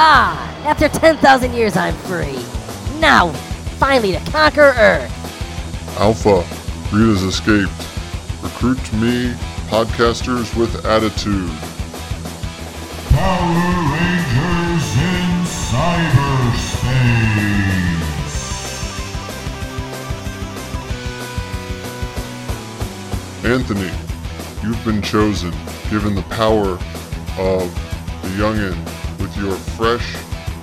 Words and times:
Ha! 0.00 0.62
After 0.64 0.88
10,000 0.88 1.52
years, 1.54 1.76
I'm 1.76 1.96
free. 2.06 2.38
Now, 3.00 3.32
finally 3.80 4.12
to 4.12 4.20
conquer 4.30 4.72
Earth. 4.78 5.10
Alpha, 5.98 6.44
Rita's 6.94 7.24
escaped. 7.24 7.72
Recruit 8.40 8.92
me, 8.92 9.34
podcasters 9.66 10.54
with 10.54 10.86
attitude. 10.86 11.50
Power 13.10 13.74
Rangers 13.90 14.88
in 15.02 15.42
cyberspace. 15.66 16.78
Anthony, 23.44 23.90
you've 24.62 24.84
been 24.84 25.02
chosen, 25.02 25.52
given 25.90 26.14
the 26.14 26.22
power 26.30 26.78
of 27.36 27.74
the 28.22 28.28
youngin 28.38 28.76
with 29.18 29.36
your 29.36 29.54
fresh 29.76 30.16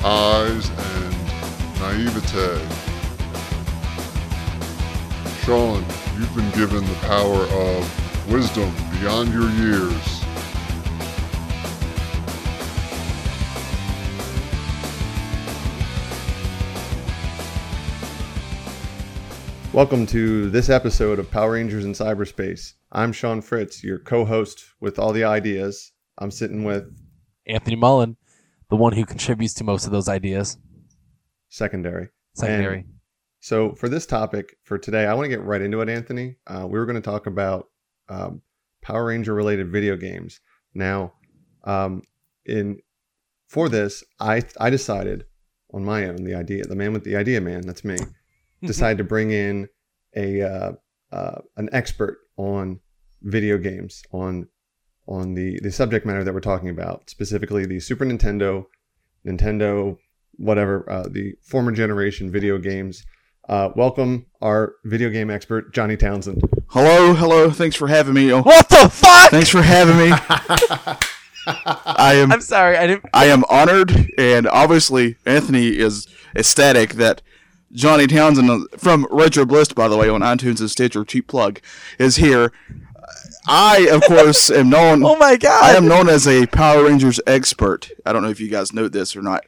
eyes 0.04 0.70
and 0.70 1.80
naivete. 1.80 2.66
Sean, 5.44 5.86
you've 6.18 6.34
been 6.36 6.50
given 6.52 6.86
the 6.86 6.98
power 7.02 7.44
of 7.44 8.32
wisdom 8.32 8.74
beyond 9.00 9.32
your 9.34 9.50
years. 9.52 10.22
Welcome 19.74 20.06
to 20.08 20.50
this 20.50 20.70
episode 20.70 21.20
of 21.20 21.30
Power 21.30 21.52
Rangers 21.52 21.84
in 21.84 21.92
Cyberspace. 21.92 22.76
I'm 22.94 23.12
Sean 23.12 23.42
Fritz, 23.42 23.84
your 23.84 24.00
co-host 24.00 24.64
with 24.80 24.98
all 24.98 25.12
the 25.12 25.26
ideas. 25.26 25.92
I'm 26.18 26.32
sitting 26.32 26.64
with 26.64 26.86
Anthony 27.46 27.76
Mullen, 27.76 28.16
the 28.70 28.76
one 28.76 28.94
who 28.94 29.06
contributes 29.06 29.54
to 29.56 29.64
most 29.64 29.86
of 29.86 29.92
those 29.92 30.10
ideas. 30.10 30.58
secondary. 31.50 32.10
Secondary. 32.34 32.80
And 32.80 32.90
so 33.40 33.74
for 33.76 33.90
this 33.90 34.06
topic 34.06 34.58
for 34.64 34.78
today, 34.78 35.06
I 35.06 35.14
want 35.14 35.26
to 35.26 35.30
get 35.30 35.44
right 35.44 35.62
into 35.62 35.82
it, 35.82 35.90
Anthony. 35.90 36.36
Uh, 36.48 36.66
we 36.68 36.80
were 36.80 36.86
going 36.86 37.02
to 37.02 37.02
talk 37.02 37.28
about 37.28 37.68
um, 38.10 38.42
Power 38.82 39.06
Ranger 39.06 39.34
related 39.34 39.72
video 39.72 39.96
games. 39.96 40.40
Now, 40.74 41.14
um, 41.64 42.02
in 42.46 42.80
for 43.48 43.70
this, 43.70 44.04
I 44.20 44.44
I 44.60 44.70
decided 44.70 45.26
on 45.74 45.86
my 45.86 46.08
own 46.08 46.24
the 46.24 46.36
idea, 46.36 46.64
the 46.66 46.76
man 46.76 46.94
with 46.94 47.04
the 47.04 47.16
idea, 47.16 47.42
man, 47.42 47.62
that's 47.62 47.84
me, 47.84 47.98
decided 48.64 48.98
to 48.98 49.04
bring 49.04 49.32
in 49.32 49.68
a 50.16 50.42
uh, 50.42 50.72
uh, 51.12 51.42
an 51.58 51.70
expert 51.72 52.18
on 52.38 52.80
video 53.22 53.58
games 53.58 54.04
on 54.12 54.48
on 55.08 55.34
the 55.34 55.60
the 55.62 55.72
subject 55.72 56.06
matter 56.06 56.24
that 56.24 56.34
we're 56.34 56.40
talking 56.40 56.70
about, 56.70 57.10
specifically 57.10 57.66
the 57.66 57.80
Super 57.80 58.06
Nintendo, 58.06 58.66
Nintendo, 59.26 59.98
whatever 60.38 60.90
uh, 60.90 61.08
the 61.10 61.36
former 61.42 61.72
generation 61.72 62.32
video 62.32 62.58
games. 62.58 63.06
Uh, 63.48 63.70
welcome 63.76 64.26
our 64.42 64.74
video 64.86 65.10
game 65.10 65.30
expert 65.30 65.72
Johnny 65.72 65.96
Townsend. 65.96 66.42
Hello, 66.70 67.14
hello. 67.14 67.52
Thanks 67.52 67.76
for 67.76 67.88
having 67.88 68.16
me. 68.16 68.34
Oh, 68.34 68.42
what 68.42 68.68
the 68.70 68.90
fuck? 68.90 69.30
thanks 69.30 69.50
for 69.50 69.62
having 69.62 69.98
me. 69.98 70.12
I 71.48 72.16
am 72.16 72.32
I'm 72.32 72.42
sorry. 72.42 72.76
I 72.76 72.88
didn't. 72.88 73.06
I 73.14 73.26
am 73.26 73.44
honored, 73.50 74.12
and 74.18 74.48
obviously 74.48 75.18
Anthony 75.26 75.78
is 75.78 76.08
ecstatic 76.36 76.94
that 76.94 77.22
Johnny 77.72 78.08
Townsend 78.08 78.50
uh, 78.50 78.78
from 78.78 79.06
Retro 79.12 79.46
Bliss, 79.46 79.72
by 79.74 79.88
the 79.88 79.98
way, 79.98 80.10
on 80.10 80.22
iTunes 80.22 80.60
and 80.60 80.72
Stitcher, 80.72 81.04
cheap 81.04 81.28
plug, 81.28 81.60
is 82.00 82.16
here. 82.16 82.52
I, 83.48 83.88
of 83.92 84.02
course, 84.04 84.50
am 84.52 84.70
known. 84.70 85.04
Oh 85.06 85.16
my 85.18 85.38
god. 85.38 85.64
I 85.64 85.76
am 85.78 85.88
known 85.88 86.10
as 86.10 86.28
a 86.28 86.46
Power 86.48 86.86
Rangers 86.86 87.20
expert. 87.28 87.90
I 88.06 88.14
don't 88.14 88.24
know 88.24 88.30
if 88.30 88.40
you 88.40 88.50
guys 88.50 88.74
know 88.74 88.88
this 88.88 89.16
or 89.16 89.22
not. 89.22 89.46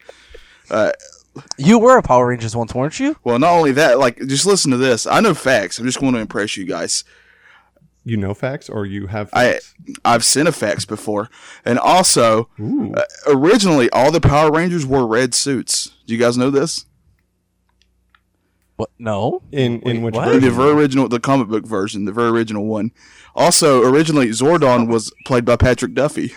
You 1.58 1.80
were 1.80 1.98
a 1.98 2.02
Power 2.04 2.28
Rangers 2.28 2.56
once, 2.56 2.73
weren't 2.73 3.00
you? 3.00 3.16
Well, 3.23 3.39
not 3.39 3.52
only 3.54 3.72
that, 3.73 4.00
like, 4.00 4.17
just 4.28 4.45
listen 4.45 4.72
to 4.72 4.78
this. 4.78 5.06
I 5.06 5.20
know 5.20 5.33
facts. 5.33 5.77
I'm 5.80 5.86
just 5.86 5.99
going 5.99 6.14
to 6.14 6.20
impress 6.20 6.58
you 6.58 6.66
guys. 6.66 7.04
You 8.04 8.16
know 8.17 8.33
facts 8.33 8.70
or 8.70 8.86
you 8.86 9.08
have 9.08 9.30
I 9.33 9.54
facts? 9.54 9.73
I've 10.05 10.23
seen 10.23 10.48
effects 10.48 10.86
before, 10.86 11.30
and 11.66 11.77
also 11.77 12.48
uh, 12.58 13.02
originally 13.27 13.89
all 13.89 14.11
the 14.11 14.22
Power 14.22 14.49
Rangers 14.49 14.86
wore 14.86 15.05
red 15.05 15.36
suits. 15.36 15.92
Do 16.05 16.14
you 16.14 16.20
guys 16.20 16.38
know 16.38 16.49
this? 16.49 16.86
What? 18.77 18.89
No. 18.99 19.42
in 19.52 19.82
in 19.82 19.98
Wait, 19.98 20.04
which 20.04 20.15
what? 20.15 20.39
The 20.42 20.52
very 20.52 20.71
original, 20.71 21.08
the 21.10 21.20
comic 21.20 21.48
book 21.48 21.65
version, 21.65 22.05
the 22.05 22.11
very 22.11 22.30
original 22.30 22.65
one. 22.65 22.92
Also, 23.36 23.83
originally 23.83 24.30
Zordon 24.30 24.88
was 24.88 25.11
played 25.26 25.45
by 25.45 25.55
Patrick 25.55 25.93
Duffy. 25.93 26.32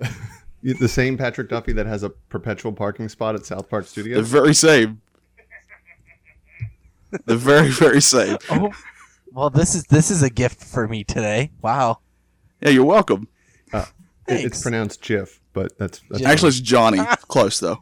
the 0.62 0.88
same 0.88 1.18
Patrick 1.18 1.48
Duffy 1.48 1.72
that 1.72 1.86
has 1.86 2.02
a 2.02 2.10
perpetual 2.10 2.72
parking 2.72 3.08
spot 3.08 3.34
at 3.34 3.44
South 3.44 3.68
Park 3.68 3.86
Studios. 3.86 4.16
The 4.16 4.22
very 4.22 4.54
same. 4.54 5.00
The 7.26 7.36
very 7.36 7.68
very 7.68 8.00
same. 8.00 8.38
Oh. 8.50 8.72
Well, 9.32 9.50
this 9.50 9.74
is 9.74 9.82
this 9.84 10.12
is 10.12 10.22
a 10.22 10.30
gift 10.30 10.62
for 10.62 10.86
me 10.86 11.02
today. 11.02 11.50
Wow. 11.60 11.98
Yeah, 12.60 12.70
you're 12.70 12.84
welcome. 12.84 13.26
Uh, 13.72 13.84
it- 14.28 14.44
it's 14.44 14.62
pronounced 14.62 15.02
Jif, 15.02 15.40
but 15.52 15.76
that's, 15.76 16.02
that's 16.08 16.24
Actually, 16.24 16.50
it's 16.50 16.60
Johnny. 16.60 16.98
Close 17.26 17.58
though. 17.58 17.80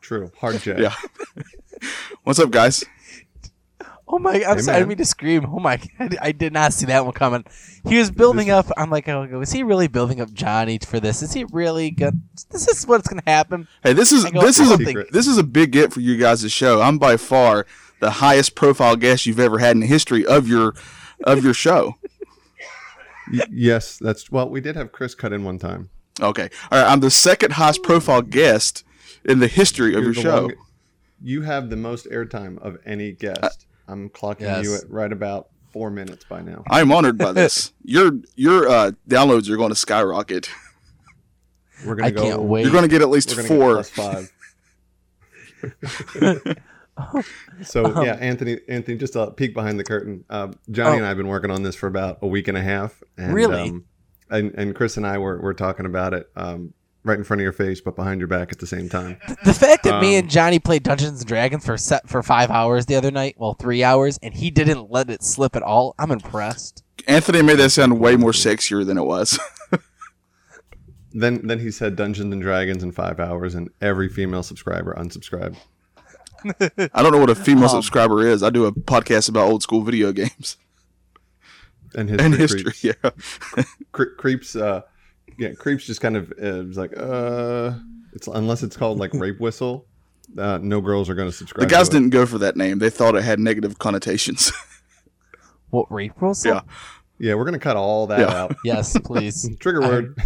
true. 0.00 0.30
Hard 0.38 0.60
J. 0.60 0.80
Yeah. 0.80 0.94
What's 2.22 2.38
up, 2.38 2.50
guys? 2.50 2.84
Oh 4.06 4.18
my! 4.18 4.44
I'm 4.44 4.56
Hey, 4.56 4.62
sorry. 4.62 4.76
I 4.76 4.78
didn't 4.80 4.88
mean 4.90 4.98
to 4.98 5.04
scream. 5.04 5.46
Oh 5.46 5.58
my! 5.58 5.78
God, 5.98 6.16
I 6.22 6.32
did 6.32 6.52
not 6.52 6.72
see 6.72 6.86
that 6.86 7.04
one 7.04 7.14
coming. 7.14 7.44
He 7.88 7.96
was 7.98 8.10
building 8.10 8.48
This- 8.48 8.54
up. 8.54 8.66
I'm 8.76 8.90
like, 8.90 9.08
oh, 9.08 9.40
is 9.40 9.50
he 9.52 9.62
really 9.62 9.88
building 9.88 10.20
up 10.20 10.32
Johnny 10.32 10.78
for 10.78 11.00
this? 11.00 11.22
Is 11.22 11.32
he 11.32 11.44
really 11.52 11.90
good? 11.90 12.20
This 12.50 12.68
is 12.68 12.86
what's 12.86 13.08
gonna 13.08 13.22
happen. 13.26 13.66
Hey, 13.82 13.92
this 13.94 14.12
is 14.12 14.24
go, 14.30 14.40
this 14.42 14.58
is 14.60 14.70
a 14.70 14.76
Secret. 14.76 15.12
this 15.12 15.26
is 15.26 15.38
a 15.38 15.42
big 15.42 15.72
get 15.72 15.92
for 15.92 16.00
you 16.00 16.16
guys' 16.16 16.42
to 16.42 16.48
show. 16.48 16.80
I'm 16.82 16.98
by 16.98 17.16
far 17.16 17.66
the 18.00 18.10
highest 18.10 18.54
profile 18.54 18.96
guest 18.96 19.24
you've 19.26 19.40
ever 19.40 19.58
had 19.58 19.72
in 19.72 19.80
the 19.80 19.86
history 19.86 20.24
of 20.26 20.46
your 20.46 20.74
of 21.24 21.42
your 21.42 21.54
show. 21.54 21.94
Y- 23.32 23.40
yes, 23.50 23.96
that's 23.98 24.30
well. 24.30 24.48
We 24.50 24.60
did 24.60 24.76
have 24.76 24.92
Chris 24.92 25.14
cut 25.14 25.32
in 25.32 25.44
one 25.44 25.58
time. 25.58 25.88
Okay. 26.20 26.50
All 26.70 26.80
right. 26.82 26.92
I'm 26.92 27.00
the 27.00 27.10
second 27.10 27.54
highest 27.54 27.82
profile 27.82 28.20
guest 28.22 28.84
in 29.24 29.38
the 29.38 29.48
history 29.48 29.94
of 29.94 30.02
You're 30.04 30.12
your 30.12 30.22
show. 30.22 30.40
long- 30.42 30.52
you 31.24 31.40
have 31.42 31.70
the 31.70 31.76
most 31.76 32.06
airtime 32.10 32.58
of 32.58 32.76
any 32.84 33.12
guest. 33.12 33.66
I'm 33.88 34.10
clocking 34.10 34.62
you 34.62 34.74
at 34.76 34.82
right 34.90 35.10
about 35.12 35.48
four 35.72 35.90
minutes 35.90 36.24
by 36.28 36.42
now. 36.42 36.62
I'm 36.70 36.92
honored 36.92 37.16
by 37.18 37.32
this. 37.32 37.72
your 37.82 38.12
your 38.36 38.68
uh, 38.68 38.92
downloads 39.08 39.48
are 39.48 39.56
going 39.56 39.70
to 39.70 39.74
skyrocket. 39.74 40.50
We're 41.84 41.94
gonna 41.96 42.08
I 42.08 42.10
go. 42.10 42.22
can't 42.22 42.42
wait. 42.42 42.62
You're 42.62 42.72
going 42.72 42.82
to 42.84 42.88
get 42.88 43.02
at 43.02 43.08
least 43.08 43.34
We're 43.36 43.42
four. 43.42 43.76
get 43.76 43.90
plus 43.90 43.90
five. 43.90 44.32
so 47.62 47.84
Um, 47.86 48.04
yeah, 48.04 48.14
Anthony. 48.14 48.58
Anthony, 48.68 48.96
just 48.98 49.16
a 49.16 49.30
peek 49.30 49.54
behind 49.54 49.78
the 49.80 49.84
curtain. 49.84 50.24
Uh, 50.30 50.48
Johnny 50.70 50.92
Oh. 50.94 50.96
and 50.98 51.04
I 51.04 51.08
have 51.08 51.16
been 51.16 51.28
working 51.28 51.50
on 51.50 51.62
this 51.62 51.74
for 51.74 51.86
about 51.86 52.18
a 52.22 52.26
week 52.26 52.48
and 52.48 52.56
a 52.56 52.62
half. 52.62 53.02
And, 53.16 53.34
Really? 53.34 53.70
Um, 53.70 53.84
and 54.30 54.52
and 54.54 54.74
Chris 54.74 54.96
and 54.96 55.06
I 55.06 55.18
were 55.18 55.38
were 55.40 55.54
talking 55.54 55.84
about 55.86 56.14
it 56.14 56.30
um, 56.36 56.72
right 57.04 57.18
in 57.18 57.24
front 57.24 57.40
of 57.40 57.42
your 57.44 57.52
face, 57.52 57.80
but 57.80 57.94
behind 57.96 58.20
your 58.20 58.28
back 58.28 58.50
at 58.50 58.58
the 58.58 58.66
same 58.66 58.88
time. 58.88 59.18
The 59.44 59.52
fact 59.54 59.84
that 59.84 60.00
me 60.00 60.16
Um, 60.16 60.22
and 60.24 60.30
Johnny 60.30 60.58
played 60.58 60.82
Dungeons 60.82 61.20
and 61.20 61.28
Dragons 61.28 61.64
for 61.64 61.76
set 61.76 62.08
for 62.08 62.22
five 62.22 62.50
hours 62.50 62.86
the 62.86 62.96
other 62.96 63.10
night, 63.10 63.34
well, 63.38 63.54
three 63.54 63.84
hours, 63.84 64.18
and 64.22 64.34
he 64.34 64.50
didn't 64.50 64.90
let 64.90 65.10
it 65.10 65.22
slip 65.22 65.54
at 65.54 65.62
all. 65.62 65.94
I'm 65.98 66.10
impressed. 66.10 66.82
Anthony 67.06 67.42
made 67.42 67.58
that 67.58 67.70
sound 67.70 68.00
way 68.00 68.16
more 68.16 68.32
sexier 68.32 68.84
than 68.86 68.96
it 68.98 69.04
was. 69.04 69.38
Then 71.16 71.46
then 71.46 71.60
he 71.60 71.70
said 71.70 71.94
Dungeons 71.94 72.32
and 72.32 72.42
Dragons 72.42 72.82
in 72.82 72.90
five 72.90 73.20
hours, 73.20 73.54
and 73.54 73.70
every 73.80 74.08
female 74.08 74.42
subscriber 74.42 74.94
unsubscribed. 74.98 75.56
I 76.92 77.02
don't 77.04 77.12
know 77.12 77.18
what 77.20 77.30
a 77.30 77.36
female 77.36 77.64
Um, 77.70 77.70
subscriber 77.70 78.26
is. 78.26 78.42
I 78.42 78.50
do 78.50 78.66
a 78.66 78.72
podcast 78.72 79.28
about 79.28 79.48
old 79.48 79.62
school 79.62 79.82
video 79.82 80.10
games 80.12 80.56
And 81.94 82.08
history, 82.08 82.24
and 82.26 82.34
history. 82.34 82.62
creeps. 82.64 82.84
Yeah. 82.84 83.64
Cre- 83.92 84.14
creeps. 84.18 84.56
Uh, 84.56 84.82
yeah, 85.38 85.52
creeps 85.52 85.84
just 85.84 86.00
kind 86.00 86.16
of 86.16 86.32
uh, 86.32 86.64
was 86.66 86.76
like, 86.76 86.92
uh, 86.96 87.72
it's 88.12 88.26
unless 88.28 88.62
it's 88.62 88.76
called 88.76 88.98
like 88.98 89.12
rape 89.14 89.40
whistle. 89.40 89.86
Uh, 90.38 90.58
no 90.62 90.80
girls 90.80 91.08
are 91.10 91.14
going 91.14 91.28
to 91.28 91.36
subscribe. 91.36 91.68
The 91.68 91.72
guys 91.74 91.88
to 91.90 91.94
didn't 91.96 92.10
go 92.10 92.24
for 92.26 92.38
that 92.38 92.56
name. 92.56 92.78
They 92.78 92.90
thought 92.90 93.14
it 93.14 93.22
had 93.24 93.38
negative 93.38 93.78
connotations. 93.78 94.52
What 95.70 95.90
rape 95.90 96.20
whistle? 96.22 96.54
Yeah. 96.54 96.60
Yeah, 97.18 97.34
we're 97.34 97.44
going 97.44 97.54
to 97.54 97.58
cut 97.60 97.76
all 97.76 98.06
that 98.08 98.20
Yeah. 98.20 98.42
out. 98.42 98.56
Yes, 98.64 98.96
please. 99.04 99.48
Trigger 99.60 99.82
I- 99.82 99.88
word. 99.88 100.22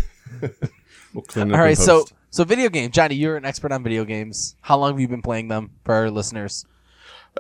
we'll 1.14 1.22
clean 1.24 1.48
it 1.48 1.54
all 1.54 1.60
up 1.60 1.64
right. 1.64 1.76
So 1.78 2.04
so 2.30 2.44
video 2.44 2.68
game. 2.68 2.90
Johnny, 2.90 3.14
you're 3.14 3.36
an 3.36 3.44
expert 3.46 3.72
on 3.72 3.82
video 3.82 4.04
games. 4.04 4.56
How 4.60 4.76
long 4.78 4.92
have 4.92 5.00
you 5.00 5.08
been 5.08 5.22
playing 5.22 5.48
them 5.48 5.70
for 5.84 5.94
our 5.94 6.10
listeners? 6.10 6.66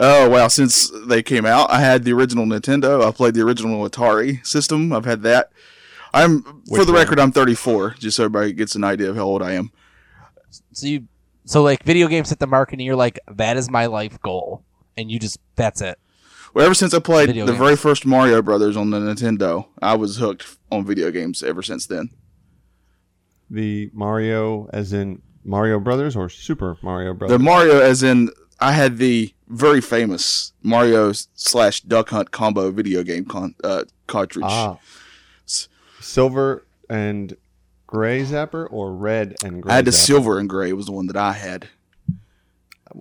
oh 0.00 0.28
wow! 0.30 0.48
Since 0.48 0.90
they 1.06 1.22
came 1.22 1.44
out, 1.44 1.70
I 1.70 1.80
had 1.80 2.04
the 2.04 2.12
original 2.12 2.46
Nintendo. 2.46 3.06
I 3.06 3.10
played 3.10 3.34
the 3.34 3.42
original 3.42 3.86
Atari 3.88 4.44
system. 4.46 4.92
I've 4.92 5.04
had 5.04 5.22
that. 5.22 5.50
I'm 6.14 6.42
for 6.42 6.52
Which 6.68 6.86
the 6.86 6.92
one? 6.92 7.00
record, 7.02 7.20
I'm 7.20 7.32
34. 7.32 7.96
Just 7.98 8.16
so 8.16 8.24
everybody 8.24 8.52
gets 8.52 8.74
an 8.74 8.84
idea 8.84 9.10
of 9.10 9.16
how 9.16 9.22
old 9.22 9.42
I 9.42 9.52
am. 9.52 9.70
So 10.72 10.86
you 10.86 11.06
so 11.44 11.62
like 11.62 11.82
video 11.84 12.08
games 12.08 12.30
hit 12.30 12.38
the 12.38 12.46
market, 12.46 12.74
and 12.74 12.82
you're 12.82 12.96
like, 12.96 13.18
that 13.30 13.56
is 13.56 13.70
my 13.70 13.86
life 13.86 14.20
goal, 14.22 14.64
and 14.96 15.10
you 15.10 15.18
just 15.18 15.38
that's 15.56 15.80
it. 15.80 15.98
Well, 16.54 16.64
ever 16.64 16.74
since 16.74 16.94
I 16.94 16.98
played 16.98 17.26
Video 17.28 17.44
the 17.46 17.52
games. 17.52 17.62
very 17.62 17.76
first 17.76 18.06
Mario 18.06 18.40
Brothers 18.42 18.76
on 18.76 18.90
the 18.90 18.98
Nintendo, 18.98 19.66
I 19.82 19.94
was 19.96 20.16
hooked 20.16 20.56
on 20.72 20.84
video 20.86 21.10
games 21.10 21.42
ever 21.42 21.62
since 21.62 21.86
then. 21.86 22.10
the 23.50 23.90
Mario 23.92 24.68
as 24.72 24.92
in 24.92 25.22
Mario 25.44 25.78
Brothers 25.80 26.16
or 26.16 26.28
Super 26.28 26.76
Mario 26.82 27.14
Brothers? 27.14 27.36
The 27.38 27.42
Mario, 27.42 27.80
as 27.80 28.02
in, 28.02 28.30
I 28.60 28.72
had 28.72 28.98
the 28.98 29.32
very 29.48 29.80
famous 29.80 30.52
Mario 30.62 31.12
slash 31.34 31.80
Duck 31.82 32.10
Hunt 32.10 32.30
combo 32.30 32.70
video 32.70 33.02
game 33.02 33.24
con- 33.24 33.54
uh, 33.64 33.84
cartridge. 34.06 34.44
ah, 34.46 34.72
S- 34.74 34.78
silver 36.00 36.66
and 36.88 37.36
gray 37.86 38.22
zapper 38.22 38.66
or 38.70 38.94
red 38.94 39.34
and 39.44 39.62
gray. 39.62 39.72
I 39.72 39.76
had 39.76 39.84
the 39.84 39.90
zapper? 39.90 40.06
silver 40.06 40.38
and 40.38 40.48
gray 40.48 40.72
was 40.72 40.86
the 40.86 40.92
one 40.92 41.06
that 41.06 41.16
I 41.16 41.32
had. 41.32 41.68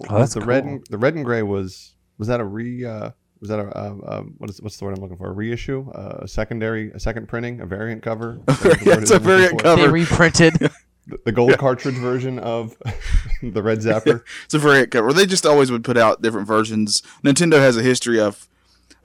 Oh, 0.09 0.19
that's 0.19 0.33
the 0.33 0.41
red 0.41 0.65
and 0.65 0.85
the 0.89 0.97
red 0.97 1.15
and 1.15 1.23
gray 1.23 1.43
was 1.43 1.93
was 2.17 2.27
that 2.27 2.39
a 2.39 2.43
re 2.43 2.85
uh, 2.85 3.11
was 3.39 3.49
that 3.49 3.59
a 3.59 3.67
uh, 3.67 3.95
uh, 4.05 4.21
what 4.37 4.49
is 4.49 4.61
what's 4.61 4.77
the 4.77 4.85
word 4.85 4.97
I'm 4.97 5.01
looking 5.01 5.17
for 5.17 5.29
a 5.29 5.31
reissue 5.31 5.89
uh, 5.91 6.19
a 6.21 6.27
secondary 6.27 6.91
a 6.91 6.99
second 6.99 7.27
printing 7.27 7.61
a 7.61 7.65
variant 7.65 8.03
cover 8.03 8.41
Is 8.47 8.59
that 8.59 8.79
the 8.79 8.89
word 8.89 9.03
It's 9.03 9.11
a 9.11 9.15
I'm 9.15 9.23
looking 9.23 9.27
variant 9.27 9.63
cover. 9.63 9.81
They 9.83 9.87
reprinted. 9.87 10.53
the, 11.07 11.19
the 11.25 11.31
gold 11.31 11.57
cartridge 11.57 11.95
version 11.95 12.37
of 12.39 12.75
the 13.41 13.63
red 13.63 13.79
zapper 13.79 14.23
It's 14.45 14.53
a 14.53 14.59
variant 14.59 14.91
cover. 14.91 15.13
They 15.13 15.25
just 15.25 15.45
always 15.45 15.71
would 15.71 15.83
put 15.83 15.97
out 15.97 16.21
different 16.21 16.47
versions. 16.47 17.01
Nintendo 17.23 17.59
has 17.59 17.77
a 17.77 17.81
history 17.81 18.19
of 18.19 18.47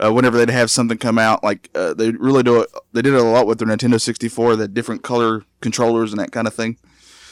uh, 0.02 0.12
whenever 0.12 0.38
they'd 0.38 0.50
have 0.50 0.70
something 0.70 0.98
come 0.98 1.18
out, 1.18 1.44
like 1.44 1.70
uh, 1.74 1.94
they 1.94 2.10
really 2.10 2.42
do 2.42 2.60
it. 2.60 2.70
They 2.92 3.02
did 3.02 3.14
it 3.14 3.20
a 3.20 3.24
lot 3.24 3.46
with 3.46 3.58
their 3.58 3.68
Nintendo 3.68 4.00
64, 4.00 4.56
the 4.56 4.68
different 4.68 5.02
color 5.02 5.44
controllers 5.60 6.12
and 6.12 6.20
that 6.20 6.32
kind 6.32 6.46
of 6.46 6.54
thing. 6.54 6.78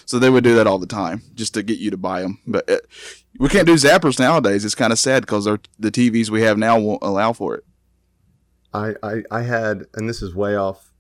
So 0.07 0.19
they 0.19 0.31
would 0.31 0.45
do 0.45 0.57
that 0.57 0.67
all 0.67 0.79
the 0.79 0.87
time 0.87 1.23
just 1.35 1.55
to 1.55 1.63
get 1.63 1.79
you 1.79 1.91
to 1.91 1.97
buy 1.97 2.23
them. 2.23 2.41
But 2.47 2.69
uh, 2.69 2.79
we 3.39 3.49
can't 3.49 3.67
do 3.67 3.75
zappers 3.75 4.19
nowadays. 4.19 4.65
It's 4.65 4.75
kind 4.75 4.93
of 4.93 4.99
sad 4.99 5.23
because 5.23 5.45
the 5.45 5.91
TVs 5.91 6.31
we 6.31 6.43
have 6.43 6.59
now 6.59 6.79
won't 6.79 7.03
allow 7.03 7.33
for 7.33 7.55
it. 7.55 7.65
I, 8.73 8.95
I 9.03 9.23
I 9.31 9.43
had 9.43 9.87
and 9.95 10.09
this 10.09 10.23
is 10.23 10.35
way 10.35 10.57
off 10.57 10.93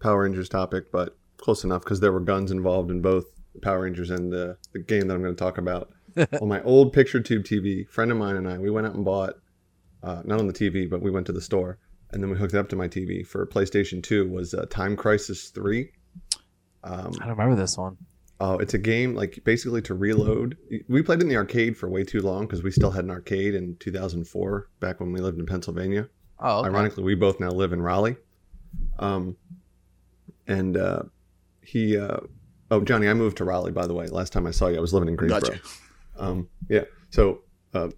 Power 0.00 0.22
Rangers 0.22 0.48
topic 0.48 0.92
but 0.92 1.16
close 1.38 1.64
enough 1.64 1.82
because 1.82 2.00
there 2.00 2.12
were 2.12 2.20
guns 2.20 2.50
involved 2.52 2.90
in 2.90 3.02
both 3.02 3.24
Power 3.62 3.82
Rangers 3.82 4.10
and 4.10 4.32
the, 4.32 4.58
the 4.72 4.78
game 4.78 5.08
that 5.08 5.14
I'm 5.14 5.22
going 5.22 5.34
to 5.34 5.38
talk 5.38 5.58
about 5.58 5.90
on 6.40 6.48
my 6.48 6.62
old 6.62 6.92
picture 6.92 7.20
tube 7.20 7.44
TV 7.44 7.88
friend 7.88 8.12
of 8.12 8.16
mine 8.16 8.36
and 8.36 8.48
I 8.48 8.58
we 8.58 8.70
went 8.70 8.86
out 8.86 8.94
and 8.94 9.04
bought 9.04 9.34
uh, 10.06 10.22
not 10.24 10.38
on 10.38 10.46
the 10.46 10.52
TV 10.52 10.88
but 10.88 11.02
we 11.02 11.10
went 11.10 11.26
to 11.26 11.32
the 11.32 11.40
store 11.40 11.78
and 12.12 12.22
then 12.22 12.30
we 12.30 12.36
hooked 12.36 12.54
it 12.54 12.58
up 12.58 12.68
to 12.68 12.76
my 12.76 12.88
TV 12.88 13.26
for 13.26 13.46
PlayStation 13.46 14.02
2 14.02 14.28
was 14.28 14.54
uh, 14.54 14.64
Time 14.70 14.96
Crisis 14.96 15.50
3 15.50 15.90
um, 16.86 17.12
I 17.20 17.26
don't 17.26 17.36
remember 17.36 17.56
this 17.56 17.76
one. 17.76 17.96
Oh, 18.38 18.58
it's 18.58 18.74
a 18.74 18.78
game 18.78 19.14
like 19.14 19.42
basically 19.44 19.82
to 19.82 19.94
reload. 19.94 20.56
We 20.88 21.02
played 21.02 21.20
in 21.20 21.28
the 21.28 21.36
arcade 21.36 21.76
for 21.76 21.88
way 21.88 22.04
too 22.04 22.20
long 22.20 22.42
because 22.42 22.62
we 22.62 22.70
still 22.70 22.90
had 22.90 23.04
an 23.04 23.10
arcade 23.10 23.54
in 23.54 23.76
2004 23.80 24.68
back 24.78 25.00
when 25.00 25.10
we 25.10 25.20
lived 25.20 25.38
in 25.38 25.46
Pennsylvania. 25.46 26.08
Oh, 26.38 26.60
okay. 26.60 26.68
Ironically, 26.68 27.02
we 27.02 27.14
both 27.14 27.40
now 27.40 27.48
live 27.48 27.72
in 27.72 27.80
Raleigh. 27.80 28.16
Um, 28.98 29.36
and 30.46 30.76
uh, 30.76 31.04
he, 31.62 31.96
uh, 31.96 32.18
oh 32.70 32.82
Johnny, 32.82 33.08
I 33.08 33.14
moved 33.14 33.38
to 33.38 33.44
Raleigh 33.44 33.72
by 33.72 33.86
the 33.86 33.94
way. 33.94 34.06
Last 34.06 34.32
time 34.32 34.46
I 34.46 34.50
saw 34.50 34.68
you, 34.68 34.76
I 34.76 34.80
was 34.80 34.92
living 34.92 35.08
in 35.08 35.16
Greensboro. 35.16 35.56
Gotcha. 35.56 35.60
Um, 36.18 36.48
yeah. 36.68 36.84
So, 37.10 37.40
uh, 37.72 37.88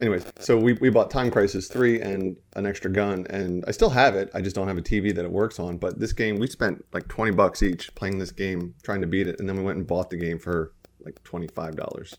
anyways, 0.00 0.24
so 0.38 0.56
we, 0.56 0.74
we 0.74 0.90
bought 0.90 1.10
Time 1.10 1.30
Crisis 1.30 1.68
3 1.68 2.00
and 2.00 2.36
an 2.54 2.66
extra 2.66 2.90
gun, 2.90 3.26
and 3.30 3.64
I 3.66 3.70
still 3.70 3.90
have 3.90 4.14
it. 4.14 4.30
I 4.34 4.40
just 4.40 4.56
don't 4.56 4.68
have 4.68 4.78
a 4.78 4.82
TV 4.82 5.14
that 5.14 5.24
it 5.24 5.30
works 5.30 5.58
on. 5.58 5.78
But 5.78 5.98
this 5.98 6.12
game, 6.12 6.38
we 6.38 6.46
spent 6.46 6.84
like 6.92 7.08
20 7.08 7.32
bucks 7.32 7.62
each 7.62 7.94
playing 7.94 8.18
this 8.18 8.30
game, 8.30 8.74
trying 8.82 9.00
to 9.00 9.06
beat 9.06 9.28
it, 9.28 9.40
and 9.40 9.48
then 9.48 9.56
we 9.56 9.62
went 9.62 9.78
and 9.78 9.86
bought 9.86 10.10
the 10.10 10.16
game 10.16 10.38
for 10.38 10.72
like 11.04 11.22
$25, 11.24 12.14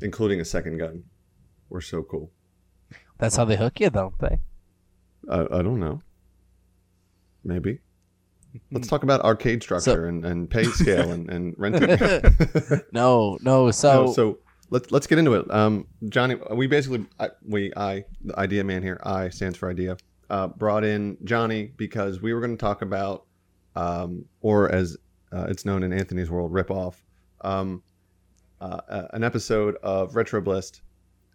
including 0.00 0.40
a 0.40 0.44
second 0.44 0.78
gun. 0.78 1.04
We're 1.68 1.80
so 1.80 2.02
cool. 2.02 2.30
That's 3.18 3.36
how 3.36 3.44
they 3.44 3.56
hook 3.56 3.80
you, 3.80 3.90
don't 3.90 4.18
they? 4.18 4.38
I, 5.30 5.40
I 5.42 5.62
don't 5.62 5.80
know. 5.80 6.02
Maybe. 7.44 7.80
Let's 8.70 8.88
talk 8.88 9.02
about 9.02 9.22
arcade 9.22 9.62
structure 9.62 10.06
and, 10.06 10.24
and 10.24 10.50
pay 10.50 10.64
scale 10.64 11.10
and, 11.10 11.30
and 11.30 11.54
renting. 11.56 12.82
No, 12.92 13.38
no. 13.42 13.70
So, 13.70 14.08
so, 14.08 14.12
so 14.12 14.38
let's 14.72 14.90
let's 14.90 15.06
get 15.06 15.18
into 15.18 15.34
it. 15.34 15.48
Um, 15.50 15.86
Johnny, 16.08 16.36
we 16.50 16.66
basically 16.66 17.06
I, 17.20 17.28
we 17.46 17.72
I 17.76 18.04
the 18.24 18.36
idea 18.38 18.64
man 18.64 18.82
here. 18.82 18.98
I 19.04 19.28
stands 19.28 19.56
for 19.56 19.70
idea. 19.70 19.96
Uh, 20.28 20.48
brought 20.48 20.82
in 20.82 21.18
Johnny 21.24 21.72
because 21.76 22.22
we 22.22 22.32
were 22.32 22.40
going 22.40 22.56
to 22.56 22.60
talk 22.60 22.80
about, 22.80 23.26
um, 23.76 24.24
or 24.40 24.72
as 24.72 24.96
uh, 25.30 25.46
it's 25.48 25.66
known 25.66 25.82
in 25.82 25.92
Anthony's 25.92 26.30
world, 26.30 26.52
rip 26.52 26.70
off, 26.70 27.04
um, 27.42 27.82
uh, 28.60 28.80
uh, 28.88 29.08
an 29.12 29.22
episode 29.22 29.76
of 29.82 30.16
Retro 30.16 30.40
Bliss. 30.40 30.72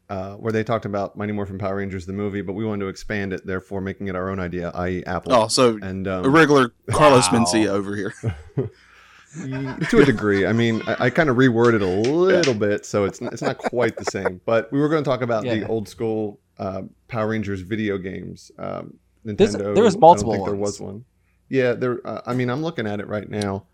Uh, 0.10 0.36
where 0.36 0.54
they 0.54 0.64
talked 0.64 0.86
about 0.86 1.18
Mighty 1.18 1.34
Morphin 1.34 1.58
Power 1.58 1.76
Rangers 1.76 2.06
the 2.06 2.14
movie, 2.14 2.42
but 2.42 2.54
we 2.54 2.64
wanted 2.64 2.86
to 2.86 2.88
expand 2.88 3.34
it, 3.34 3.46
therefore 3.46 3.82
making 3.82 4.08
it 4.08 4.16
our 4.16 4.30
own 4.30 4.40
idea, 4.40 4.72
i.e., 4.74 5.04
Apple. 5.06 5.34
Oh, 5.34 5.48
so 5.50 5.78
and 5.82 6.08
a 6.08 6.20
um, 6.20 6.32
regular 6.34 6.72
Carlos 6.90 7.30
Wow. 7.34 7.40
Mencia 7.40 7.68
over 7.68 7.94
here. 7.94 8.14
to 9.90 10.00
a 10.00 10.06
degree. 10.06 10.46
I 10.46 10.54
mean, 10.54 10.82
I, 10.88 11.06
I 11.06 11.10
kind 11.10 11.30
of 11.30 11.38
reworded 11.38 11.82
a 11.82 11.86
little 11.86 12.54
bit, 12.54 12.86
so 12.86 13.06
it's 13.06 13.22
it's 13.22 13.42
not 13.42 13.58
quite 13.58 13.98
the 13.98 14.06
same. 14.06 14.42
But 14.46 14.72
we 14.72 14.80
were 14.80 14.90
going 14.90 15.04
to 15.04 15.10
talk 15.10 15.22
about 15.22 15.44
the 15.44 15.68
old 15.68 15.88
school 15.90 16.40
uh, 16.58 16.84
Power 17.08 17.28
Rangers 17.30 17.62
video 17.62 17.98
games. 17.98 18.52
Um, 18.58 18.98
Nintendo. 19.26 19.76
there 19.76 19.84
was 19.84 19.98
multiple. 19.98 20.32
I 20.34 20.36
think 20.38 20.46
there 20.48 20.56
was 20.56 20.80
one. 20.80 21.04
Yeah, 21.50 21.74
there. 21.74 22.00
Uh, 22.08 22.22
I 22.26 22.34
mean, 22.34 22.50
I'm 22.50 22.62
looking 22.62 22.88
at 22.88 23.00
it 23.00 23.08
right 23.08 23.30
now, 23.30 23.66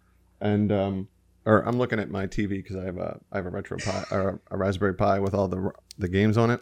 and 0.42 0.72
um, 0.72 1.08
or 1.46 1.62
I'm 1.68 1.78
looking 1.78 2.00
at 2.00 2.10
my 2.10 2.26
TV 2.28 2.50
because 2.50 2.76
I 2.76 2.86
have 2.86 2.98
a 2.98 3.20
I 3.32 3.38
have 3.38 3.46
a 3.46 3.52
RetroPie 3.52 4.12
or 4.12 4.42
a 4.52 4.58
Raspberry 4.58 4.96
Pi 4.96 5.20
with 5.20 5.34
all 5.34 5.48
the 5.48 5.72
the 5.98 6.08
games 6.08 6.38
on 6.38 6.50
it. 6.52 6.62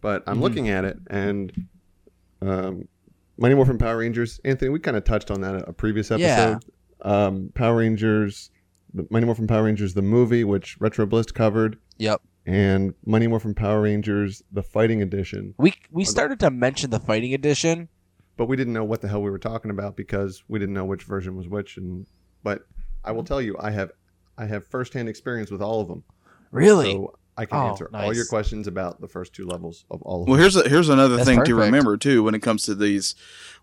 But 0.00 0.22
I'm 0.26 0.38
Mhm. 0.38 0.42
looking 0.42 0.68
at 0.68 0.84
it, 0.84 0.98
and 1.08 1.52
um, 2.42 2.88
Mighty 3.38 3.54
Morphin 3.54 3.78
Power 3.78 3.98
Rangers. 3.98 4.40
Anthony, 4.44 4.68
we 4.70 4.78
kind 4.80 4.96
of 4.96 5.04
touched 5.04 5.30
on 5.30 5.40
that 5.42 5.66
a 5.68 5.72
previous 5.72 6.10
episode. 6.10 6.24
Yeah. 6.26 6.58
Um, 7.02 7.50
Power 7.54 7.76
Rangers, 7.76 8.50
the 8.92 9.06
Mighty 9.10 9.26
Morphin 9.26 9.46
Power 9.46 9.64
Rangers, 9.64 9.94
the 9.94 10.02
movie, 10.02 10.44
which 10.44 10.76
Retro 10.80 11.06
Bliss 11.06 11.26
covered, 11.32 11.78
yep. 11.98 12.22
and 12.46 12.94
Mighty 13.04 13.26
Morphin 13.26 13.54
Power 13.54 13.82
Rangers, 13.82 14.42
the 14.52 14.62
Fighting 14.62 15.02
Edition. 15.02 15.54
We 15.58 15.74
we 15.90 16.04
started 16.04 16.40
to 16.40 16.50
mention 16.50 16.90
the 16.90 17.00
fighting 17.00 17.34
edition. 17.34 17.88
But 18.36 18.46
we 18.46 18.56
didn't 18.56 18.72
know 18.72 18.82
what 18.84 19.00
the 19.00 19.06
hell 19.08 19.22
we 19.22 19.30
were 19.30 19.38
talking 19.38 19.70
about 19.70 19.94
because 19.96 20.42
we 20.48 20.58
didn't 20.58 20.74
know 20.74 20.84
which 20.84 21.04
version 21.04 21.36
was 21.36 21.46
which. 21.48 21.76
And 21.76 22.06
but 22.42 22.62
I 23.04 23.12
will 23.12 23.22
tell 23.22 23.40
you, 23.40 23.56
I 23.60 23.70
have 23.70 23.92
I 24.36 24.46
have 24.46 24.66
firsthand 24.66 25.08
experience 25.08 25.50
with 25.50 25.62
all 25.62 25.80
of 25.80 25.86
them. 25.88 26.02
Really? 26.50 26.92
So 26.92 27.16
I 27.36 27.46
can 27.46 27.58
Oh, 27.58 27.68
answer 27.68 27.90
all 27.92 28.14
your 28.14 28.26
questions 28.26 28.66
about 28.66 29.00
the 29.00 29.08
first 29.08 29.34
two 29.34 29.46
levels 29.46 29.84
of 29.90 30.02
all 30.02 30.22
of 30.22 30.28
Well, 30.28 30.36
them. 30.36 30.40
here's 30.42 30.56
a, 30.56 30.68
here's 30.68 30.88
another 30.88 31.16
That's 31.16 31.28
thing 31.28 31.44
to 31.44 31.54
remember 31.54 31.96
too 31.96 32.22
when 32.22 32.34
it 32.34 32.40
comes 32.40 32.62
to 32.64 32.74
these. 32.74 33.14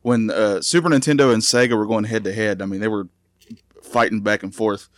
When 0.01 0.29
uh, 0.29 0.61
Super 0.61 0.89
Nintendo 0.89 1.33
and 1.33 1.41
Sega 1.41 1.77
were 1.77 1.85
going 1.85 2.05
head 2.05 2.23
to 2.25 2.33
head, 2.33 2.61
I 2.61 2.65
mean 2.65 2.79
they 2.79 2.87
were 2.87 3.07
fighting 3.81 4.21
back 4.21 4.43
and 4.43 4.53
forth. 4.53 4.89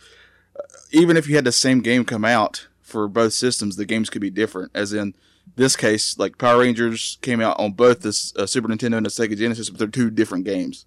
Uh, 0.56 0.62
even 0.92 1.16
if 1.16 1.28
you 1.28 1.36
had 1.36 1.44
the 1.44 1.52
same 1.52 1.80
game 1.80 2.04
come 2.04 2.24
out 2.24 2.68
for 2.80 3.08
both 3.08 3.32
systems, 3.32 3.76
the 3.76 3.84
games 3.84 4.10
could 4.10 4.22
be 4.22 4.30
different. 4.30 4.70
As 4.74 4.92
in 4.92 5.14
this 5.56 5.76
case, 5.76 6.18
like 6.18 6.38
Power 6.38 6.60
Rangers 6.60 7.18
came 7.22 7.40
out 7.40 7.58
on 7.58 7.72
both 7.72 8.00
the 8.00 8.42
uh, 8.42 8.46
Super 8.46 8.68
Nintendo 8.68 8.96
and 8.96 9.06
the 9.06 9.10
Sega 9.10 9.36
Genesis, 9.36 9.70
but 9.70 9.78
they're 9.78 9.88
two 9.88 10.10
different 10.10 10.44
games. 10.44 10.86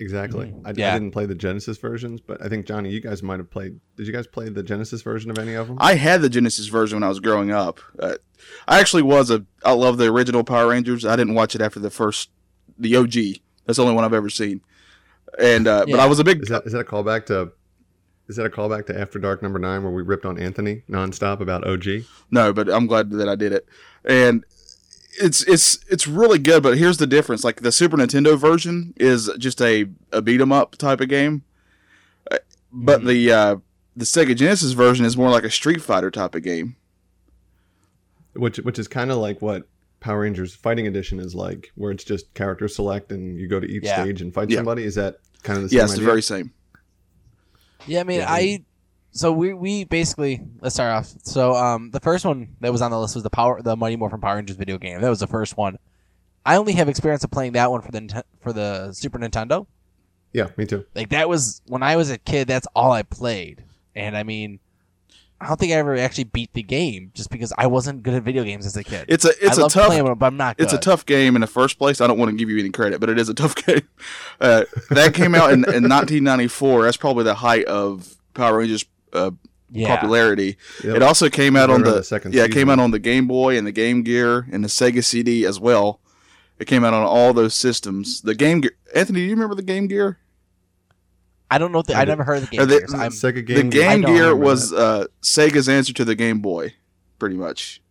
Exactly. 0.00 0.54
I, 0.64 0.70
I 0.70 0.72
didn't 0.72 1.10
play 1.10 1.26
the 1.26 1.34
Genesis 1.34 1.76
versions, 1.78 2.20
but 2.20 2.40
I 2.44 2.48
think 2.48 2.66
Johnny, 2.66 2.90
you 2.90 3.00
guys 3.00 3.22
might 3.22 3.40
have 3.40 3.50
played. 3.50 3.80
Did 3.96 4.06
you 4.06 4.12
guys 4.12 4.28
play 4.28 4.48
the 4.48 4.62
Genesis 4.62 5.02
version 5.02 5.30
of 5.30 5.38
any 5.38 5.54
of 5.54 5.66
them? 5.66 5.76
I 5.80 5.94
had 5.94 6.22
the 6.22 6.28
Genesis 6.28 6.66
version 6.66 6.96
when 6.96 7.02
I 7.02 7.08
was 7.08 7.18
growing 7.18 7.50
up. 7.50 7.80
Uh, 7.98 8.14
I 8.68 8.78
actually 8.78 9.02
was 9.02 9.30
a. 9.30 9.44
I 9.64 9.72
love 9.72 9.98
the 9.98 10.06
original 10.06 10.44
Power 10.44 10.68
Rangers. 10.68 11.04
I 11.04 11.16
didn't 11.16 11.34
watch 11.34 11.56
it 11.56 11.60
after 11.60 11.80
the 11.80 11.90
first, 11.90 12.30
the 12.78 12.94
OG. 12.94 13.12
That's 13.66 13.76
the 13.76 13.82
only 13.82 13.94
one 13.94 14.04
I've 14.04 14.14
ever 14.14 14.30
seen. 14.30 14.60
And 15.38 15.66
uh, 15.66 15.84
but 15.86 16.00
I 16.00 16.06
was 16.06 16.18
a 16.18 16.24
big. 16.24 16.42
Is 16.42 16.48
that 16.48 16.66
is 16.66 16.72
that 16.72 16.80
a 16.80 16.84
callback 16.84 17.26
to? 17.26 17.52
Is 18.28 18.36
that 18.36 18.44
a 18.46 18.50
callback 18.50 18.86
to 18.86 18.98
After 18.98 19.18
Dark 19.18 19.42
number 19.42 19.58
nine, 19.58 19.82
where 19.82 19.92
we 19.92 20.02
ripped 20.02 20.26
on 20.26 20.38
Anthony 20.38 20.82
nonstop 20.88 21.40
about 21.40 21.66
OG? 21.66 22.04
No, 22.30 22.52
but 22.52 22.68
I'm 22.68 22.86
glad 22.86 23.10
that 23.10 23.28
I 23.28 23.34
did 23.36 23.52
it. 23.52 23.66
And 24.04 24.44
it's 25.20 25.42
it's 25.44 25.78
it's 25.88 26.06
really 26.06 26.38
good, 26.38 26.62
but 26.62 26.76
here's 26.78 26.98
the 26.98 27.06
difference. 27.06 27.42
Like 27.44 27.62
the 27.62 27.72
Super 27.72 27.96
Nintendo 27.96 28.38
version 28.38 28.92
is 28.96 29.30
just 29.38 29.60
a, 29.62 29.86
a 30.12 30.20
beat 30.22 30.40
'em 30.40 30.52
up 30.52 30.76
type 30.76 31.00
of 31.00 31.08
game. 31.08 31.42
Uh, 32.30 32.38
But 32.72 33.04
the 33.04 33.32
uh, 33.32 33.56
the 33.96 34.04
Sega 34.04 34.36
Genesis 34.36 34.72
version 34.72 35.04
is 35.06 35.16
more 35.16 35.30
like 35.30 35.44
a 35.44 35.50
Street 35.50 35.80
Fighter 35.82 36.10
type 36.10 36.34
of 36.34 36.42
game. 36.42 36.76
which 38.34 38.58
which 38.58 38.78
is 38.78 38.88
kind 38.88 39.10
of 39.10 39.16
like 39.18 39.40
what 39.42 39.66
Power 40.00 40.20
Rangers 40.20 40.54
Fighting 40.54 40.86
Edition 40.86 41.18
is 41.20 41.34
like, 41.34 41.70
where 41.74 41.90
it's 41.90 42.04
just 42.04 42.32
character 42.34 42.68
select 42.68 43.10
and 43.12 43.38
you 43.38 43.48
go 43.48 43.58
to 43.60 43.66
each 43.66 43.84
Yeah. 43.84 44.02
stage 44.02 44.22
and 44.22 44.32
fight 44.32 44.50
Yeah. 44.50 44.56
somebody. 44.58 44.84
Is 44.84 44.94
that 44.96 45.18
kind 45.42 45.56
of 45.56 45.64
the 45.64 45.68
same 45.70 45.76
Yes, 45.78 45.90
the 45.90 45.94
idea? 45.96 46.06
very 46.06 46.22
same. 46.22 46.52
Yeah, 47.86 48.00
I 48.00 48.04
mean, 48.04 48.20
Yeah. 48.20 48.26
I 48.32 48.64
so 49.10 49.32
we 49.32 49.54
we 49.54 49.84
basically 49.84 50.40
let's 50.60 50.74
start 50.74 50.92
off. 50.92 51.12
So 51.24 51.54
um, 51.54 51.90
the 51.90 52.00
first 52.00 52.24
one 52.24 52.54
that 52.60 52.70
was 52.70 52.82
on 52.82 52.90
the 52.90 53.00
list 53.00 53.14
was 53.14 53.24
the 53.24 53.30
power 53.30 53.60
the 53.62 53.76
Mighty 53.76 53.96
Morphin 53.96 54.20
Power 54.20 54.36
Rangers 54.36 54.56
video 54.56 54.78
game. 54.78 55.00
That 55.00 55.08
was 55.08 55.20
the 55.20 55.26
first 55.26 55.56
one. 55.56 55.78
I 56.44 56.56
only 56.56 56.72
have 56.74 56.88
experience 56.88 57.24
of 57.24 57.30
playing 57.30 57.52
that 57.52 57.70
one 57.70 57.80
for 57.82 57.90
the 57.90 58.24
for 58.40 58.52
the 58.52 58.92
Super 58.92 59.18
Nintendo. 59.18 59.66
yeah, 60.32 60.48
me 60.56 60.66
too. 60.66 60.84
Like 60.94 61.08
that 61.10 61.28
was 61.28 61.62
when 61.66 61.82
I 61.82 61.96
was 61.96 62.10
a 62.10 62.18
kid. 62.18 62.46
That's 62.48 62.66
all 62.76 62.92
I 62.92 63.02
played, 63.02 63.64
and 63.96 64.16
I 64.16 64.22
mean, 64.22 64.60
I 65.40 65.46
don't 65.46 65.58
think 65.60 65.72
I 65.72 65.76
ever 65.76 65.96
actually 65.96 66.24
beat 66.24 66.52
the 66.52 66.62
game 66.64 67.12
just 67.14 67.30
because 67.30 67.52
I 67.56 67.68
wasn't 67.68 68.02
good 68.02 68.14
at 68.14 68.22
video 68.24 68.42
games 68.42 68.66
as 68.66 68.76
a 68.76 68.82
kid. 68.82 69.04
It's 69.08 69.24
a 69.24 69.28
it's 69.40 69.58
I 69.58 69.66
a 69.66 69.68
tough 69.68 69.86
playing 69.86 70.04
them, 70.04 70.18
but 70.18 70.26
I'm 70.26 70.36
not. 70.36 70.56
Good. 70.56 70.64
it's 70.64 70.72
a 70.72 70.78
tough 70.78 71.06
game 71.06 71.36
in 71.36 71.40
the 71.40 71.46
first 71.46 71.78
place. 71.78 72.00
I 72.00 72.06
don't 72.08 72.18
want 72.18 72.30
to 72.32 72.36
give 72.36 72.50
you 72.50 72.58
any 72.58 72.70
credit, 72.70 72.98
but 73.00 73.08
it 73.08 73.18
is 73.18 73.28
a 73.28 73.34
tough 73.42 73.54
game. 73.54 73.82
Uh, 74.40 74.64
that 74.90 75.14
came 75.14 75.34
out 75.34 75.50
in, 75.52 75.60
in 75.64 75.88
1994. 75.88 76.82
That's 76.82 76.96
probably 76.96 77.24
the 77.24 77.34
height 77.36 77.66
of 77.66 78.16
Power 78.34 78.58
Rangers 78.58 78.84
uh, 79.12 79.30
Yeah. 79.70 79.94
popularity. 79.94 80.56
Yep. 80.82 80.96
It 80.96 81.02
also 81.02 81.28
came 81.28 81.54
out 81.54 81.70
on 81.70 81.82
the, 81.82 81.92
the 81.92 82.02
second 82.04 82.34
yeah, 82.34 82.44
it 82.44 82.52
came 82.52 82.68
out 82.68 82.80
on 82.80 82.90
the 82.90 82.98
Game 82.98 83.26
Boy 83.28 83.56
and 83.56 83.66
the 83.66 83.72
Game 83.72 84.02
Gear 84.02 84.48
and 84.50 84.64
the 84.64 84.68
Sega 84.68 85.04
CD 85.04 85.44
as 85.46 85.60
well. 85.60 86.00
It 86.58 86.66
came 86.66 86.82
out 86.84 86.92
on 86.94 87.04
all 87.04 87.32
those 87.32 87.54
systems. 87.54 88.22
The 88.22 88.34
Game 88.34 88.60
Gear, 88.62 88.72
Anthony, 88.92 89.20
do 89.20 89.24
you 89.26 89.30
remember 89.34 89.54
the 89.54 89.62
Game 89.62 89.86
Gear? 89.86 90.18
I 91.50 91.58
don't 91.58 91.72
know. 91.72 91.78
If 91.80 91.86
the, 91.86 91.94
I 91.96 92.02
I 92.02 92.04
never 92.04 92.24
heard 92.24 92.42
of 92.42 92.50
the 92.50 92.56
game. 92.56 92.66
Gear. 92.68 92.78
Gears. 92.80 92.94
I'm, 92.94 93.10
Sega 93.10 93.34
the 93.36 93.42
game. 93.42 93.70
Game 93.70 94.02
Gear 94.02 94.34
was 94.36 94.72
uh, 94.72 95.06
Sega's 95.22 95.68
answer 95.68 95.92
to 95.94 96.04
the 96.04 96.14
Game 96.14 96.40
Boy, 96.40 96.74
pretty 97.18 97.36
much. 97.36 97.82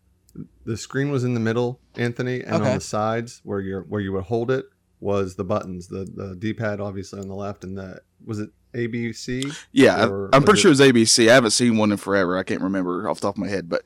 the 0.65 0.77
screen 0.77 1.09
was 1.09 1.23
in 1.23 1.33
the 1.33 1.39
middle, 1.39 1.79
Anthony, 1.95 2.41
and 2.43 2.55
Okay. 2.57 2.69
on 2.69 2.75
the 2.75 2.81
sides 2.81 3.41
where 3.43 3.59
you 3.59 3.77
are 3.77 3.83
where 3.83 4.01
you 4.01 4.11
would 4.13 4.25
hold 4.25 4.51
it 4.51 4.65
was 4.99 5.35
the 5.35 5.43
buttons, 5.43 5.87
the 5.87 6.05
the 6.15 6.35
D 6.35 6.53
pad 6.53 6.79
obviously 6.79 7.19
on 7.19 7.27
the 7.27 7.35
left, 7.35 7.63
and 7.63 7.77
the 7.77 7.99
was 8.25 8.39
it 8.39 8.49
A 8.75 8.85
B 8.87 9.11
C? 9.13 9.43
Yeah, 9.71 10.05
Or 10.07 10.29
I'm 10.33 10.43
pretty 10.43 10.59
it- 10.59 10.61
sure 10.61 10.69
it 10.69 10.77
was 10.77 10.81
ABC. 10.81 11.29
I 11.29 11.33
haven't 11.33 11.51
seen 11.51 11.77
one 11.77 11.91
in 11.91 11.97
forever. 11.97 12.37
I 12.37 12.43
can't 12.43 12.61
remember 12.61 13.09
off 13.09 13.19
the 13.19 13.27
top 13.27 13.35
of 13.35 13.39
my 13.39 13.47
head, 13.47 13.69
but 13.69 13.81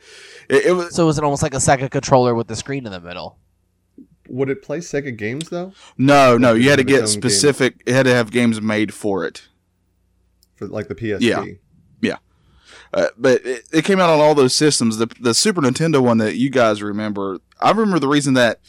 it, 0.49 0.65
it 0.67 0.71
was 0.73 0.93
so 0.95 1.05
was 1.05 1.17
it 1.17 1.23
almost 1.23 1.43
like 1.43 1.53
a 1.53 1.57
Sega 1.57 1.89
controller 1.89 2.35
with 2.35 2.47
the 2.47 2.55
screen 2.57 2.85
in 2.85 2.91
the 2.91 2.99
middle? 2.99 3.37
Would 4.27 4.49
it 4.49 4.61
play 4.61 4.79
Sega 4.79 5.15
games 5.15 5.49
though? 5.49 5.73
no, 5.97 6.37
no. 6.37 6.53
You 6.53 6.69
had 6.69 6.77
to 6.77 6.81
it 6.83 6.89
had 6.89 6.89
its 6.89 6.89
get 6.89 6.99
own 7.01 7.21
game. 7.21 7.21
specific. 7.29 7.83
It 7.85 7.93
had 7.93 8.03
to 8.03 8.13
have 8.13 8.31
games 8.31 8.61
made 8.61 8.93
for 8.93 9.25
it. 9.25 9.47
For 10.61 10.67
like 10.67 10.87
the 10.87 10.95
PSP. 10.95 11.19
Yeah. 12.01 12.17
Uh, 12.93 13.07
but 13.17 13.43
it, 13.45 13.65
it 13.71 13.85
came 13.85 13.99
out 13.99 14.09
on 14.09 14.19
all 14.19 14.35
those 14.35 14.53
systems. 14.53 14.97
The 14.97 15.07
the 15.19 15.33
Super 15.33 15.61
Nintendo 15.61 16.01
one 16.01 16.17
that 16.19 16.35
you 16.35 16.49
guys 16.49 16.83
remember, 16.83 17.39
I 17.59 17.71
remember 17.71 17.99
the 17.99 18.07
reason 18.07 18.33
that 18.35 18.59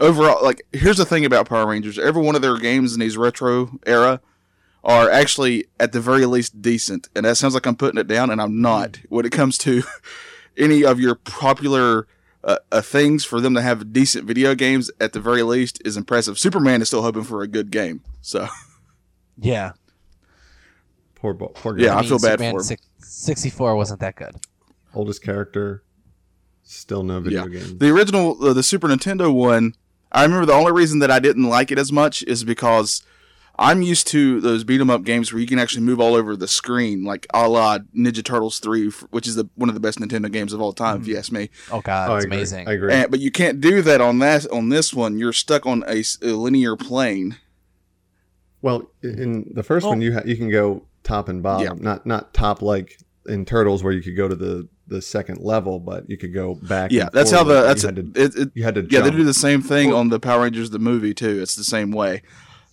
overall, 0.00 0.42
like, 0.44 0.66
here's 0.72 0.98
the 0.98 1.04
thing 1.04 1.24
about 1.24 1.48
Power 1.48 1.66
Rangers: 1.66 1.98
every 1.98 2.22
one 2.22 2.34
of 2.34 2.42
their 2.42 2.58
games 2.58 2.92
in 2.92 3.00
these 3.00 3.16
retro 3.16 3.78
era 3.86 4.20
are 4.82 5.08
actually 5.10 5.64
at 5.80 5.92
the 5.92 6.00
very 6.00 6.26
least 6.26 6.60
decent. 6.60 7.08
And 7.16 7.24
that 7.24 7.36
sounds 7.36 7.54
like 7.54 7.64
I'm 7.64 7.76
putting 7.76 7.98
it 7.98 8.06
down, 8.06 8.28
and 8.30 8.42
I'm 8.42 8.60
not. 8.60 8.98
When 9.08 9.24
it 9.24 9.32
comes 9.32 9.56
to 9.58 9.82
any 10.58 10.84
of 10.84 11.00
your 11.00 11.14
popular 11.14 12.06
uh, 12.42 12.58
uh, 12.70 12.82
things, 12.82 13.24
for 13.24 13.40
them 13.40 13.54
to 13.54 13.62
have 13.62 13.92
decent 13.92 14.26
video 14.26 14.54
games 14.54 14.90
at 15.00 15.14
the 15.14 15.20
very 15.20 15.42
least 15.42 15.80
is 15.84 15.96
impressive. 15.96 16.38
Superman 16.38 16.82
is 16.82 16.88
still 16.88 17.02
hoping 17.02 17.24
for 17.24 17.42
a 17.42 17.48
good 17.48 17.70
game, 17.70 18.02
so 18.20 18.48
Yeah. 19.38 19.72
Poor 21.24 21.32
bo- 21.32 21.48
poor 21.54 21.72
guy. 21.72 21.84
Yeah, 21.84 21.96
I 21.96 22.02
feel 22.02 22.18
bad 22.18 22.32
Superman 22.32 22.52
for 22.52 22.58
him. 22.58 22.64
six- 22.64 22.82
64 22.98 23.76
wasn't 23.76 24.00
that 24.00 24.14
good. 24.14 24.36
Oldest 24.92 25.22
character, 25.22 25.82
still 26.62 27.02
no 27.02 27.18
video 27.18 27.46
game. 27.46 27.78
The 27.78 27.88
original, 27.88 28.36
uh, 28.44 28.52
the 28.52 28.62
Super 28.62 28.88
Nintendo 28.88 29.32
one, 29.32 29.72
I 30.12 30.22
remember 30.24 30.44
the 30.44 30.52
only 30.52 30.72
reason 30.72 30.98
that 30.98 31.10
I 31.10 31.20
didn't 31.20 31.48
like 31.48 31.72
it 31.72 31.78
as 31.78 31.90
much 31.90 32.22
is 32.24 32.44
because 32.44 33.02
I'm 33.58 33.80
used 33.80 34.06
to 34.08 34.38
those 34.42 34.64
beat 34.64 34.82
'em 34.82 34.90
up 34.90 35.02
games 35.04 35.32
where 35.32 35.40
you 35.40 35.46
can 35.46 35.58
actually 35.58 35.80
move 35.84 35.98
all 35.98 36.14
over 36.14 36.36
the 36.36 36.46
screen, 36.46 37.04
like 37.04 37.26
a 37.32 37.48
la 37.48 37.78
Ninja 37.96 38.22
Turtles 38.22 38.58
3, 38.58 38.90
which 39.08 39.26
is 39.26 39.34
the 39.36 39.48
one 39.54 39.70
of 39.70 39.74
the 39.74 39.80
best 39.80 39.98
Nintendo 40.00 40.30
games 40.30 40.52
of 40.52 40.60
all 40.60 40.74
time, 40.74 41.00
if 41.00 41.08
you 41.08 41.16
ask 41.16 41.32
me. 41.32 41.48
Oh 41.72 41.80
god, 41.80 42.10
Oh, 42.10 42.16
it's 42.16 42.26
agree. 42.26 42.36
amazing. 42.36 42.68
I 42.68 42.72
agree. 42.72 42.92
And, 42.92 43.10
but 43.10 43.20
you 43.20 43.30
can't 43.30 43.62
do 43.62 43.80
that 43.80 44.02
on 44.02 44.18
that 44.18 44.46
on 44.52 44.68
this 44.68 44.92
one. 44.92 45.16
You're 45.18 45.32
stuck 45.32 45.64
on 45.64 45.84
a 45.88 46.04
linear 46.20 46.76
plane. 46.76 47.36
Well, 48.60 48.90
in 49.02 49.50
the 49.54 49.62
first 49.62 49.86
Oh. 49.86 49.88
one, 49.88 50.02
you 50.02 50.12
ha- 50.12 50.22
you 50.26 50.36
can 50.36 50.50
go 50.50 50.82
top 51.04 51.28
and 51.28 51.42
bottom, 51.42 51.78
Yeah. 51.78 51.82
not 51.82 52.04
not 52.06 52.34
top 52.34 52.60
like 52.62 52.98
in 53.26 53.44
Turtles 53.44 53.82
where 53.84 53.92
you 53.92 54.02
could 54.02 54.16
go 54.16 54.26
to 54.28 54.34
the 54.34 54.68
the 54.86 55.00
second 55.00 55.38
level, 55.40 55.78
but 55.80 56.10
you 56.10 56.16
could 56.18 56.34
go 56.34 56.56
back. 56.56 56.90
Yeah, 56.92 57.02
and 57.04 57.12
that's 57.12 57.30
how 57.30 57.44
the 57.44 57.62
that's 57.62 57.82
you 57.84 57.86
had 57.88 57.96
to, 57.96 58.20
it, 58.22 58.34
it, 58.36 58.50
you 58.54 58.64
had 58.64 58.74
to 58.74 58.86
yeah. 58.90 59.00
They 59.00 59.10
do 59.10 59.24
the 59.24 59.32
same 59.32 59.62
thing 59.62 59.92
on 59.94 60.08
the 60.10 60.18
Power 60.20 60.42
Rangers 60.42 60.70
the 60.70 60.78
movie 60.78 61.14
too. 61.14 61.40
It's 61.40 61.54
the 61.54 61.64
same 61.64 61.90
way. 61.92 62.20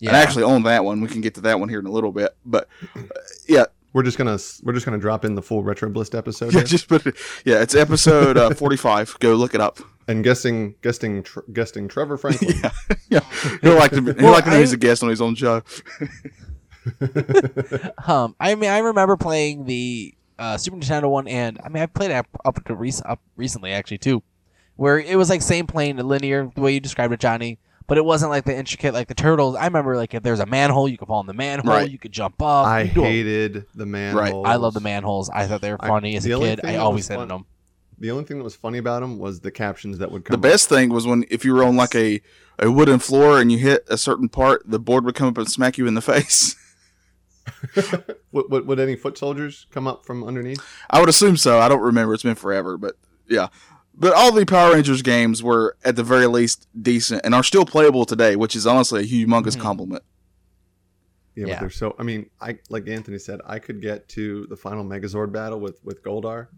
yeah. 0.00 0.10
And 0.10 0.16
actually 0.16 0.42
on 0.44 0.64
that 0.64 0.84
one. 0.84 1.00
We 1.00 1.08
can 1.08 1.20
get 1.22 1.34
to 1.36 1.40
that 1.42 1.58
one 1.60 1.68
here 1.70 1.78
in 1.78 1.86
a 1.86 1.90
little 1.92 2.12
bit, 2.12 2.36
but 2.44 2.68
uh, 2.96 3.00
yeah, 3.48 3.64
We're 3.94 4.02
just 4.02 4.18
gonna 4.18 4.38
we're 4.62 4.74
just 4.74 4.84
gonna 4.84 4.98
drop 4.98 5.24
in 5.24 5.36
the 5.36 5.42
full 5.42 5.62
retro 5.62 5.88
bliss 5.88 6.12
episode 6.12 6.52
yeah, 6.52 6.60
here. 6.60 6.66
just 6.66 6.86
put 6.88 7.06
it. 7.06 7.16
Yeah, 7.46 7.62
it's 7.62 7.74
episode 7.74 8.36
uh, 8.36 8.50
45. 8.54 9.18
Go 9.20 9.34
look 9.34 9.54
it 9.54 9.60
up. 9.62 9.78
and 10.08 10.22
guessing 10.22 10.74
guessing 10.82 11.22
tr- 11.22 11.40
guessing 11.52 11.88
Trevor 11.88 12.18
Franklin. 12.18 12.56
yeah, 12.62 12.70
yeah. 13.08 13.20
He'll 13.62 13.76
like 13.76 13.92
to. 13.92 14.02
He'll 14.02 14.14
Well, 14.16 14.32
like 14.32 14.44
to 14.44 14.50
know 14.50 14.56
I- 14.56 14.60
he's 14.60 14.72
a 14.74 14.76
guest 14.76 15.02
on 15.02 15.08
his 15.08 15.20
own 15.22 15.34
show. 15.34 15.62
Um, 18.06 18.34
I 18.40 18.54
mean, 18.54 18.70
I 18.70 18.78
remember 18.78 19.16
playing 19.16 19.64
the 19.66 20.14
uh, 20.38 20.56
Super 20.56 20.76
Nintendo 20.76 21.08
one, 21.10 21.28
and 21.28 21.60
I 21.64 21.68
mean, 21.68 21.82
I 21.82 21.86
played 21.86 22.10
it 22.10 22.14
up, 22.14 22.26
up 22.44 22.64
to 22.64 22.74
rec- 22.74 23.04
up 23.04 23.20
recently 23.36 23.72
actually 23.72 23.98
too, 23.98 24.22
where 24.76 24.98
it 24.98 25.16
was 25.16 25.30
like 25.30 25.42
same 25.42 25.66
plane, 25.66 25.96
linear, 25.96 26.50
the 26.54 26.60
way 26.60 26.72
you 26.72 26.80
described 26.80 27.12
it, 27.12 27.20
Johnny. 27.20 27.58
But 27.88 27.98
it 27.98 28.04
wasn't 28.04 28.30
like 28.30 28.44
the 28.44 28.56
intricate, 28.56 28.94
like 28.94 29.08
the 29.08 29.14
turtles. 29.14 29.56
I 29.56 29.64
remember, 29.66 29.96
like 29.96 30.14
if 30.14 30.22
there's 30.22 30.40
a 30.40 30.46
manhole, 30.46 30.88
you 30.88 30.96
could 30.96 31.08
fall 31.08 31.20
in 31.20 31.26
the 31.26 31.34
manhole, 31.34 31.74
Right. 31.74 31.90
you 31.90 31.98
could 31.98 32.12
jump 32.12 32.40
up. 32.40 32.66
I 32.66 32.82
you 32.82 32.88
could 32.88 32.94
do 32.94 33.02
a- 33.04 33.08
hated 33.08 33.66
the 33.74 33.86
manholes. 33.86 34.46
I 34.48 34.56
love 34.56 34.74
the 34.74 34.80
manholes. 34.80 35.28
I 35.30 35.46
thought 35.46 35.60
they 35.60 35.70
were 35.72 35.84
I- 35.84 35.88
funny 35.88 36.16
as 36.16 36.24
the 36.24 36.30
a 36.32 36.36
only 36.36 36.48
kid. 36.50 36.60
thing 36.60 36.70
I 36.70 36.72
that 36.74 36.80
always 36.80 37.00
was 37.04 37.08
hated 37.08 37.18
fun- 37.20 37.28
them. 37.28 37.46
The 37.98 38.10
only 38.10 38.24
thing 38.24 38.38
that 38.38 38.44
was 38.44 38.56
funny 38.56 38.78
about 38.78 39.00
them 39.00 39.18
was 39.18 39.40
the 39.40 39.50
captions 39.52 39.98
that 39.98 40.10
would 40.10 40.24
come. 40.24 40.32
The 40.34 40.38
best 40.48 40.68
thing 40.68 40.90
was 40.90 41.06
when 41.06 41.24
if 41.30 41.44
you 41.44 41.54
were 41.54 41.62
on 41.62 41.76
like 41.76 41.94
a 41.94 42.20
a 42.58 42.70
wooden 42.70 42.98
floor 42.98 43.40
and 43.40 43.50
you 43.52 43.58
hit 43.58 43.84
a 43.88 43.96
certain 43.98 44.28
part, 44.28 44.62
the 44.66 44.78
board 44.80 45.04
would 45.04 45.14
come 45.14 45.28
up 45.28 45.38
and 45.38 45.48
smack 45.48 45.78
you 45.78 45.86
in 45.86 45.94
the 45.94 46.00
face. 46.12 46.56
Would, 48.32 48.50
would, 48.50 48.66
would 48.66 48.80
any 48.80 48.96
foot 48.96 49.16
soldiers 49.18 49.66
come 49.70 49.86
up 49.86 50.04
from 50.04 50.24
underneath? 50.24 50.60
I 50.90 51.00
would 51.00 51.08
assume 51.08 51.36
so. 51.36 51.58
I 51.58 51.68
don't 51.68 51.80
remember. 51.82 52.14
It's 52.14 52.22
been 52.22 52.34
forever, 52.34 52.76
but 52.76 52.96
yeah. 53.28 53.48
But 53.94 54.14
all 54.14 54.32
the 54.32 54.46
Power 54.46 54.72
Rangers 54.74 55.02
games 55.02 55.42
were 55.42 55.76
at 55.84 55.96
the 55.96 56.02
very 56.02 56.26
least 56.26 56.66
decent 56.80 57.20
and 57.24 57.34
are 57.34 57.42
still 57.42 57.64
playable 57.66 58.04
today, 58.06 58.36
which 58.36 58.56
is 58.56 58.66
honestly 58.66 59.02
a 59.02 59.06
humongous 59.06 59.56
Mhm. 59.56 59.60
compliment. 59.60 60.02
Yeah, 61.34 61.46
Yeah. 61.46 61.54
but 61.54 61.60
they're 61.60 61.70
so. 61.70 61.94
I 61.98 62.02
mean, 62.02 62.30
I 62.40 62.58
like 62.70 62.88
Anthony 62.88 63.18
said, 63.18 63.40
I 63.46 63.58
could 63.58 63.80
get 63.82 64.08
to 64.10 64.46
the 64.48 64.56
final 64.56 64.84
Megazord 64.84 65.32
battle 65.32 65.60
with 65.60 65.78
with 65.84 66.02
Goldar 66.02 66.48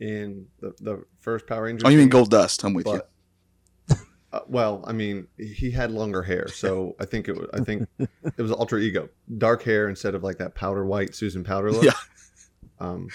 in 0.00 0.46
the 0.60 0.74
the 0.80 1.04
first 1.18 1.46
Power 1.46 1.64
Rangers. 1.64 1.82
Oh, 1.84 1.88
you 1.88 1.98
mean 1.98 2.06
game, 2.06 2.10
Gold 2.10 2.30
Dust? 2.30 2.62
I'm 2.64 2.74
with 2.74 2.86
you. 2.86 3.00
But- 4.30 4.36
Uh, 4.38 4.40
well, 4.48 4.84
I 4.86 4.92
mean, 4.92 5.28
he 5.38 5.70
had 5.70 5.90
longer 5.92 6.22
hair, 6.22 6.48
so 6.48 6.96
I 7.00 7.04
think 7.04 7.28
it 7.28 7.36
was. 7.36 7.48
I 7.54 7.60
think 7.60 7.86
it 7.98 8.42
was 8.42 8.50
alter 8.50 8.76
ego, 8.78 9.08
dark 9.38 9.62
hair 9.62 9.88
instead 9.88 10.14
of 10.14 10.22
like 10.24 10.38
that 10.38 10.54
powder 10.54 10.84
white 10.84 11.14
Susan 11.14 11.44
Powter 11.44 11.72
look. 11.72 11.84
Yeah. 11.84 11.92
Um, 12.80 13.08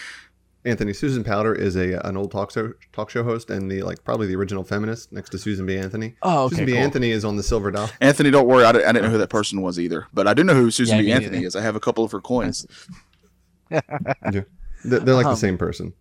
Anthony 0.64 0.94
Susan 0.94 1.24
Powter 1.24 1.58
is 1.58 1.76
a 1.76 2.00
an 2.08 2.16
old 2.18 2.32
talk 2.32 2.52
show 2.52 2.72
talk 2.94 3.10
show 3.10 3.24
host 3.24 3.50
and 3.50 3.70
the 3.70 3.82
like 3.84 4.04
probably 4.04 4.26
the 4.28 4.36
original 4.36 4.64
feminist 4.64 5.12
next 5.12 5.32
to 5.32 5.38
Susan 5.38 5.66
B. 5.66 5.76
Anthony. 5.78 6.16
Oh, 6.22 6.46
okay, 6.46 6.52
Susan 6.56 6.66
B. 6.66 6.72
cool. 6.74 6.82
Anthony 6.82 7.10
is 7.12 7.26
on 7.26 7.36
the 7.36 7.44
silver 7.44 7.72
dollar. 7.72 7.90
Anthony, 8.00 8.32
don't 8.32 8.48
worry. 8.48 8.64
I 8.64 8.72
didn't, 8.72 8.88
I 8.88 8.92
didn't 8.94 9.06
know 9.06 9.12
who 9.12 9.18
that 9.18 9.30
person 9.30 9.62
was 9.62 9.80
either, 9.80 10.08
but 10.14 10.28
I 10.28 10.34
do 10.34 10.44
know 10.44 10.54
who 10.56 10.72
Susan 10.72 10.98
Yeah, 10.98 11.02
B. 11.04 11.12
Anthony 11.12 11.38
neither. 11.38 11.48
is. 11.48 11.56
I 11.56 11.62
have 11.62 11.76
a 11.76 11.80
couple 11.82 12.04
of 12.06 12.12
her 12.14 12.22
coins. 12.22 12.66
They're, 13.70 14.46
they're 14.84 15.16
like 15.16 15.26
Um, 15.28 15.34
the 15.34 15.38
same 15.38 15.58
person. 15.58 15.94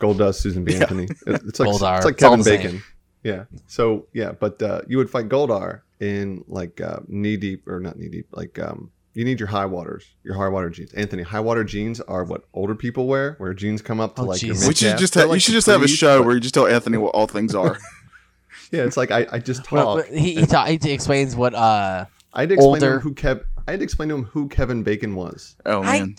Gold 0.00 0.18
Dust, 0.18 0.40
Susan 0.40 0.64
B. 0.64 0.72
Yeah. 0.74 0.80
Anthony. 0.80 1.08
It's 1.26 1.58
like 1.60 1.68
Goldar, 1.68 1.96
it's 1.96 2.04
like 2.04 2.16
Kevin 2.18 2.42
Bacon. 2.42 2.70
same. 2.72 2.82
Bacon. 3.32 3.46
Yeah. 3.52 3.58
So 3.66 4.06
yeah, 4.12 4.32
but 4.32 4.62
uh, 4.62 4.82
you 4.88 4.96
would 4.98 5.10
fight 5.10 5.28
Goldar 5.28 5.82
in 6.00 6.44
like 6.48 6.80
uh, 6.80 7.00
knee 7.08 7.36
deep 7.36 7.66
or 7.68 7.80
not 7.80 7.98
knee 7.98 8.08
deep. 8.08 8.26
Like 8.32 8.58
um, 8.58 8.90
you 9.14 9.24
need 9.24 9.40
your 9.40 9.48
high 9.48 9.66
waters, 9.66 10.04
your 10.24 10.34
high 10.34 10.48
water 10.48 10.70
jeans. 10.70 10.92
Anthony, 10.94 11.22
high 11.22 11.40
water 11.40 11.64
jeans 11.64 12.00
are 12.02 12.24
what 12.24 12.44
older 12.54 12.74
people 12.74 13.06
wear, 13.06 13.34
where 13.38 13.52
jeans 13.54 13.82
come 13.82 14.00
up 14.00 14.14
to 14.16 14.22
Oh, 14.22 14.26
like 14.26 14.42
your 14.42 14.54
jeez. 14.54 14.68
We 14.68 14.74
should 14.74 14.98
just 14.98 15.14
They're 15.14 15.26
have, 15.26 15.34
you 15.34 15.40
should 15.40 15.52
just 15.54 15.66
have 15.66 15.82
a 15.82 15.88
show 15.88 16.18
but- 16.20 16.26
where 16.26 16.34
you 16.34 16.40
just 16.40 16.54
tell 16.54 16.66
Anthony 16.66 16.96
what 16.98 17.14
all 17.14 17.26
things 17.26 17.54
are. 17.54 17.78
yeah, 18.72 18.84
it's 18.84 18.96
like 18.96 19.10
I, 19.10 19.26
I 19.32 19.38
just 19.38 19.64
talk. 19.64 19.72
Well, 19.72 20.02
he 20.02 20.34
he, 20.34 20.46
ta- 20.46 20.66
he 20.66 20.78
explains 20.92 21.34
what 21.36 21.54
uh 21.54 22.04
I 22.32 22.40
had 22.42 22.48
to 22.50 22.54
explain 22.54 22.80
to 22.80 22.86
older- 22.86 22.94
him 22.96 23.00
who 23.00 23.14
Kev. 23.14 23.44
I 23.66 23.72
had 23.72 23.80
to 23.80 23.84
explain 23.84 24.08
to 24.10 24.14
him 24.14 24.24
who 24.24 24.48
Kevin 24.48 24.82
Bacon 24.82 25.14
was. 25.14 25.56
Oh 25.66 25.82
I- 25.82 26.00
man, 26.00 26.16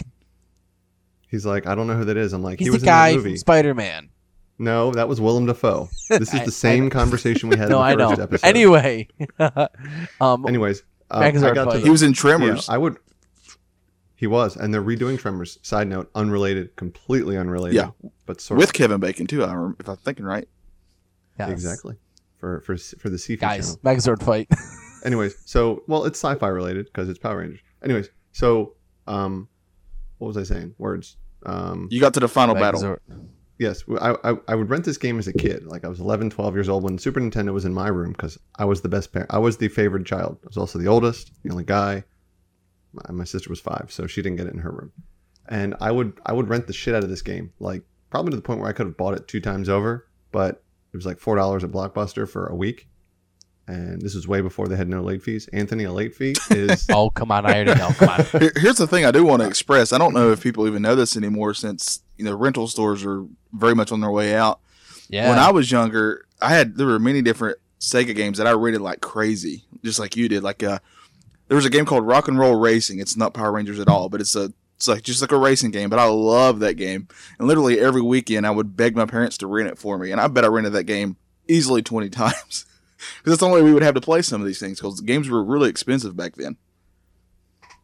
He's 1.28 1.46
like, 1.46 1.68
I 1.68 1.76
don't 1.76 1.86
know 1.88 1.96
who 1.96 2.06
that 2.06 2.18
is. 2.18 2.34
I'm 2.34 2.42
like, 2.42 2.58
he's 2.60 2.66
he 2.66 2.70
the 2.70 2.76
was 2.76 2.82
in 2.84 2.88
guy 2.88 3.10
that 3.12 3.18
from 3.18 3.24
movie. 3.26 3.38
Spider 3.38 3.74
Man. 3.76 4.10
No, 4.60 4.92
that 4.92 5.08
was 5.08 5.20
Willem 5.22 5.46
Dafoe. 5.46 5.90
This 6.10 6.34
is 6.34 6.42
I- 6.42 6.46
the 6.46 6.52
same 6.52 6.88
I- 6.88 6.90
conversation 6.90 7.50
we 7.50 7.58
had 7.58 7.70
No, 7.70 7.80
I 7.80 7.94
in 7.94 7.98
the 7.98 8.04
know. 8.04 8.10
first 8.10 8.22
episode. 8.22 8.48
Anyway, 8.48 9.08
um, 10.22 10.46
Anyways, 10.48 10.84
Megazord 11.12 11.52
I 11.52 11.54
got 11.56 11.72
to 11.74 11.80
he 11.80 11.90
was 11.90 12.04
in 12.04 12.12
Yeah, 12.12 12.16
Tremors. 12.16 12.70
I 12.70 12.78
would. 12.78 12.98
He 14.16 14.28
was, 14.28 14.58
and 14.58 14.74
they're 14.74 14.84
redoing 14.84 15.18
Tremors. 15.18 15.58
Side 15.62 15.88
note, 15.88 16.12
unrelated, 16.14 16.76
completely 16.76 17.38
unrelated. 17.38 17.76
Yeah. 17.78 17.92
but 18.26 18.42
sort 18.42 18.58
with 18.60 18.70
of 18.70 18.74
Kevin 18.74 19.00
Bacon 19.00 19.28
too. 19.28 19.44
I 19.46 19.52
if 19.80 19.88
I'm 19.88 19.96
thinking 19.98 20.26
right. 20.26 20.48
yes. 21.40 21.50
exactly 21.50 21.96
for 22.38 22.60
for 22.62 22.76
for 22.78 23.10
the 23.10 23.18
Seafood 23.18 23.42
guys, 23.42 23.78
channel. 23.82 23.98
Megazord 23.98 24.22
fight. 24.24 24.50
Anyways, 25.06 25.36
so 25.46 25.84
well, 25.88 26.04
it's 26.04 26.20
sci-fi 26.20 26.48
related 26.50 26.88
because 26.88 27.08
it's 27.08 27.18
Power 27.18 27.38
Rangers. 27.38 27.62
Anyways, 27.82 28.10
so 28.34 28.76
um, 29.08 29.48
what 30.18 30.28
was 30.28 30.36
I 30.38 30.44
saying? 30.44 30.76
Words. 30.78 31.16
Um, 31.46 31.88
You 31.90 32.02
got 32.02 32.14
to 32.16 32.20
the 32.20 32.28
final 32.28 32.56
battle. 32.56 32.98
Megazord. 33.60 33.66
yes, 33.66 33.84
I, 34.02 34.32
I 34.32 34.36
I 34.48 34.56
would 34.56 34.70
rent 34.70 34.86
this 34.86 34.98
game 34.98 35.20
as 35.20 35.28
a 35.28 35.34
kid. 35.34 35.66
Like 35.66 35.86
I 35.86 35.88
was 35.88 36.00
11, 36.00 36.30
12 36.32 36.56
years 36.56 36.70
old 36.70 36.84
when 36.84 36.98
Super 36.98 37.20
Nintendo 37.20 37.54
was 37.54 37.66
in 37.66 37.74
my 37.74 37.88
room 37.88 38.12
because 38.12 38.38
I 38.58 38.66
was 38.66 38.82
the 38.82 38.90
best 38.90 39.12
parent. 39.12 39.32
I 39.34 39.40
was 39.40 39.58
the 39.58 39.68
favored 39.68 40.06
child. 40.06 40.38
I 40.44 40.48
was 40.48 40.58
also 40.58 40.80
the 40.80 40.88
oldest, 40.88 41.32
the 41.44 41.52
only 41.52 41.64
guy. 41.66 42.04
My, 42.94 43.12
my 43.12 43.24
sister 43.24 43.50
was 43.50 43.60
five, 43.60 43.88
so 43.90 44.08
she 44.08 44.22
didn't 44.22 44.38
get 44.38 44.48
it 44.48 44.54
in 44.54 44.60
her 44.60 44.72
room. 44.72 44.92
And 45.48 45.76
I 45.82 45.92
would 45.92 46.20
I 46.26 46.34
would 46.34 46.50
rent 46.50 46.68
the 46.68 46.74
shit 46.74 46.96
out 46.96 47.04
of 47.04 47.10
this 47.10 47.22
game, 47.22 47.54
like 47.60 47.84
probably 48.10 48.32
to 48.32 48.36
the 48.38 48.42
point 48.42 48.60
where 48.60 48.70
I 48.70 48.74
could 48.74 48.88
have 48.88 48.98
bought 48.98 49.14
it 49.16 49.28
two 49.28 49.40
times 49.42 49.70
over, 49.70 50.08
but 50.32 50.64
it 50.92 50.98
was 50.98 51.06
like 51.06 51.20
four 51.20 51.36
dollars 51.36 51.64
at 51.64 51.72
Blockbuster 51.72 52.28
for 52.28 52.48
a 52.48 52.56
week, 52.56 52.88
and 53.68 54.02
this 54.02 54.16
was 54.16 54.28
way 54.28 54.42
before 54.42 54.68
they 54.68 54.76
had 54.76 54.90
no 54.90 55.02
late 55.02 55.22
fees. 55.22 55.48
Anthony, 55.54 55.84
a 55.84 55.92
late 55.94 56.16
fee 56.16 56.34
is 56.50 56.88
Oh 56.92 57.10
come 57.12 57.32
on, 57.32 57.46
I 57.46 57.64
already 57.64 57.80
know. 57.80 57.90
Come 57.92 58.10
on. 58.10 58.26
Here's 58.58 58.78
the 58.78 58.88
thing 58.88 59.06
I 59.06 59.12
do 59.12 59.24
want 59.24 59.42
to 59.44 59.48
express. 59.48 59.94
I 59.94 59.98
don't 60.00 60.14
know 60.14 60.32
if 60.32 60.42
people 60.42 60.68
even 60.68 60.82
know 60.82 60.96
this 60.96 61.16
anymore 61.18 61.54
since 61.54 62.02
you 62.20 62.26
know 62.26 62.36
rental 62.36 62.68
stores 62.68 63.04
are 63.06 63.26
very 63.54 63.74
much 63.74 63.92
on 63.92 64.02
their 64.02 64.12
way 64.12 64.36
out. 64.36 64.60
Yeah. 65.10 65.30
When 65.30 65.40
I 65.40 65.52
was 65.52 65.72
younger, 65.72 66.26
I 66.42 66.50
had 66.50 66.76
there 66.76 66.86
were 66.86 67.00
many 67.00 67.22
different 67.22 67.58
Sega 67.80 68.16
games 68.16 68.38
that 68.38 68.46
I 68.46 68.52
rated 68.52 68.82
like 68.82 69.02
crazy, 69.02 69.64
just 69.84 70.00
like 70.00 70.16
you 70.16 70.28
did. 70.28 70.44
Like 70.44 70.62
uh, 70.62 70.80
there 71.48 71.56
was 71.56 71.66
a 71.66 71.70
game 71.70 71.86
called 71.86 72.06
Rock 72.06 72.28
and 72.28 72.38
Roll 72.38 72.60
Racing. 72.60 73.00
It's 73.00 73.18
not 73.18 73.34
Power 73.34 73.52
Rangers 73.52 73.80
at 73.80 73.88
all, 73.88 74.10
but 74.10 74.22
it's 74.22 74.36
a 74.36 74.54
it's 74.76 74.88
like 74.88 75.04
just 75.04 75.22
like 75.22 75.32
a 75.32 75.38
racing 75.38 75.72
game. 75.72 75.90
But 75.90 76.00
I 76.00 76.06
love 76.06 76.60
that 76.60 76.76
game, 76.76 77.08
and 77.40 77.48
literally 77.48 77.80
every 77.80 78.02
weekend 78.02 78.46
I 78.46 78.52
would 78.52 78.78
beg 78.78 78.96
my 78.96 79.06
parents 79.06 79.38
to 79.40 79.48
rent 79.48 79.70
it 79.70 79.78
for 79.78 79.98
me, 79.98 80.12
and 80.12 80.22
I 80.22 80.28
bet 80.28 80.44
I 80.44 80.48
rented 80.48 80.74
that 80.74 80.84
game 80.84 81.16
easily 81.48 81.82
twenty 81.82 82.10
times. 82.10 82.66
Because 82.98 83.32
that's 83.32 83.40
the 83.40 83.46
only 83.46 83.62
way 83.62 83.66
we 83.66 83.74
would 83.74 83.84
have 83.84 83.96
to 83.96 84.02
play 84.02 84.22
some 84.22 84.42
of 84.42 84.48
these 84.48 84.60
things. 84.60 84.80
Because 84.80 84.98
the 84.98 85.04
games 85.04 85.30
were 85.30 85.42
really 85.42 85.70
expensive 85.70 86.18
back 86.18 86.36
then. 86.36 86.58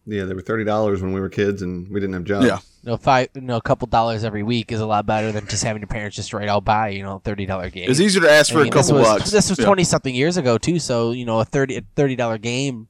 Yeah, 0.06 0.26
they 0.26 0.34
were 0.34 0.42
thirty 0.42 0.64
dollars 0.64 1.02
when 1.02 1.14
we 1.14 1.20
were 1.20 1.30
kids 1.30 1.62
and 1.62 1.88
we 1.90 2.00
didn't 2.00 2.14
have 2.14 2.24
jobs. 2.24 2.46
Yeah. 2.46 2.60
you 2.84 2.92
know, 2.92 2.98
five, 2.98 3.30
you 3.36 3.42
know, 3.42 3.58
a 3.58 3.62
couple 3.62 3.88
dollars 3.88 4.24
every 4.24 4.44
week 4.44 4.72
is 4.72 4.80
a 4.80 4.86
lot 4.86 5.06
better 5.06 5.32
than 5.32 5.48
just 5.48 5.64
having 5.64 5.82
your 5.82 5.88
parents 5.88 6.16
just 6.16 6.34
right 6.34 6.48
out 6.48 6.64
buy, 6.64 6.90
you 6.90 7.04
know, 7.04 7.20
thirty 7.24 7.46
dollar 7.46 7.70
game. 7.70 7.90
It's 7.90 8.00
easier 8.00 8.22
to 8.22 8.32
ask 8.32 8.52
for 8.52 8.60
I 8.60 8.62
a 8.62 8.64
mean, 8.66 8.74
this 8.74 8.88
couple 8.88 9.00
was, 9.02 9.08
bucks. 9.20 9.32
This 9.32 9.50
was 9.50 9.60
Yeah. 9.60 9.66
twenty 9.66 9.84
something 9.84 10.14
years 10.14 10.38
ago 10.38 10.58
too, 10.58 10.80
so 10.80 11.12
you 11.12 11.26
know, 11.26 11.40
a 11.40 11.46
thirty 11.46 11.78
a 11.78 11.82
thirty 11.96 12.16
dollar 12.16 12.38
game, 12.38 12.88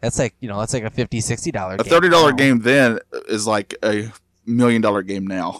that's 0.00 0.18
like 0.18 0.34
you 0.40 0.48
know, 0.48 0.58
that's 0.60 0.72
like 0.74 0.84
a 0.84 0.90
fifty 0.90 1.20
sixty 1.20 1.50
dollar. 1.50 1.76
A 1.76 1.84
thirty 1.84 2.08
dollar 2.08 2.32
game 2.32 2.60
then 2.60 2.98
is 3.28 3.46
like 3.46 3.74
a 3.84 4.10
million 4.46 4.82
dollar 4.82 5.02
game 5.02 5.26
now. 5.26 5.58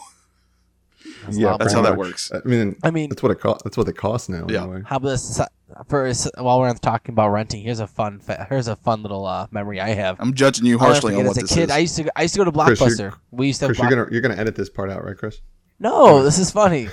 yeah, 1.31 1.55
That's 1.57 1.73
pretty 1.73 1.75
how 1.75 1.81
that 1.81 1.97
works. 1.97 2.31
I 2.33 2.39
mean, 2.47 2.75
I 2.83 2.91
mean, 2.91 3.09
that's 3.09 3.23
what 3.23 3.31
it 3.31 3.39
cost. 3.39 3.63
That's 3.63 3.77
what 3.77 3.85
they 3.85 3.93
cost 3.93 4.29
now. 4.29 4.45
Yeah. 4.49 4.63
Anyway. 4.63 4.81
how 4.85 4.97
about 4.97 5.09
this? 5.09 5.39
For 5.87 6.11
while 6.37 6.59
we're 6.59 6.73
talking 6.75 7.13
about 7.13 7.29
renting, 7.29 7.61
here's 7.63 7.79
a 7.79 7.87
fun 7.87 8.19
fa- 8.19 8.45
here's 8.49 8.67
a 8.67 8.75
fun 8.75 9.01
little 9.01 9.25
uh, 9.25 9.47
memory 9.51 9.79
I 9.81 9.89
have. 9.89 10.17
I'm 10.19 10.33
judging 10.33 10.65
you 10.65 10.77
harshly 10.77 11.13
on 11.15 11.21
forget, 11.21 11.27
what 11.27 11.37
as 11.37 11.37
a 11.37 11.41
this 11.41 11.53
kid, 11.53 11.63
is. 11.65 11.71
I 11.71 11.77
used 11.79 11.95
to 11.97 12.19
I 12.19 12.21
used 12.23 12.33
to 12.35 12.43
go 12.43 12.51
to 12.51 12.51
Chris, 12.51 12.79
you're- 12.79 13.11
Blockbuster. 13.11 13.17
we 13.31 13.47
used 13.47 13.59
to 13.59 13.67
have 13.67 13.75
Chris, 13.75 13.79
you're 13.89 13.89
gonna 14.05 14.11
you're 14.11 14.21
gonna 14.21 14.35
edit 14.39 14.55
this 14.55 14.69
part 14.69 14.89
out, 14.89 15.03
right, 15.03 15.17
Chris? 15.17 15.41
No, 15.79 16.23
this 16.23 16.37
is 16.39 16.51
funny. 16.51 16.87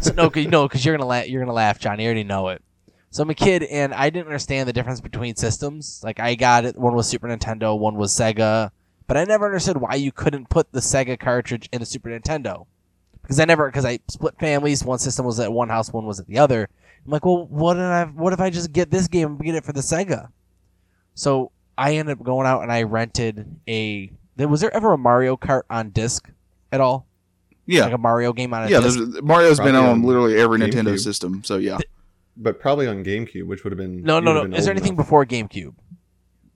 so, 0.00 0.12
no, 0.14 0.28
cause, 0.30 0.46
no, 0.46 0.66
because 0.66 0.84
you're 0.84 0.96
gonna 0.96 1.08
laugh. 1.08 1.28
You're 1.28 1.40
gonna 1.42 1.52
laugh, 1.52 1.78
Johnny. 1.78 2.04
I 2.04 2.06
already 2.06 2.24
know 2.24 2.48
it. 2.48 2.62
So 3.10 3.22
I'm 3.22 3.30
a 3.30 3.34
kid, 3.34 3.62
and 3.64 3.92
I 3.92 4.08
didn't 4.10 4.26
understand 4.26 4.68
the 4.68 4.72
difference 4.72 5.00
between 5.00 5.36
systems. 5.36 6.00
Like 6.02 6.18
I 6.18 6.34
got 6.34 6.64
it. 6.64 6.76
One 6.78 6.94
was 6.94 7.06
Super 7.08 7.28
Nintendo, 7.28 7.78
one 7.78 7.94
was 7.96 8.12
Sega, 8.12 8.70
but 9.06 9.16
I 9.16 9.24
never 9.24 9.44
understood 9.46 9.76
why 9.76 9.94
you 9.96 10.10
couldn't 10.12 10.48
put 10.48 10.72
the 10.72 10.80
Sega 10.80 11.18
cartridge 11.18 11.68
in 11.72 11.82
a 11.82 11.86
Super 11.86 12.08
Nintendo. 12.08 12.66
Because 13.20 13.38
I 13.38 13.44
never, 13.44 13.66
because 13.68 13.84
I 13.84 14.00
split 14.08 14.36
families. 14.40 14.82
One 14.84 14.98
system 14.98 15.24
was 15.26 15.38
at 15.38 15.52
one 15.52 15.68
house, 15.68 15.92
one 15.92 16.06
was 16.06 16.18
at 16.18 16.26
the 16.26 16.38
other. 16.38 16.68
I'm 17.04 17.10
like, 17.10 17.24
well, 17.24 17.46
what 17.46 17.74
did 17.74 17.82
I? 17.82 18.04
What 18.04 18.32
if 18.32 18.40
I 18.40 18.50
just 18.50 18.72
get 18.72 18.90
this 18.90 19.08
game 19.08 19.28
and 19.32 19.40
get 19.40 19.54
it 19.54 19.64
for 19.64 19.72
the 19.72 19.80
Sega? 19.80 20.28
So 21.14 21.50
I 21.76 21.96
ended 21.96 22.18
up 22.18 22.24
going 22.24 22.46
out 22.46 22.62
and 22.62 22.70
I 22.72 22.82
rented 22.82 23.46
a. 23.68 24.12
There 24.36 24.48
was 24.48 24.60
there 24.60 24.74
ever 24.74 24.92
a 24.92 24.98
Mario 24.98 25.36
Kart 25.36 25.62
on 25.68 25.90
disc 25.90 26.30
at 26.70 26.80
all? 26.80 27.06
yeah, 27.66 27.84
Like 27.84 27.92
a 27.94 27.98
Mario 27.98 28.32
game 28.32 28.54
on 28.54 28.64
a 28.64 28.68
yeah. 28.70 28.80
disc? 28.80 28.98
There's, 28.98 29.22
Mario's 29.22 29.58
been 29.60 29.74
on 29.74 29.84
on 29.84 30.02
literally 30.02 30.38
every 30.38 30.58
Nintendo 30.58 30.98
system, 30.98 31.44
so 31.44 31.56
yeah. 31.58 31.78
But 32.36 32.60
probably 32.60 32.86
on 32.86 33.04
GameCube, 33.04 33.46
which 33.46 33.62
would 33.62 33.72
have 33.72 33.78
been 33.78 34.02
No, 34.02 34.18
you 34.18 34.24
no, 34.24 34.44
no. 34.44 34.56
Is 34.56 34.64
there 34.64 34.72
anything 34.72 34.94
enough. 34.94 35.04
before 35.04 35.26
GameCube? 35.26 35.74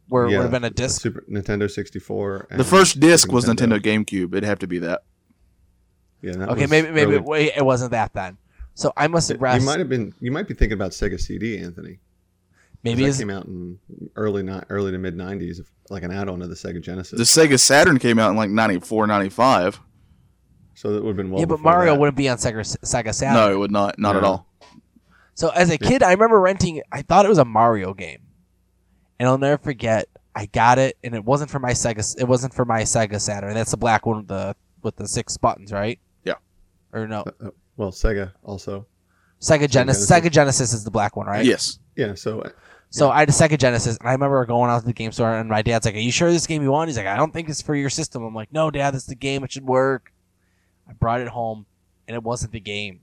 Where 0.08 0.24
it 0.24 0.28
would 0.28 0.42
have 0.42 0.50
been 0.50 0.64
a 0.64 0.70
disc? 0.70 1.00
Super 1.02 1.22
Nintendo 1.30 1.70
64. 1.70 2.48
The 2.52 2.64
first 2.64 2.98
disc 3.00 3.26
Super 3.26 3.34
was 3.34 3.44
Nintendo 3.44 3.78
GameCube. 3.80 4.28
It'd 4.28 4.44
have 4.44 4.60
to 4.60 4.66
be 4.66 4.78
that. 4.78 5.02
Yeah, 6.22 6.32
that 6.36 6.48
Okay, 6.50 6.66
maybe 6.66 6.90
maybe 6.92 7.16
early- 7.16 7.52
it 7.54 7.64
wasn't 7.64 7.90
that 7.90 8.14
then. 8.14 8.38
So 8.76 8.92
I 8.96 9.08
must 9.08 9.28
have 9.30 9.38
You 9.40 9.66
might 9.66 9.78
have 9.80 9.88
been. 9.88 10.12
You 10.20 10.30
might 10.30 10.46
be 10.46 10.54
thinking 10.54 10.74
about 10.74 10.90
Sega 10.92 11.18
CD, 11.18 11.58
Anthony. 11.58 11.98
maybe 12.84 13.02
that 13.02 13.08
is 13.08 13.18
came 13.18 13.30
out 13.30 13.46
in 13.46 13.78
early 14.16 14.42
ni- 14.42 14.60
early 14.68 14.92
to 14.92 14.98
mid 14.98 15.16
'90s, 15.16 15.60
like 15.90 16.02
an 16.02 16.12
add-on 16.12 16.40
to 16.40 16.46
the 16.46 16.54
Sega 16.54 16.80
Genesis. 16.82 17.18
The 17.18 17.24
Sega 17.40 17.58
Saturn 17.58 17.98
came 17.98 18.18
out 18.18 18.30
in 18.30 18.36
like 18.36 18.50
94, 18.50 19.06
95. 19.06 19.80
so 20.74 20.92
that 20.92 21.02
would 21.02 21.08
have 21.08 21.16
been 21.16 21.30
well. 21.30 21.40
yeah, 21.40 21.46
but 21.46 21.60
Mario 21.60 21.94
that. 21.94 22.00
wouldn't 22.00 22.16
be 22.18 22.28
on 22.28 22.36
Sega 22.36 22.60
Sega 22.84 23.14
Saturn. 23.14 23.34
No, 23.34 23.50
it 23.50 23.56
would 23.58 23.70
not. 23.72 23.98
Not 23.98 24.14
at 24.14 24.22
all. 24.24 24.46
So 25.34 25.48
as 25.48 25.70
a 25.70 25.78
kid, 25.78 26.02
I 26.02 26.12
remember 26.12 26.38
renting. 26.38 26.82
I 26.92 27.00
thought 27.02 27.24
it 27.24 27.28
was 27.30 27.38
a 27.38 27.44
Mario 27.46 27.94
game, 27.94 28.20
and 29.18 29.28
I'll 29.28 29.38
never 29.38 29.58
forget. 29.58 30.08
I 30.34 30.44
got 30.46 30.78
it, 30.78 30.98
and 31.02 31.14
it 31.14 31.24
wasn't 31.24 31.50
for 31.50 31.58
my 31.60 31.72
Sega. 31.72 32.14
It 32.20 32.24
wasn't 32.28 32.52
for 32.52 32.66
my 32.66 32.82
Sega 32.82 33.18
Saturn. 33.22 33.54
That's 33.54 33.70
the 33.70 33.78
black 33.78 34.04
one 34.04 34.18
with 34.18 34.28
the 34.28 34.54
with 34.82 34.96
the 34.96 35.08
six 35.08 35.38
buttons, 35.38 35.72
right? 35.72 35.98
Yeah. 36.24 36.34
Or 36.92 37.08
no, 37.08 37.24
Uh, 37.42 37.48
well, 37.76 37.90
Sega 37.90 38.32
also. 38.44 38.86
Sega 39.40 39.68
Genesis. 39.68 40.08
Genesis. 40.08 40.10
Sega 40.10 40.30
Genesis 40.30 40.72
is 40.72 40.84
the 40.84 40.90
black 40.90 41.16
one, 41.16 41.26
right? 41.26 41.44
Yes. 41.44 41.78
Yeah. 41.94 42.14
So 42.14 42.40
uh, 42.40 42.50
So 42.90 43.10
I 43.10 43.20
had 43.20 43.28
a 43.28 43.32
Sega 43.32 43.58
Genesis, 43.58 43.96
and 43.98 44.08
I 44.08 44.12
remember 44.12 44.44
going 44.46 44.70
out 44.70 44.80
to 44.80 44.86
the 44.86 44.92
game 44.92 45.12
store, 45.12 45.34
and 45.34 45.48
my 45.48 45.62
dad's 45.62 45.84
like, 45.86 45.94
"Are 45.94 45.98
you 45.98 46.10
sure 46.12 46.30
this 46.30 46.46
game 46.46 46.62
you 46.62 46.70
want?" 46.70 46.88
He's 46.88 46.96
like, 46.96 47.06
"I 47.06 47.16
don't 47.16 47.32
think 47.32 47.48
it's 47.48 47.60
for 47.62 47.74
your 47.74 47.90
system." 47.90 48.22
I'm 48.22 48.34
like, 48.34 48.52
"No, 48.52 48.70
Dad, 48.70 48.94
it's 48.94 49.06
the 49.06 49.14
game. 49.14 49.44
It 49.44 49.52
should 49.52 49.66
work." 49.66 50.12
I 50.88 50.92
brought 50.94 51.20
it 51.20 51.28
home, 51.28 51.66
and 52.08 52.14
it 52.14 52.22
wasn't 52.22 52.52
the 52.52 52.60
game. 52.60 53.00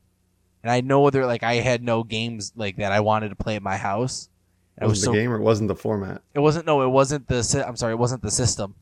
And 0.63 0.71
I 0.71 0.81
know 0.81 1.09
there 1.09 1.25
like 1.25 1.43
I 1.43 1.55
had 1.55 1.83
no 1.83 2.03
games 2.03 2.53
like 2.55 2.77
that 2.77 2.91
I 2.93 3.01
wanted 3.01 3.29
to 3.29 3.35
play 3.35 3.55
at 3.57 3.61
my 3.61 3.75
house. 3.77 4.29
it 4.77 4.83
I 4.83 4.85
was 4.85 4.91
was 4.93 5.01
the 5.01 5.05
so 5.07 5.11
game 5.13 5.29
or 5.31 5.35
it 5.35 5.41
wasn't 5.41 5.67
the 5.67 5.75
format. 5.75 6.21
it 6.33 6.39
wasn't 6.39 6.65
no, 6.65 6.81
it 6.81 6.87
wasn't 6.87 7.27
the 7.27 7.63
I'm 7.67 7.75
sorry, 7.75 7.91
it 7.93 7.97
wasn't 7.99 8.21
the 8.23 8.31
system. 8.31 8.73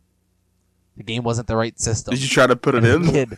The 0.98 1.04
game 1.04 1.24
wasn't 1.24 1.48
the 1.48 1.56
right 1.56 1.78
system. 1.80 2.14
Did 2.14 2.22
you 2.22 2.30
try 2.30 2.46
to 2.46 2.56
put 2.56 2.76
it 2.76 2.84
And 2.86 3.06
in? 3.06 3.12
Kid, 3.12 3.38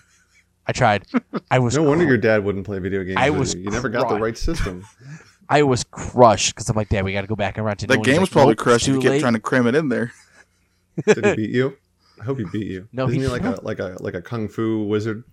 I 0.65 0.71
tried. 0.71 1.05
I 1.51 1.59
was 1.59 1.75
No 1.75 1.83
wonder 1.83 2.05
cr- 2.05 2.09
your 2.09 2.17
dad 2.17 2.43
wouldn't 2.43 2.65
play 2.65 2.79
video 2.79 3.03
games. 3.03 3.17
I 3.19 3.29
was 3.29 3.53
you. 3.53 3.61
You 3.63 3.69
never 3.71 3.89
got 3.89 4.09
the 4.09 4.19
right 4.19 4.37
system. 4.37 4.85
I 5.49 5.63
was 5.63 5.83
crushed 5.83 6.55
because 6.55 6.69
I'm 6.69 6.75
like, 6.77 6.87
Dad, 6.89 7.03
we 7.03 7.11
got 7.11 7.21
to 7.21 7.27
go 7.27 7.35
back 7.35 7.57
and 7.57 7.65
rent 7.65 7.83
it. 7.83 7.87
That 7.87 7.95
And 7.95 8.05
game 8.05 8.21
was 8.21 8.29
like, 8.29 8.31
probably 8.31 8.51
"Nope, 8.53 8.57
crushed 8.59 8.87
you 8.87 8.99
kept 9.01 9.19
trying 9.19 9.33
to 9.33 9.39
cram 9.41 9.67
it 9.67 9.75
in 9.75 9.89
there. 9.89 10.13
Did 11.05 11.25
he 11.25 11.35
beat 11.35 11.49
you? 11.49 11.75
I 12.19 12.23
hope 12.23 12.37
he 12.37 12.45
beat 12.45 12.67
you. 12.67 12.87
No, 12.93 13.03
Isn't 13.07 13.15
he- 13.19 13.21
he 13.25 13.27
like 13.27 13.43
a 13.43 13.59
like 13.61 13.79
a 13.79 13.97
like 13.99 14.13
a 14.13 14.21
kung 14.21 14.47
fu 14.47 14.85
wizard? 14.85 15.23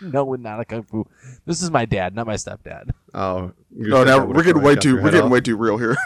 No, 0.00 0.34
not 0.34 0.58
a 0.60 0.64
kung 0.64 0.82
fu. 0.82 1.06
This 1.46 1.62
is 1.62 1.70
my 1.70 1.84
dad, 1.84 2.14
not 2.16 2.26
my 2.26 2.34
stepdad. 2.34 2.90
Oh, 3.14 3.52
your 3.76 3.88
No, 3.90 4.04
now 4.04 4.24
we're 4.24 4.42
getting 4.42 4.62
way 4.62 4.74
too 4.74 4.96
we're 4.96 5.04
getting 5.10 5.22
off. 5.22 5.30
way 5.30 5.40
too 5.40 5.56
real 5.56 5.76
here. 5.78 5.96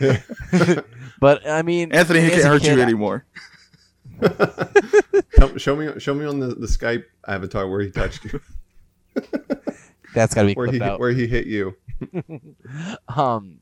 But 1.20 1.46
I 1.48 1.62
mean, 1.62 1.92
Anthony, 1.92 2.20
he 2.20 2.30
can't 2.30 2.42
a 2.44 2.48
hurt 2.48 2.62
you 2.64 2.70
kid, 2.70 2.78
I- 2.80 2.82
anymore. 2.82 3.24
Show 5.56 5.76
me 5.76 5.98
show 5.98 6.14
me 6.14 6.24
on 6.24 6.38
the, 6.40 6.48
the 6.48 6.66
Skype 6.66 7.04
avatar 7.26 7.68
where 7.68 7.80
he 7.80 7.90
touched 7.90 8.24
you, 8.24 8.40
That's 10.14 10.34
got 10.34 10.42
to 10.42 10.46
be 10.48 10.54
where 10.54 10.70
he 10.70 10.80
out. 10.80 11.00
where 11.00 11.10
he 11.10 11.26
hit 11.26 11.46
you. 11.46 11.76
Um, 13.08 13.58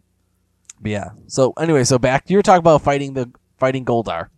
but 0.80 0.90
yeah. 0.90 1.10
So 1.26 1.52
anyway, 1.58 1.84
so 1.84 1.98
back 1.98 2.30
you 2.30 2.36
were 2.36 2.42
talking 2.42 2.60
about 2.60 2.82
fighting 2.82 3.14
the 3.14 3.30
fighting 3.58 3.84
Goldar. 3.84 4.28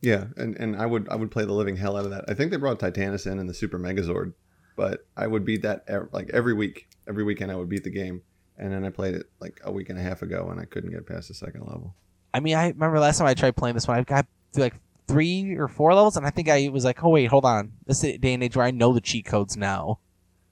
Yeah, 0.00 0.26
and, 0.36 0.56
and 0.56 0.76
I 0.76 0.86
would 0.86 1.08
I 1.08 1.16
would 1.16 1.30
play 1.30 1.44
the 1.44 1.52
living 1.52 1.76
hell 1.76 1.96
out 1.96 2.04
of 2.04 2.10
that. 2.12 2.24
I 2.28 2.34
think 2.34 2.50
they 2.50 2.56
brought 2.56 2.78
Titanus 2.78 3.30
in 3.30 3.38
and 3.38 3.48
the 3.48 3.54
Super 3.54 3.78
Megazord, 3.78 4.32
but 4.76 5.06
I 5.16 5.26
would 5.26 5.44
beat 5.44 5.62
that 5.62 5.84
ev- 5.88 6.08
like 6.12 6.30
every 6.32 6.54
week. 6.54 6.88
Every 7.08 7.24
weekend 7.24 7.50
I 7.50 7.56
would 7.56 7.68
beat 7.68 7.84
the 7.84 7.90
game, 7.90 8.22
and 8.56 8.72
then 8.72 8.84
I 8.84 8.90
played 8.90 9.14
it 9.14 9.26
like 9.40 9.60
a 9.64 9.72
week 9.72 9.88
and 9.88 9.98
a 9.98 10.02
half 10.02 10.22
ago, 10.22 10.48
and 10.50 10.60
I 10.60 10.64
couldn't 10.64 10.90
get 10.90 11.06
past 11.06 11.28
the 11.28 11.34
second 11.34 11.62
level. 11.62 11.94
I 12.34 12.40
mean, 12.40 12.54
I 12.56 12.68
remember 12.68 12.98
last 13.00 13.18
time 13.18 13.26
I 13.26 13.34
tried 13.34 13.56
playing 13.56 13.74
this 13.74 13.88
one, 13.88 13.98
I 13.98 14.02
got 14.02 14.26
through 14.52 14.64
like 14.64 14.74
three 15.08 15.56
or 15.56 15.66
four 15.66 15.92
levels, 15.94 16.16
and 16.16 16.24
I 16.26 16.30
think 16.30 16.48
I 16.48 16.68
was 16.68 16.84
like, 16.84 17.02
oh 17.02 17.08
wait, 17.08 17.26
hold 17.26 17.44
on, 17.44 17.72
this 17.86 17.98
is 18.04 18.14
a 18.14 18.18
day 18.18 18.34
and 18.34 18.42
age 18.44 18.54
where 18.56 18.64
I 18.66 18.70
know 18.70 18.92
the 18.92 19.00
cheat 19.00 19.24
codes 19.26 19.56
now, 19.56 19.98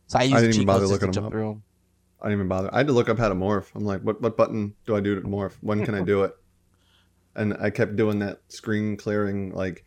so 0.09 0.19
I 0.19 0.23
use 0.25 0.33
I 0.33 0.37
didn't 0.41 0.49
even 0.51 0.61
cheat 0.63 0.67
bother 0.67 0.81
codes 0.81 0.91
just 0.91 1.01
to 1.01 1.07
looking 1.07 1.09
'em 1.09 1.13
jump 1.13 1.27
up. 1.27 1.33
through 1.33 1.51
'em. 1.51 1.63
I 2.21 2.25
didn't 2.25 2.39
even 2.39 2.49
bother. 2.49 2.75
I 2.75 2.79
had 2.79 2.87
to 2.89 2.93
look 2.93 3.09
up 3.09 3.19
how 3.19 3.29
to 3.29 3.35
morph. 3.35 3.67
I'm 3.75 3.85
like, 3.85 4.01
what 4.03 4.21
what 4.21 4.37
button 4.37 4.75
do 4.87 4.97
I 4.97 5.01
do 5.01 5.15
to 5.15 5.21
morph? 5.21 5.53
When 5.61 5.85
can 5.85 5.95
I 5.95 6.03
do 6.03 6.25
it? 6.25 6.33
And 7.39 7.55
I 7.61 7.69
kept 7.69 7.97
doing 7.97 8.21
that 8.21 8.41
screen 8.49 8.97
clearing 8.97 9.53
like 9.53 9.85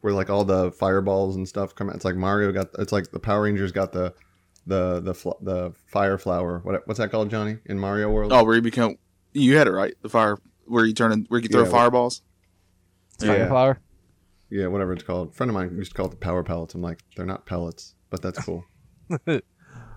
where 0.00 0.12
like 0.12 0.30
all 0.30 0.44
the 0.44 0.70
fireballs 0.70 1.34
and 1.36 1.48
stuff 1.48 1.74
come 1.74 1.88
out. 1.88 1.96
It's 1.96 2.04
like 2.04 2.14
Mario 2.14 2.52
got. 2.52 2.68
It's 2.78 2.92
like 2.92 3.10
the 3.10 3.18
Power 3.18 3.42
Rangers 3.42 3.72
got 3.72 3.92
the 3.92 4.14
the 4.66 5.00
the 5.00 5.14
fl- 5.14 5.40
the 5.40 5.72
fire 5.86 6.18
flower. 6.18 6.60
What 6.62 6.86
what's 6.86 6.98
that 6.98 7.10
called, 7.10 7.30
Johnny? 7.30 7.58
In 7.66 7.78
Mario 7.78 8.10
World? 8.10 8.32
Oh, 8.32 8.44
where 8.44 8.54
you 8.54 8.62
become 8.62 8.96
you 9.32 9.56
had 9.56 9.66
it 9.66 9.72
right. 9.72 9.94
The 10.02 10.08
fire 10.08 10.38
where 10.66 10.84
you 10.84 10.94
turn 10.94 11.10
in, 11.12 11.24
where 11.28 11.40
you 11.40 11.48
throw 11.48 11.64
Yeah. 11.64 11.70
fireballs. 11.70 12.22
Fire 13.18 13.38
Yeah. 13.38 13.48
flower. 13.48 13.80
Yeah, 14.50 14.66
whatever 14.68 14.92
it's 14.92 15.02
called. 15.02 15.30
A 15.30 15.32
friend 15.32 15.50
of 15.50 15.54
mine 15.54 15.74
used 15.76 15.92
to 15.92 15.96
call 15.96 16.06
it 16.06 16.10
the 16.10 16.16
power 16.16 16.42
pellets. 16.44 16.74
I'm 16.74 16.82
like, 16.82 17.00
they're 17.16 17.26
not 17.26 17.46
pellets, 17.46 17.94
but 18.10 18.22
that's 18.22 18.38
cool. 18.44 18.64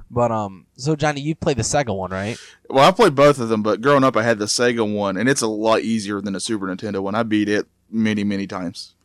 But 0.10 0.32
um, 0.32 0.68
so 0.78 0.96
Johnny, 0.96 1.20
you 1.20 1.36
played 1.36 1.58
the 1.58 1.64
Sega 1.64 1.94
one, 1.96 2.12
right? 2.12 2.38
Well, 2.70 2.88
I 2.88 2.92
played 2.92 3.14
both 3.14 3.40
of 3.40 3.50
them, 3.50 3.62
but 3.62 3.82
growing 3.82 4.06
up, 4.06 4.16
I 4.16 4.24
had 4.24 4.40
the 4.40 4.46
Sega 4.46 4.90
one, 4.90 5.18
and 5.18 5.28
it's 5.28 5.42
a 5.42 5.48
lot 5.48 5.82
easier 5.82 6.22
than 6.22 6.32
the 6.34 6.40
Super 6.40 6.66
Nintendo 6.68 7.02
one. 7.02 7.14
I 7.14 7.24
beat 7.24 7.50
it 7.50 7.68
many, 7.92 8.24
many 8.24 8.48
times. 8.48 8.96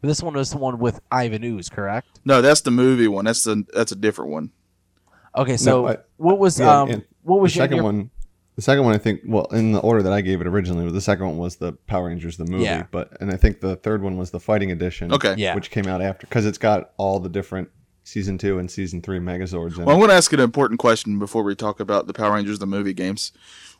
This 0.00 0.20
one 0.20 0.34
was 0.34 0.50
the 0.50 0.58
one 0.58 0.80
with 0.80 1.00
Ivan 1.12 1.44
Ooze, 1.44 1.68
correct? 1.68 2.20
No, 2.24 2.42
that's 2.42 2.60
the 2.62 2.72
movie 2.72 3.06
one. 3.08 3.24
That's 3.24 3.44
the 3.44 3.64
that's 3.72 3.92
a 3.92 3.96
different 3.96 4.32
one. 4.32 4.50
Okay, 5.36 5.56
so 5.56 5.86
I- 5.86 5.98
what 6.16 6.38
was 6.40 6.58
yeah, 6.58 6.80
um, 6.82 7.04
what 7.22 7.40
was 7.40 7.52
the 7.52 7.58
your, 7.58 7.62
second 7.64 7.76
your 7.76 7.84
one 7.84 8.10
the 8.56 8.62
second 8.62 8.84
one 8.84 8.94
i 8.94 8.98
think 8.98 9.20
well 9.26 9.46
in 9.46 9.72
the 9.72 9.80
order 9.80 10.02
that 10.02 10.12
i 10.12 10.20
gave 10.20 10.40
it 10.40 10.46
originally 10.46 10.90
the 10.90 11.00
second 11.00 11.26
one 11.26 11.38
was 11.38 11.56
the 11.56 11.72
power 11.86 12.06
rangers 12.06 12.36
the 12.36 12.44
movie 12.46 12.64
Yeah. 12.64 12.84
but 12.90 13.16
and 13.20 13.30
i 13.32 13.36
think 13.36 13.60
the 13.60 13.76
third 13.76 14.02
one 14.02 14.16
was 14.16 14.30
the 14.30 14.40
fighting 14.40 14.70
edition 14.70 15.12
Okay. 15.12 15.34
Yeah. 15.36 15.54
which 15.54 15.70
came 15.70 15.86
out 15.86 16.00
after 16.02 16.26
because 16.26 16.46
it's 16.46 16.58
got 16.58 16.90
all 16.96 17.18
the 17.20 17.28
different 17.28 17.68
season 18.04 18.36
two 18.38 18.58
and 18.58 18.70
season 18.70 19.00
three 19.00 19.18
Megazords. 19.18 19.78
In 19.78 19.86
Well, 19.86 19.96
I'm 19.96 19.96
it. 19.96 20.00
going 20.00 20.10
to 20.10 20.14
ask 20.16 20.30
an 20.34 20.40
important 20.40 20.78
question 20.78 21.18
before 21.18 21.42
we 21.42 21.54
talk 21.54 21.80
about 21.80 22.06
the 22.06 22.12
Power 22.12 22.34
Rangers 22.34 22.58
the 22.58 22.66
movie 22.66 22.92
games. 22.92 23.32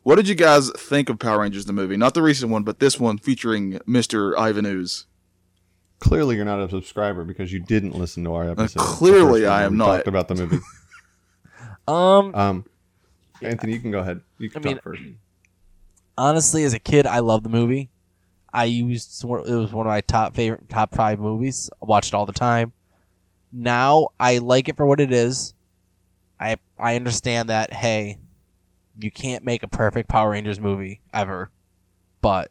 What 0.02 0.14
did 0.16 0.28
you 0.28 0.34
guys 0.34 0.70
think 0.78 1.10
of 1.10 1.18
Power 1.18 1.40
Rangers 1.42 1.66
the 1.66 1.74
movie? 1.74 1.98
Not 1.98 2.14
the 2.14 2.22
recent 2.22 2.50
one, 2.50 2.62
but 2.62 2.78
this 2.80 2.98
one 2.98 3.18
featuring 3.18 3.72
Mr. 3.87 4.34
Ivan 4.38 4.64
Ooze. 4.64 5.04
Clearly, 5.98 6.37
you're 6.37 6.46
not 6.46 6.58
a 6.58 6.70
subscriber 6.70 7.22
because 7.24 7.52
you 7.52 7.60
didn't 7.60 7.96
listen 7.96 8.24
to 8.24 8.32
our 8.32 8.48
episode. 8.48 8.78
the 8.80 8.84
clearly 8.87 9.42
first 9.42 9.50
one 9.50 9.52
I 9.52 9.56
where 9.58 9.66
am 9.66 9.72
we 9.72 9.76
not. 9.78 9.87
Talked 9.96 10.08
about 10.08 10.28
the 10.28 10.34
movie. 10.37 10.58
Um, 11.87 12.34
Um, 12.34 12.64
Anthony, 13.44 13.72
you 13.74 13.80
can 13.80 13.90
go 13.90 14.00
ahead. 14.00 14.20
You 14.38 14.50
can 14.50 14.61
I 14.61 14.61
mean, 14.61 14.76
talk 14.76 14.83
first. 14.83 15.02
honestly, 16.16 16.64
as 16.64 16.74
a 16.74 16.78
kid, 16.78 17.07
I 17.07 17.20
loved 17.20 17.44
the 17.44 17.50
movie. 17.50 17.90
I 18.52 18.64
used 18.64 19.24
it 19.24 19.28
was 19.28 19.72
one 19.72 19.87
of 19.87 19.90
my 19.90 20.00
top 20.02 20.35
favorite 20.35 20.68
top 20.68 20.94
five 20.94 21.18
movies. 21.18 21.70
I 21.83 21.87
watched 21.87 22.09
it 22.09 22.14
all 22.14 22.26
the 22.26 22.33
time. 22.33 22.72
Now 23.52 24.09
I 24.18 24.38
like 24.38 24.68
it 24.68 24.76
for 24.76 24.87
what 24.87 25.00
it 25.00 25.12
is. 25.12 25.54
I 26.40 26.57
I 26.78 26.96
understand 26.96 27.48
that 27.48 27.72
hey, 27.72 28.18
you 28.98 29.11
can't 29.11 29.44
make 29.44 29.62
a 29.64 29.68
perfect 29.68 30.09
Power 30.09 30.30
Rangers 30.30 30.61
movie 30.61 31.00
ever, 31.12 31.50
but 32.20 32.50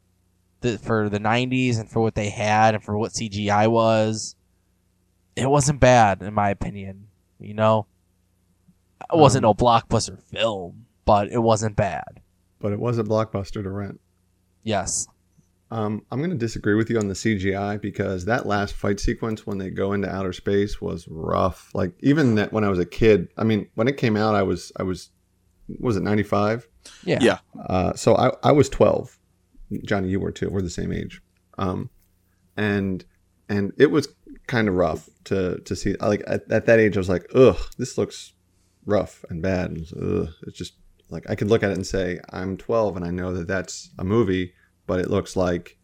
the, 0.62 0.78
for 0.78 1.10
the 1.10 1.20
'90s 1.20 1.80
and 1.80 1.90
for 1.90 2.02
what 2.02 2.16
they 2.16 2.30
had 2.30 2.76
and 2.76 2.84
for 2.84 2.98
what 2.98 3.14
CGI 3.14 3.70
was, 3.70 4.36
it 5.36 5.50
wasn't 5.50 5.80
bad 5.80 6.22
in 6.22 6.34
my 6.34 6.50
opinion. 6.50 7.08
You 7.40 7.54
know, 7.54 7.88
it 9.12 9.18
wasn't 9.18 9.44
Um, 9.44 9.50
no 9.50 9.54
blockbuster 9.54 10.22
film, 10.22 10.83
but 11.06 11.32
it 11.32 11.40
wasn't 11.40 11.76
bad. 11.76 12.22
But 12.60 12.74
it 12.74 12.80
was 12.80 12.98
a 12.98 13.04
blockbuster 13.04 13.64
to 13.64 13.70
rent. 13.70 14.00
Yes. 14.64 15.08
Um, 15.72 16.06
I'm 16.12 16.20
going 16.20 16.30
to 16.30 16.38
disagree 16.38 16.76
with 16.76 16.90
you 16.90 17.00
on 17.00 17.08
the 17.08 17.16
CGI 17.16 17.82
because 17.82 18.26
that 18.26 18.46
last 18.46 18.76
fight 18.76 19.00
sequence 19.00 19.48
when 19.48 19.58
they 19.58 19.72
go 19.72 19.94
into 19.94 20.08
outer 20.08 20.32
space 20.32 20.80
was 20.80 21.08
rough. 21.08 21.72
Like 21.74 21.94
even 22.02 22.36
that 22.36 22.54
when 22.54 22.64
I 22.64 22.70
was 22.70 22.80
a 22.80 22.86
kid, 22.86 23.30
I 23.38 23.44
mean, 23.44 23.68
when 23.76 23.88
it 23.88 23.98
came 23.98 24.16
out, 24.16 24.36
I 24.36 24.44
was 24.44 24.72
I 24.78 24.84
was 24.84 25.10
was 25.80 25.98
it 25.98 26.04
95? 26.04 26.68
Yeah. 27.06 27.20
Yeah. 27.22 27.38
Uh, 27.68 27.94
so 27.94 28.16
I, 28.16 28.32
I 28.44 28.52
was 28.52 28.70
12. 28.70 29.18
Johnny, 29.84 30.10
you 30.10 30.20
were 30.20 30.32
too. 30.32 30.50
We're 30.50 30.62
the 30.62 30.70
same 30.70 30.94
age. 30.94 31.22
Um, 31.58 31.90
and 32.56 33.04
and 33.50 33.74
it 33.78 33.90
was 33.90 34.08
kind 34.48 34.68
of 34.68 34.76
rough 34.76 35.10
to 35.26 35.60
to 35.62 35.76
see. 35.76 35.96
Like 35.96 36.24
at, 36.28 36.50
at 36.52 36.68
that 36.68 36.80
age, 36.80 36.98
I 36.98 37.00
was 37.00 37.10
like, 37.10 37.26
ugh, 37.34 37.58
this 37.78 37.98
looks 37.98 38.34
rough 38.86 39.26
and 39.30 39.42
bad. 39.42 39.72
And 39.72 39.88
ugh, 40.00 40.34
it's 40.44 40.58
just 40.58 40.74
like 41.10 41.30
I 41.30 41.36
could 41.36 41.50
look 41.50 41.64
at 41.64 41.72
it 41.72 41.76
and 41.78 41.86
say, 41.86 42.20
I'm 42.32 42.58
12 42.58 42.98
and 42.98 43.06
I 43.06 43.12
know 43.12 43.34
that 43.34 43.48
that's 43.48 43.90
a 44.00 44.04
movie, 44.04 44.54
but 44.88 45.00
it 45.00 45.10
looks 45.10 45.36
like 45.36 45.78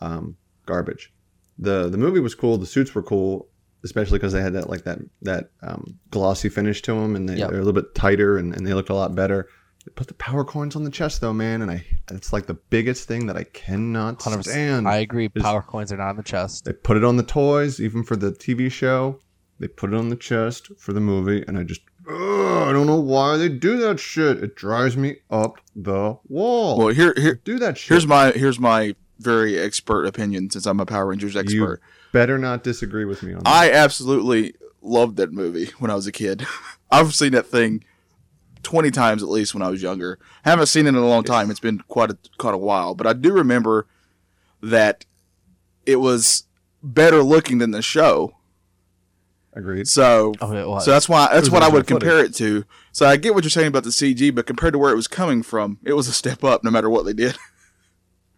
um, 0.00 0.36
garbage. 0.66 1.12
the 1.58 1.88
The 1.88 1.98
movie 1.98 2.20
was 2.20 2.34
cool. 2.34 2.56
The 2.58 2.66
suits 2.66 2.94
were 2.94 3.02
cool, 3.02 3.48
especially 3.84 4.18
because 4.18 4.32
they 4.32 4.40
had 4.42 4.54
that 4.54 4.68
like 4.70 4.84
that 4.84 4.98
that 5.22 5.50
um, 5.62 5.98
glossy 6.10 6.48
finish 6.48 6.82
to 6.82 6.94
them, 6.94 7.16
and 7.16 7.28
they, 7.28 7.36
Yep. 7.36 7.50
they're 7.50 7.60
a 7.60 7.64
little 7.64 7.80
bit 7.80 7.94
tighter, 7.94 8.38
and, 8.38 8.54
and 8.54 8.66
they 8.66 8.74
looked 8.74 8.90
a 8.90 8.94
lot 8.94 9.14
better. 9.14 9.48
They 9.84 9.90
put 9.96 10.06
the 10.06 10.14
power 10.14 10.44
coins 10.44 10.76
on 10.76 10.84
the 10.84 10.90
chest 10.90 11.20
though, 11.20 11.32
man, 11.32 11.60
and 11.62 11.70
I 11.70 11.84
it's 12.10 12.32
like 12.32 12.46
the 12.46 12.54
biggest 12.54 13.08
thing 13.08 13.26
that 13.26 13.36
I 13.36 13.44
cannot 13.44 14.20
100%. 14.20 14.44
stand. 14.44 14.88
I 14.88 14.96
agree. 14.98 15.28
Is- 15.34 15.42
Power 15.42 15.62
coins 15.62 15.92
are 15.92 15.96
not 15.96 16.10
on 16.10 16.16
the 16.16 16.22
chest. 16.22 16.64
They 16.64 16.72
put 16.72 16.96
it 16.96 17.04
on 17.04 17.16
the 17.16 17.22
toys, 17.24 17.80
even 17.80 18.02
for 18.04 18.16
the 18.16 18.30
TV 18.32 18.70
show. 18.70 19.18
They 19.58 19.68
put 19.68 19.92
it 19.92 19.96
on 19.96 20.08
the 20.08 20.16
chest 20.16 20.70
for 20.78 20.92
the 20.92 21.00
movie, 21.00 21.44
and 21.46 21.56
I 21.58 21.62
just, 21.64 21.82
ugh, 22.08 22.68
I 22.68 22.72
don't 22.72 22.86
know 22.86 23.00
why 23.00 23.36
they 23.36 23.48
do 23.48 23.76
that 23.78 24.00
shit. 24.00 24.42
It 24.42 24.54
drives 24.56 24.96
me 24.96 25.16
up 25.30 25.58
the 25.74 26.18
wall. 26.28 26.78
Well, 26.78 26.88
here, 26.88 27.14
here, 27.16 27.40
do 27.44 27.58
that 27.58 27.78
shit. 27.78 27.88
here's 27.88 28.06
my 28.06 28.32
here's 28.32 28.58
my 28.58 28.94
very 29.18 29.58
expert 29.58 30.04
opinion 30.06 30.50
since 30.50 30.66
I'm 30.66 30.80
a 30.80 30.86
Power 30.86 31.06
Rangers 31.06 31.36
expert. 31.36 31.80
You 31.82 32.10
better 32.12 32.38
not 32.38 32.62
disagree 32.64 33.04
with 33.04 33.22
me 33.22 33.34
on 33.34 33.44
that. 33.44 33.48
I 33.48 33.70
absolutely 33.70 34.54
loved 34.80 35.16
that 35.16 35.32
movie 35.32 35.70
when 35.78 35.90
I 35.90 35.94
was 35.94 36.06
a 36.06 36.12
kid. 36.12 36.46
I've 36.90 37.14
seen 37.14 37.32
that 37.32 37.46
thing 37.46 37.84
twenty 38.62 38.90
times 38.90 39.22
at 39.22 39.28
least 39.28 39.54
when 39.54 39.62
I 39.62 39.70
was 39.70 39.82
younger. 39.82 40.18
haven't 40.44 40.66
seen 40.66 40.86
it 40.86 40.90
in 40.90 40.96
a 40.96 41.06
long 41.06 41.24
time. 41.24 41.50
It's 41.50 41.60
been 41.60 41.78
quite 41.88 42.10
a 42.10 42.18
quite 42.38 42.54
a 42.54 42.58
while, 42.58 42.94
but 42.94 43.06
I 43.06 43.12
do 43.12 43.32
remember 43.32 43.86
that 44.62 45.04
it 45.86 45.96
was 45.96 46.44
better 46.82 47.22
looking 47.22 47.58
than 47.58 47.70
the 47.70 47.82
show. 47.82 48.36
Agreed. 49.54 49.80
Oh, 49.82 49.84
So 49.84 50.32
it 50.40 50.66
was. 50.68 50.84
so 50.86 50.90
that's 50.92 51.08
why 51.08 51.28
that's 51.32 51.50
what 51.50 51.62
I 51.62 51.68
would 51.68 51.86
compare 51.86 52.24
it 52.24 52.34
to. 52.36 52.64
So 52.92 53.06
I 53.06 53.16
get 53.16 53.34
what 53.34 53.44
you're 53.44 53.50
saying 53.50 53.68
about 53.68 53.84
the 53.84 53.90
CG, 53.90 54.34
but 54.34 54.46
compared 54.46 54.72
to 54.72 54.78
where 54.78 54.90
it 54.92 54.96
was 54.96 55.08
coming 55.08 55.42
from, 55.42 55.78
it 55.84 55.92
was 55.92 56.08
a 56.08 56.12
step 56.12 56.42
up 56.42 56.64
no 56.64 56.70
matter 56.70 56.88
what 56.88 57.04
they 57.04 57.12
did. 57.12 57.36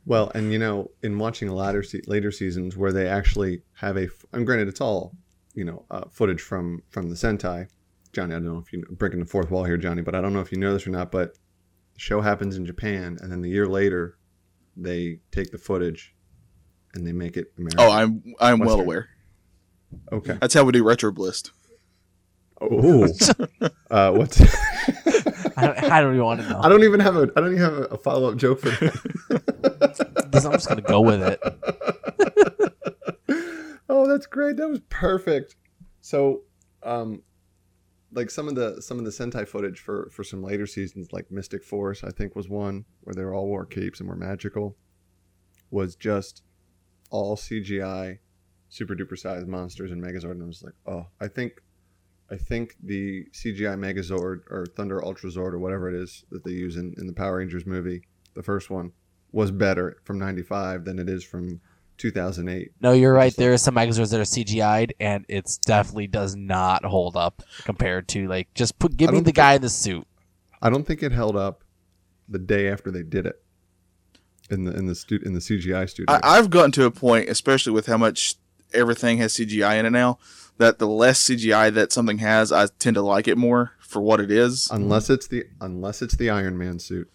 Well, 0.07 0.31
and 0.35 0.53
you 0.53 0.59
know, 0.59 0.91
in 1.03 1.19
watching 1.19 1.49
later 1.49 1.83
se- 1.83 2.03
later 2.07 2.31
seasons 2.31 2.77
where 2.77 2.93
they 2.93 3.09
actually 3.09 3.63
have 3.77 3.97
a, 3.97 4.05
f- 4.05 4.27
and 4.35 4.45
granted, 4.45 4.69
it's 4.69 4.81
all 4.83 5.17
you 5.55 5.65
know 5.65 5.87
uh, 5.91 6.03
footage 6.11 6.43
from 6.43 6.83
from 6.91 7.09
the 7.09 7.15
Sentai. 7.17 7.69
Johnny, 8.13 8.35
I 8.35 8.39
don't 8.39 8.45
know 8.45 8.59
if 8.59 8.71
you 8.71 8.85
breaking 8.91 9.21
the 9.21 9.25
fourth 9.27 9.51
wall 9.51 9.65
here, 9.65 9.79
Johnny, 9.79 10.03
but 10.03 10.15
I 10.15 10.21
don't 10.21 10.35
know 10.35 10.41
if 10.41 10.53
you 10.53 10.59
know 10.59 10.75
this 10.75 10.87
or 10.87 10.91
not. 10.91 11.11
But 11.11 11.39
the 11.95 12.01
show 12.01 12.21
happens 12.21 12.57
in 12.57 12.67
Japan, 12.67 13.17
and 13.23 13.33
then 13.33 13.41
the 13.41 13.49
year 13.49 13.67
later, 13.67 14.19
they 14.77 15.21
take 15.33 15.51
the 15.53 15.59
footage 15.59 16.15
and 16.93 17.07
they 17.07 17.13
make 17.13 17.39
it 17.39 17.53
American. 17.57 17.81
Oh, 17.81 17.91
I'm 17.91 18.35
I'm 18.39 18.59
well 18.59 18.81
aware. 18.81 19.09
Okay. 20.13 20.39
That's 20.41 20.55
how 20.55 20.65
we 20.65 20.73
do 20.73 20.85
retro 20.85 21.13
bliss. 21.13 21.45
Oh, 22.61 23.05
uh, 23.91 24.13
what's? 24.13 24.41
I 25.57 25.67
don't, 25.67 25.85
I 25.85 26.01
don't 26.01 26.15
even 26.15 26.25
want 26.25 26.41
to 26.41 26.49
know. 26.49 26.61
I 26.61 26.69
don't 26.69 26.85
even 26.85 27.01
have 27.01 27.17
a. 27.17 27.29
I 27.37 27.41
don't 27.41 27.53
even 27.53 27.65
have 27.65 27.93
a 27.93 27.99
follow 27.99 28.31
up 28.31 28.37
joke 28.37 28.61
for 28.61 28.71
that. 28.71 29.55
I'm 30.45 30.53
just 30.53 30.69
gonna 30.69 30.83
go 30.83 31.01
with 31.01 31.23
it. 31.23 31.41
oh, 33.89 34.07
that's 34.09 34.27
great. 34.27 34.57
That 34.57 34.69
was 34.69 34.81
perfect. 34.89 35.57
So, 36.01 36.43
um, 36.83 37.23
like 38.13 38.31
some 38.31 38.49
of 38.49 38.55
the 38.55 38.81
some 38.83 38.99
of 38.99 39.05
the 39.05 39.11
Sentai 39.11 39.47
footage 39.47 39.79
for 39.79 40.11
for 40.13 40.25
some 40.25 40.43
later 40.43 40.67
seasons, 40.67 41.13
like 41.13 41.31
Mystic 41.31 41.63
Force, 41.65 42.05
I 42.05 42.11
think 42.11 42.35
was 42.35 42.49
one 42.49 42.85
where 43.03 43.15
they 43.15 43.25
were 43.25 43.35
all 43.35 43.47
wore 43.47 43.67
capes 43.67 44.01
and 44.01 44.09
were 44.09 44.17
magical, 44.17 44.77
was 45.71 45.97
just 45.97 46.43
all 47.11 47.37
CGI, 47.37 48.19
super 48.75 48.97
duper 48.97 49.17
sized 49.17 49.47
monsters 49.47 49.93
and 49.93 50.03
Megazord, 50.03 50.33
and 50.33 50.43
I 50.43 50.47
was 50.47 50.63
like, 50.63 50.75
oh, 50.87 51.07
I 51.21 51.29
think. 51.29 51.53
I 52.31 52.37
think 52.39 52.75
the 52.83 53.27
CGI 53.33 53.77
Megazord 53.79 54.51
or 54.51 54.65
Thunder 54.75 54.99
Ultrazord 55.03 55.53
or 55.53 55.59
whatever 55.59 55.91
it 55.91 55.95
is 55.95 56.25
that 56.31 56.43
they 56.43 56.53
use 56.53 56.77
in, 56.77 56.95
in 56.97 57.07
the 57.07 57.13
Power 57.13 57.37
Rangers 57.37 57.67
movie, 57.67 58.01
the 58.35 58.43
first 58.43 58.71
one, 58.71 58.93
was 59.31 59.51
better 59.51 59.99
from 60.05 60.19
95 60.19 60.87
than 60.87 60.99
it 60.99 61.07
is 61.11 61.23
from 61.23 61.61
2008. 61.99 62.73
No, 62.81 62.93
you're 62.93 63.13
right. 63.13 63.27
Just 63.27 63.39
like- 63.39 63.45
There 63.45 63.53
are 63.53 63.59
some 63.59 63.75
Megazords 63.75 64.11
that 64.11 64.21
are 64.21 64.23
CGI'd, 64.25 64.95
and 64.99 65.27
it's 65.29 65.59
definitely 65.59 66.07
does 66.07 66.35
not 66.35 66.83
hold 66.87 67.15
up 67.15 67.43
compared 67.65 68.09
to 68.09 68.27
like 68.27 68.49
just 68.55 68.79
put 68.79 68.97
give 68.97 69.13
me 69.13 69.19
the 69.19 69.25
think- 69.27 69.37
guy 69.37 69.55
in 69.55 69.61
the 69.63 69.69
suit. 69.69 70.07
I 70.63 70.71
don't 70.71 70.87
think 70.87 71.03
it 71.03 71.13
held 71.13 71.37
up 71.37 71.63
the 72.27 72.39
day 72.39 72.69
after 72.69 72.91
they 72.91 73.03
did 73.03 73.27
it 73.27 73.37
in 74.51 74.65
the 74.65 74.75
in 74.75 74.87
the 74.87 74.95
stu- 74.95 75.21
in 75.27 75.35
the 75.35 75.41
CGI 75.41 75.87
studio. 75.91 76.07
I, 76.17 76.39
I've 76.39 76.49
gotten 76.49 76.73
to 76.73 76.87
a 76.87 76.91
point, 76.91 77.29
especially 77.29 77.73
with 77.75 77.85
how 77.85 77.99
much 77.99 78.37
everything 78.75 79.19
has 79.19 79.35
CGI 79.35 79.79
in 79.79 79.87
it 79.87 79.91
now, 79.91 80.19
that 80.59 80.79
the 80.79 80.87
less 80.87 81.23
CGI 81.23 81.73
that 81.75 81.93
something 81.93 82.19
has, 82.19 82.53
I 82.53 82.67
tend 82.79 82.95
to 82.95 83.03
like 83.03 83.29
it 83.29 83.39
more 83.39 83.73
for 83.79 84.01
what 84.03 84.21
it 84.21 84.31
is. 84.31 84.69
unless 84.71 85.09
it's 85.11 85.27
the 85.29 85.45
unless 85.61 86.03
it's 86.03 86.17
the 86.17 86.31
Iron 86.31 86.59
Man 86.59 86.79
suit. 86.79 87.11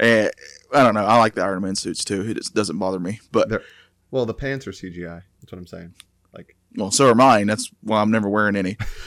Eh, 0.00 0.28
I 0.72 0.82
don't 0.82 0.94
know. 0.94 1.04
I 1.04 1.18
like 1.18 1.34
the 1.34 1.42
Iron 1.42 1.62
Man 1.62 1.76
suits 1.76 2.04
too. 2.04 2.22
It 2.22 2.34
just 2.36 2.54
doesn't 2.54 2.78
bother 2.78 2.98
me. 2.98 3.20
But 3.30 3.48
They're, 3.48 3.62
well, 4.10 4.26
the 4.26 4.34
pants 4.34 4.66
are 4.66 4.72
CGI. 4.72 5.22
That's 5.40 5.52
what 5.52 5.58
I'm 5.58 5.66
saying. 5.66 5.94
Like, 6.32 6.56
well, 6.76 6.90
so 6.90 7.08
are 7.08 7.14
mine. 7.14 7.46
That's 7.46 7.70
why 7.82 8.00
I'm 8.00 8.10
never 8.10 8.28
wearing 8.28 8.56
any. 8.56 8.76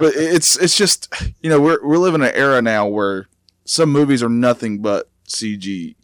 But 0.00 0.14
it's 0.16 0.56
it's 0.56 0.76
just 0.76 1.12
you 1.42 1.50
know 1.50 1.60
we're 1.60 1.86
we're 1.86 1.98
living 1.98 2.22
in 2.22 2.28
an 2.28 2.34
era 2.34 2.62
now 2.62 2.86
where 2.86 3.28
some 3.66 3.90
movies 3.90 4.22
are 4.22 4.30
nothing 4.30 4.80
but 4.80 5.10
CG 5.28 5.94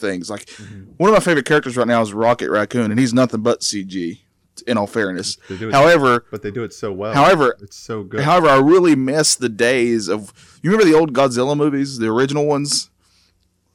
things. 0.00 0.30
Like 0.30 0.46
mm-hmm. 0.46 0.92
one 0.96 1.10
of 1.10 1.14
my 1.14 1.20
favorite 1.20 1.46
characters 1.46 1.76
right 1.76 1.86
now 1.86 2.02
is 2.02 2.12
Rocket 2.12 2.50
Raccoon, 2.50 2.90
and 2.90 2.98
he's 2.98 3.14
nothing 3.14 3.42
but 3.42 3.60
CG. 3.60 4.20
In 4.66 4.76
all 4.76 4.86
fairness, 4.86 5.38
they 5.48 5.56
do 5.56 5.68
it, 5.68 5.72
however, 5.72 6.26
but 6.30 6.42
they 6.42 6.50
do 6.50 6.64
it 6.64 6.74
so 6.74 6.92
well. 6.92 7.14
however, 7.14 7.56
it's 7.62 7.76
so 7.76 8.02
good. 8.02 8.20
However, 8.20 8.48
I 8.48 8.58
really 8.58 8.94
miss 8.94 9.34
the 9.34 9.48
days 9.48 10.06
of 10.06 10.34
you 10.62 10.70
remember 10.70 10.90
the 10.90 10.98
old 10.98 11.14
Godzilla 11.14 11.56
movies, 11.56 11.96
the 11.96 12.08
original 12.08 12.44
ones. 12.44 12.90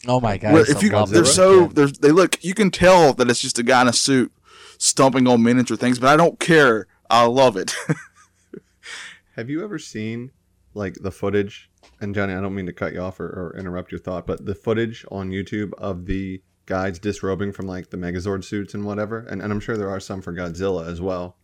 Oh 0.08 0.20
my 0.20 0.38
god! 0.38 0.70
If 0.70 0.84
you, 0.84 0.92
love 0.92 1.10
they're 1.10 1.26
so 1.26 1.68
they're, 1.68 1.88
they 1.88 2.12
look, 2.12 2.44
you 2.44 2.54
can 2.54 2.70
tell 2.70 3.14
that 3.14 3.32
it's 3.32 3.42
just 3.42 3.58
a 3.58 3.64
guy 3.64 3.82
in 3.82 3.88
a 3.88 3.94
suit 3.94 4.32
stomping 4.78 5.28
on 5.28 5.42
miniature 5.42 5.78
things, 5.78 5.98
but 5.98 6.08
I 6.08 6.18
don't 6.18 6.40
care. 6.40 6.88
I 7.10 7.26
love 7.26 7.58
it. 7.58 7.76
Have 9.36 9.50
you 9.50 9.64
ever 9.64 9.80
seen 9.80 10.32
like 10.74 10.96
the 11.02 11.12
footage? 11.12 11.70
And 12.02 12.14
Johnny, 12.14 12.34
I 12.34 12.42
don't 12.42 12.56
mean 12.56 12.66
to 12.66 12.74
cut 12.74 12.94
you 12.94 13.02
off 13.02 13.20
or, 13.20 13.26
or 13.26 13.56
interrupt 13.58 13.92
your 13.92 14.00
thought, 14.00 14.28
but 14.28 14.46
the 14.46 14.56
footage 14.56 15.06
on 15.12 15.30
YouTube 15.30 15.74
of 15.78 16.06
the 16.06 16.42
guys 16.66 17.00
disrobing 17.00 17.52
from 17.52 17.68
like 17.68 17.90
the 17.90 17.98
Megazord 17.98 18.44
suits 18.44 18.74
and 18.74 18.86
whatever, 18.86 19.20
and, 19.20 19.42
and 19.42 19.52
I'm 19.52 19.60
sure 19.60 19.78
there 19.78 19.90
are 19.90 20.00
some 20.00 20.22
for 20.22 20.34
Godzilla 20.34 20.88
as 20.88 21.00
well. 21.00 21.38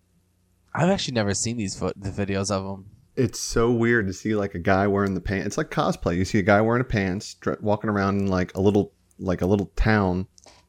I've 0.73 0.89
actually 0.89 1.15
never 1.15 1.33
seen 1.33 1.57
these 1.57 1.77
foot 1.77 2.01
the 2.01 2.09
videos 2.09 2.49
of 2.51 2.63
them. 2.63 2.87
It's 3.15 3.39
so 3.39 3.71
weird 3.71 4.07
to 4.07 4.13
see 4.13 4.35
like 4.35 4.55
a 4.55 4.59
guy 4.59 4.87
wearing 4.87 5.13
the 5.13 5.21
pants. 5.21 5.47
It's 5.47 5.57
like 5.57 5.69
cosplay. 5.69 6.15
You 6.15 6.25
see 6.25 6.39
a 6.39 6.43
guy 6.43 6.61
wearing 6.61 6.81
a 6.81 6.85
pants, 6.85 7.33
dr- 7.35 7.61
walking 7.61 7.89
around 7.89 8.19
in 8.19 8.27
like 8.27 8.55
a 8.55 8.61
little 8.61 8.93
like 9.19 9.41
a 9.41 9.45
little 9.45 9.71
town. 9.75 10.27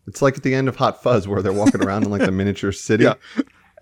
It's 0.08 0.20
like 0.20 0.36
at 0.36 0.42
the 0.42 0.54
end 0.54 0.68
of 0.68 0.76
Hot 0.76 1.02
Fuzz 1.02 1.28
where 1.28 1.40
they're 1.40 1.52
walking 1.52 1.82
around 1.82 2.04
in 2.04 2.10
like 2.10 2.22
the 2.22 2.32
miniature 2.32 2.72
city. 2.72 3.04
Yeah. 3.04 3.14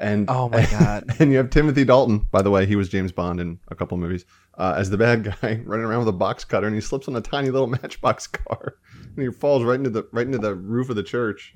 And 0.00 0.28
Oh 0.30 0.48
my 0.48 0.64
God. 0.66 1.04
And 1.20 1.30
you 1.30 1.36
have 1.36 1.50
Timothy 1.50 1.84
Dalton, 1.84 2.26
by 2.32 2.40
the 2.42 2.50
way, 2.50 2.64
he 2.66 2.74
was 2.74 2.88
James 2.88 3.12
Bond 3.12 3.38
in 3.38 3.58
a 3.68 3.74
couple 3.74 3.98
movies, 3.98 4.24
uh, 4.56 4.74
as 4.76 4.88
the 4.88 4.96
bad 4.96 5.24
guy 5.42 5.60
running 5.64 5.84
around 5.84 6.00
with 6.00 6.08
a 6.08 6.12
box 6.12 6.44
cutter, 6.44 6.66
and 6.66 6.74
he 6.74 6.80
slips 6.80 7.06
on 7.06 7.14
a 7.16 7.20
tiny 7.20 7.50
little 7.50 7.66
matchbox 7.82 8.26
car, 8.26 8.76
and 9.14 9.22
he 9.22 9.30
falls 9.30 9.62
right 9.62 9.78
into 9.78 9.90
the 9.90 10.04
right 10.12 10.26
into 10.26 10.38
the 10.38 10.54
roof 10.54 10.88
of 10.88 10.96
the 10.96 11.02
church. 11.02 11.54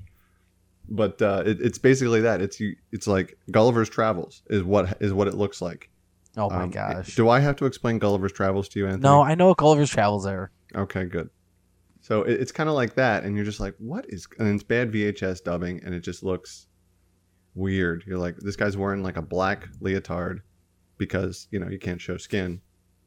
But 0.87 1.19
uh, 1.21 1.41
it, 1.45 1.59
it's 1.59 1.79
basically 1.79 2.21
that. 2.21 2.41
It's 2.41 2.59
you. 2.59 2.75
It's 2.91 3.07
like 3.07 3.35
Gulliver's 3.49 3.89
Travels 3.89 4.43
is 4.51 4.61
what 4.63 5.01
is 5.01 5.11
what 5.11 5.27
it 5.27 5.33
looks 5.33 5.59
like. 5.59 5.89
Oh 6.37 6.49
my 6.49 6.63
Um, 6.63 6.69
gosh. 6.69 7.15
Do 7.15 7.29
I 7.29 7.39
have 7.39 7.55
to 7.55 7.65
explain 7.65 7.97
Gulliver's 7.97 8.33
Travels 8.33 8.69
to 8.69 8.79
you, 8.79 8.85
Anthony? 8.85 9.01
No, 9.01 9.21
I 9.23 9.33
know 9.33 9.47
what 9.47 9.57
Gulliver's 9.57 9.89
Travels 9.89 10.27
are. 10.27 10.51
Okay, 10.75 11.05
good. 11.05 11.29
So 12.01 12.21
it, 12.21 12.39
it's 12.39 12.51
kind 12.51 12.69
of 12.69 12.75
like 12.75 12.93
that, 12.95 13.23
and 13.23 13.35
you're 13.35 13.45
just 13.45 13.59
like, 13.59 13.73
what 13.79 14.05
is? 14.09 14.27
And 14.37 14.53
it's 14.53 14.61
bad 14.63 14.91
VHS 14.91 15.43
dubbing, 15.43 15.81
and 15.83 15.95
it 15.95 16.01
just 16.01 16.21
looks 16.21 16.67
weird. 17.55 18.03
You're 18.05 18.17
like, 18.19 18.37
this 18.37 18.55
guy's 18.55 18.77
wearing 18.77 19.01
like 19.03 19.17
a 19.17 19.21
black 19.21 19.67
leotard 19.81 20.41
because 20.97 21.47
you 21.51 21.59
know 21.59 21.67
you 21.69 21.79
can't 21.79 21.99
show 22.01 22.17
skin, 22.17 22.61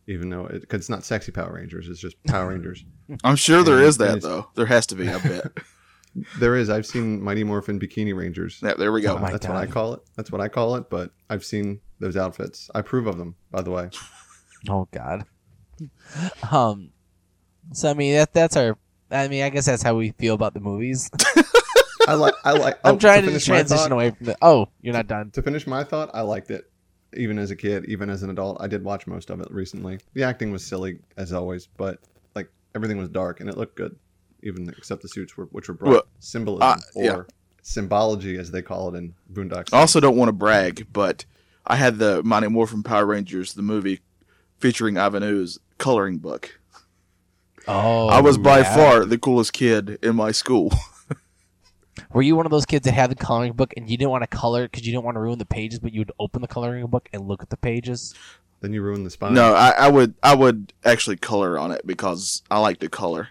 even 0.06 0.28
though 0.30 0.46
it, 0.46 0.68
cause 0.68 0.80
it's 0.80 0.88
not 0.90 1.04
sexy 1.04 1.32
Power 1.32 1.52
Rangers. 1.54 1.88
It's 1.88 2.00
just 2.00 2.16
Power 2.24 2.48
Rangers. 2.50 2.84
I'm 3.24 3.36
sure 3.36 3.62
there 3.62 3.76
And- 3.78 3.84
is 3.86 3.98
that 3.98 4.22
though. 4.22 4.48
There 4.54 4.66
has 4.66 4.86
to 4.88 4.94
be. 4.94 5.08
I 5.08 5.18
bet. 5.18 5.52
There 6.40 6.56
is. 6.56 6.68
I've 6.68 6.86
seen 6.86 7.22
Mighty 7.22 7.44
Morphin 7.44 7.78
Bikini 7.78 8.16
Rangers. 8.16 8.58
yeah, 8.62 8.74
there 8.76 8.90
we 8.90 9.02
go. 9.02 9.14
Oh 9.14 9.18
my 9.18 9.30
That's 9.30 9.46
what 9.46 9.56
I 9.58 9.66
call 9.66 9.92
it. 9.92 10.00
That's 10.16 10.32
what 10.32 10.40
I 10.40 10.48
call 10.48 10.74
it. 10.74 10.90
But 10.90 11.12
I've 11.30 11.44
seen 11.44 11.80
those 12.00 12.16
outfits. 12.16 12.70
I 12.74 12.80
approve 12.80 13.06
of 13.06 13.18
them, 13.18 13.36
by 13.52 13.62
the 13.62 13.70
way. 13.70 13.90
Oh 14.68 14.88
God. 14.90 15.24
Um. 16.50 16.90
So 17.72 17.88
I 17.90 17.94
mean 17.94 18.14
that 18.14 18.32
that's 18.32 18.56
our. 18.56 18.76
I 19.10 19.28
mean 19.28 19.44
I 19.44 19.50
guess 19.50 19.66
that's 19.66 19.82
how 19.82 19.94
we 19.94 20.10
feel 20.12 20.34
about 20.34 20.54
the 20.54 20.60
movies. 20.60 21.08
I 22.08 22.14
like. 22.14 22.34
I 22.42 22.52
like. 22.52 22.78
I'm 22.84 22.94
oh, 22.94 22.98
trying 22.98 23.22
to, 23.22 23.28
finish 23.28 23.48
my 23.48 23.56
transition 23.56 23.82
thought- 23.84 23.92
away 23.92 24.10
from 24.10 24.26
the. 24.26 24.36
Oh, 24.40 24.68
you're 24.80 24.94
not 24.94 25.06
done. 25.06 25.30
to 25.32 25.42
finish 25.42 25.66
my 25.66 25.84
thought, 25.84 26.10
I 26.14 26.22
liked 26.22 26.50
it. 26.50 26.70
Even 27.14 27.38
as 27.38 27.50
a 27.50 27.56
kid, 27.56 27.86
even 27.86 28.10
as 28.10 28.22
an 28.22 28.30
adult, 28.30 28.58
I 28.60 28.66
did 28.66 28.84
watch 28.84 29.06
most 29.06 29.30
of 29.30 29.40
it 29.40 29.50
recently. 29.50 29.98
The 30.14 30.24
acting 30.24 30.52
was 30.52 30.64
silly 30.64 30.98
as 31.16 31.32
always, 31.32 31.66
but 31.66 31.98
like 32.34 32.50
everything 32.74 32.98
was 32.98 33.08
dark 33.08 33.40
and 33.40 33.48
it 33.48 33.56
looked 33.56 33.76
good, 33.76 33.96
even 34.42 34.68
except 34.70 35.02
the 35.02 35.08
suits 35.08 35.36
were 35.36 35.46
which 35.46 35.68
were 35.68 35.74
bright. 35.74 35.90
Well, 35.90 36.02
Symbolism 36.18 36.68
uh, 36.68 36.76
or 36.94 37.04
yeah. 37.04 37.22
symbology, 37.62 38.36
as 38.36 38.50
they 38.50 38.62
call 38.62 38.94
it 38.94 38.98
in 38.98 39.14
Boondocks. 39.32 39.72
I 39.72 39.80
also 39.80 40.00
don't 40.00 40.16
want 40.16 40.28
to 40.28 40.34
brag, 40.34 40.86
but 40.92 41.24
I 41.66 41.76
had 41.76 41.98
the 41.98 42.22
Mighty 42.22 42.48
Morphin 42.48 42.82
Power 42.82 43.06
Rangers, 43.06 43.54
the 43.54 43.62
movie 43.62 44.00
featuring 44.58 44.98
Ivan 44.98 45.22
Ooze 45.22 45.58
coloring 45.78 46.18
book. 46.18 46.58
Oh, 47.66 48.08
I 48.08 48.20
was 48.20 48.38
by 48.38 48.60
yeah. 48.60 48.74
far 48.74 49.04
the 49.04 49.18
coolest 49.18 49.52
kid 49.52 49.98
in 50.02 50.16
my 50.16 50.32
school. 50.32 50.72
Were 52.12 52.22
you 52.22 52.36
one 52.36 52.46
of 52.46 52.50
those 52.50 52.64
kids 52.66 52.84
that 52.86 52.92
had 52.92 53.10
the 53.10 53.14
coloring 53.14 53.52
book 53.52 53.74
and 53.76 53.88
you 53.88 53.96
didn't 53.96 54.10
want 54.10 54.22
to 54.22 54.26
color 54.28 54.64
because 54.66 54.86
you 54.86 54.92
didn't 54.92 55.04
want 55.04 55.16
to 55.16 55.20
ruin 55.20 55.38
the 55.38 55.44
pages, 55.44 55.78
but 55.78 55.92
you 55.92 56.00
would 56.00 56.12
open 56.18 56.40
the 56.42 56.48
coloring 56.48 56.86
book 56.86 57.08
and 57.12 57.28
look 57.28 57.42
at 57.42 57.50
the 57.50 57.56
pages? 57.56 58.14
then 58.60 58.72
you 58.72 58.82
ruin 58.82 59.04
the 59.04 59.10
spine. 59.10 59.34
no, 59.34 59.54
I, 59.54 59.70
I 59.70 59.88
would 59.88 60.14
I 60.20 60.34
would 60.34 60.72
actually 60.84 61.16
color 61.16 61.56
on 61.58 61.70
it 61.70 61.86
because 61.86 62.42
I 62.50 62.58
like 62.58 62.80
to 62.80 62.88
color. 62.88 63.28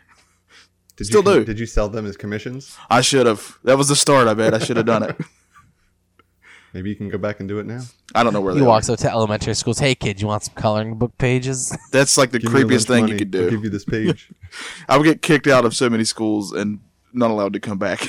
did 0.96 1.06
still 1.08 1.22
you, 1.22 1.40
do. 1.40 1.44
Did 1.46 1.60
you 1.60 1.66
sell 1.66 1.90
them 1.90 2.06
as 2.06 2.16
commissions? 2.16 2.78
I 2.90 3.02
should 3.02 3.26
have. 3.26 3.58
That 3.66 3.78
was 3.78 3.90
the 3.90 3.96
start. 3.98 4.28
I 4.30 4.34
bet 4.36 4.54
I 4.54 4.60
should 4.60 4.78
have 4.78 4.86
done 4.86 5.04
it. 5.04 5.18
Maybe 6.74 6.90
you 6.90 6.96
can 6.96 7.10
go 7.10 7.18
back 7.18 7.40
and 7.40 7.50
do 7.50 7.60
it 7.60 7.66
now. 7.66 7.82
I 8.14 8.24
don't 8.24 8.34
know 8.34 8.42
where 8.42 8.54
He 8.54 8.60
they 8.60 8.66
are. 8.66 8.70
walks 8.70 8.88
up 8.90 9.00
to 9.00 9.10
elementary 9.12 9.54
schools. 9.56 9.80
Hey, 9.80 9.96
kid, 9.96 10.22
you 10.22 10.28
want 10.28 10.44
some 10.44 10.54
coloring 10.54 10.96
book 10.96 11.18
pages? 11.18 11.76
That's 11.92 12.18
like 12.18 12.32
the 12.32 12.40
Give 12.40 12.52
creepiest 12.52 12.88
thing 12.88 13.02
money, 13.06 13.14
you 13.14 13.18
could 13.20 13.36
I'll 13.36 13.44
do. 13.46 13.50
give 13.50 13.64
you 13.64 13.70
this 13.70 13.86
page. 13.86 14.30
I 14.90 14.98
would 14.98 15.06
get 15.06 15.22
kicked 15.22 15.48
out 15.48 15.66
of 15.66 15.76
so 15.76 15.90
many 15.90 16.04
schools 16.04 16.52
and 16.52 16.80
not 17.14 17.32
allowed 17.32 17.54
to 17.54 17.60
come 17.60 17.78
back. 17.80 18.08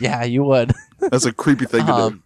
Yeah, 0.00 0.24
you 0.24 0.42
would. 0.44 0.72
That's 0.98 1.24
a 1.24 1.32
creepy 1.32 1.66
thing 1.66 1.86
to 1.86 1.92
do. 1.92 1.92
Um, 1.92 2.22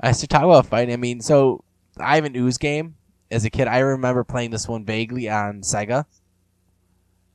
I 0.00 0.12
should 0.12 0.30
talk 0.30 0.42
about 0.44 0.66
fighting. 0.66 0.92
I 0.92 0.96
mean, 0.96 1.20
so 1.20 1.64
the 1.96 2.06
Ivan 2.06 2.36
Ooze 2.36 2.58
game 2.58 2.96
as 3.30 3.44
a 3.44 3.50
kid, 3.50 3.68
I 3.68 3.78
remember 3.78 4.24
playing 4.24 4.50
this 4.50 4.68
one 4.68 4.84
vaguely 4.84 5.28
on 5.28 5.62
Sega. 5.62 6.04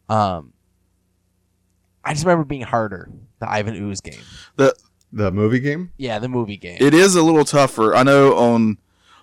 Um, 0.10 0.54
I 2.04 2.14
just 2.14 2.26
remember 2.26 2.46
being 2.46 2.62
harder. 2.62 3.10
The 3.40 3.50
Ivan 3.50 3.76
Ooze 3.76 4.02
game. 4.02 4.22
the 5.12 5.32
movie 5.32 5.60
game. 5.60 5.92
Yeah, 5.98 6.20
the 6.20 6.28
movie 6.30 6.58
game. 6.58 6.78
It 6.80 6.94
is 6.94 7.16
a 7.16 7.22
little 7.24 7.46
tougher. 7.46 7.96
I 7.96 8.04
know 8.04 8.36
on 8.36 8.78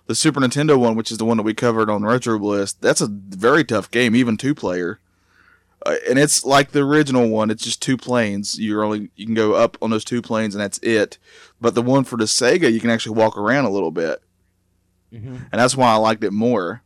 the 0.06 0.14
Super 0.14 0.40
Nintendo 0.40 0.78
one, 0.78 0.96
which 0.96 1.10
is 1.10 1.18
the 1.18 1.24
one 1.24 1.36
that 1.36 1.42
we 1.42 1.54
covered 1.54 1.90
on 1.90 2.02
Retro 2.02 2.38
Bliss, 2.38 2.72
that's 2.72 3.00
a 3.00 3.06
very 3.08 3.64
tough 3.64 3.90
game, 3.90 4.14
even 4.16 4.36
two 4.36 4.54
player. 4.54 4.98
Uh, 5.86 5.96
and 6.08 6.18
it's 6.18 6.44
like 6.44 6.72
the 6.72 6.80
original 6.84 7.28
one. 7.28 7.50
It's 7.50 7.64
just 7.64 7.80
two 7.80 7.96
planes. 7.96 8.58
You're 8.58 8.84
only 8.84 9.10
you 9.16 9.24
can 9.26 9.34
go 9.34 9.54
up 9.54 9.78
on 9.80 9.90
those 9.90 10.04
two 10.04 10.20
planes, 10.20 10.54
and 10.54 10.62
that's 10.62 10.78
it. 10.78 11.16
But 11.60 11.74
the 11.74 11.82
one 11.82 12.04
for 12.04 12.16
the 12.18 12.24
Sega, 12.26 12.70
you 12.72 12.80
can 12.80 12.90
actually 12.90 13.16
walk 13.16 13.36
around 13.38 13.64
a 13.64 13.70
little 13.70 13.90
bit, 13.90 14.20
Mhm. 15.12 15.46
and 15.50 15.60
that's 15.60 15.76
why 15.76 15.90
I 15.90 15.96
liked 15.96 16.22
it 16.24 16.32
more. 16.32 16.82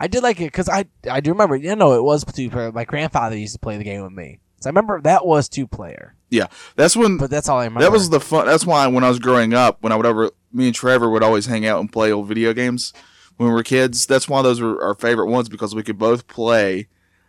I 0.00 0.06
did 0.06 0.22
like 0.22 0.40
it 0.40 0.44
because 0.52 0.68
I 0.68 0.86
I 1.10 1.20
do 1.20 1.30
remember. 1.32 1.56
You 1.56 1.74
know, 1.76 1.92
it 1.94 2.02
was 2.02 2.24
two 2.24 2.48
player. 2.50 2.72
My 2.72 2.84
grandfather 2.84 3.36
used 3.36 3.54
to 3.54 3.58
play 3.58 3.76
the 3.76 3.84
game 3.84 4.02
with 4.02 4.12
me, 4.12 4.38
so 4.60 4.68
I 4.68 4.70
remember 4.70 5.00
that 5.02 5.26
was 5.26 5.48
two 5.48 5.66
player. 5.66 6.14
Yeah, 6.30 6.46
that's 6.76 6.96
when 6.96 7.18
But 7.18 7.30
that's 7.30 7.48
all 7.48 7.58
I 7.58 7.64
remember. 7.64 7.82
that 7.84 7.92
was 7.92 8.10
the 8.10 8.20
fun. 8.20 8.46
That's 8.46 8.66
why 8.66 8.86
when 8.88 9.04
I 9.04 9.08
was 9.08 9.18
growing 9.18 9.52
up, 9.54 9.78
when 9.82 9.92
I 9.92 9.96
would 9.96 10.06
ever 10.06 10.30
me 10.52 10.66
and 10.66 10.74
Trevor 10.74 11.10
would 11.10 11.22
always 11.22 11.46
hang 11.46 11.66
out 11.66 11.80
and 11.80 11.92
play 11.92 12.10
old 12.10 12.26
video 12.28 12.52
games 12.52 12.92
when 13.36 13.48
we 13.48 13.54
were 13.54 13.62
kids. 13.62 14.06
That's 14.06 14.28
why 14.28 14.42
those 14.42 14.60
were 14.60 14.82
our 14.82 14.94
favorite 14.94 15.26
ones 15.28 15.48
because 15.48 15.74
we 15.74 15.82
could 15.82 15.98
both 15.98 16.26
play 16.26 16.88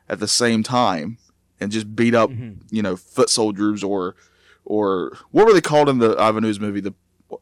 at 0.09 0.19
the 0.19 0.27
same 0.27 0.63
time 0.63 1.17
and 1.59 1.71
just 1.71 1.95
beat 1.95 2.13
up, 2.15 2.29
Mhm. 2.29 2.57
you 2.71 2.81
know, 2.81 2.95
foot 2.95 3.29
soldiers 3.29 3.83
or 3.83 4.15
or 4.65 5.17
what 5.31 5.45
were 5.47 5.53
they 5.53 5.61
called 5.61 5.87
in 5.89 5.99
the 5.99 6.15
Ivan 6.19 6.43
Ooze 6.43 6.59
movie? 6.59 6.81
The 6.81 6.93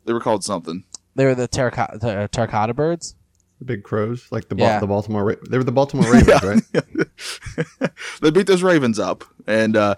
they 0.05 0.13
were 0.13 0.19
called 0.19 0.43
something. 0.43 0.83
They 1.15 1.25
were 1.25 1.35
the 1.35 1.47
terracotta, 1.47 1.97
the 1.97 2.29
terracotta 2.31 2.73
birds. 2.73 3.15
The 3.59 3.65
big 3.65 3.83
crows, 3.83 4.27
like 4.31 4.49
the, 4.49 4.55
Yeah. 4.57 4.79
Ba- 4.79 4.81
the 4.81 4.87
Baltimore. 4.87 5.23
Ra- 5.23 5.35
they 5.49 5.57
were 5.57 5.63
the 5.63 5.71
Baltimore 5.71 6.11
Ravens, 6.11 6.43
right? 6.73 7.91
they 8.21 8.29
beat 8.31 8.47
those 8.47 8.61
Ravens 8.63 8.99
up, 8.99 9.23
and 9.47 9.77
uh, 9.77 9.95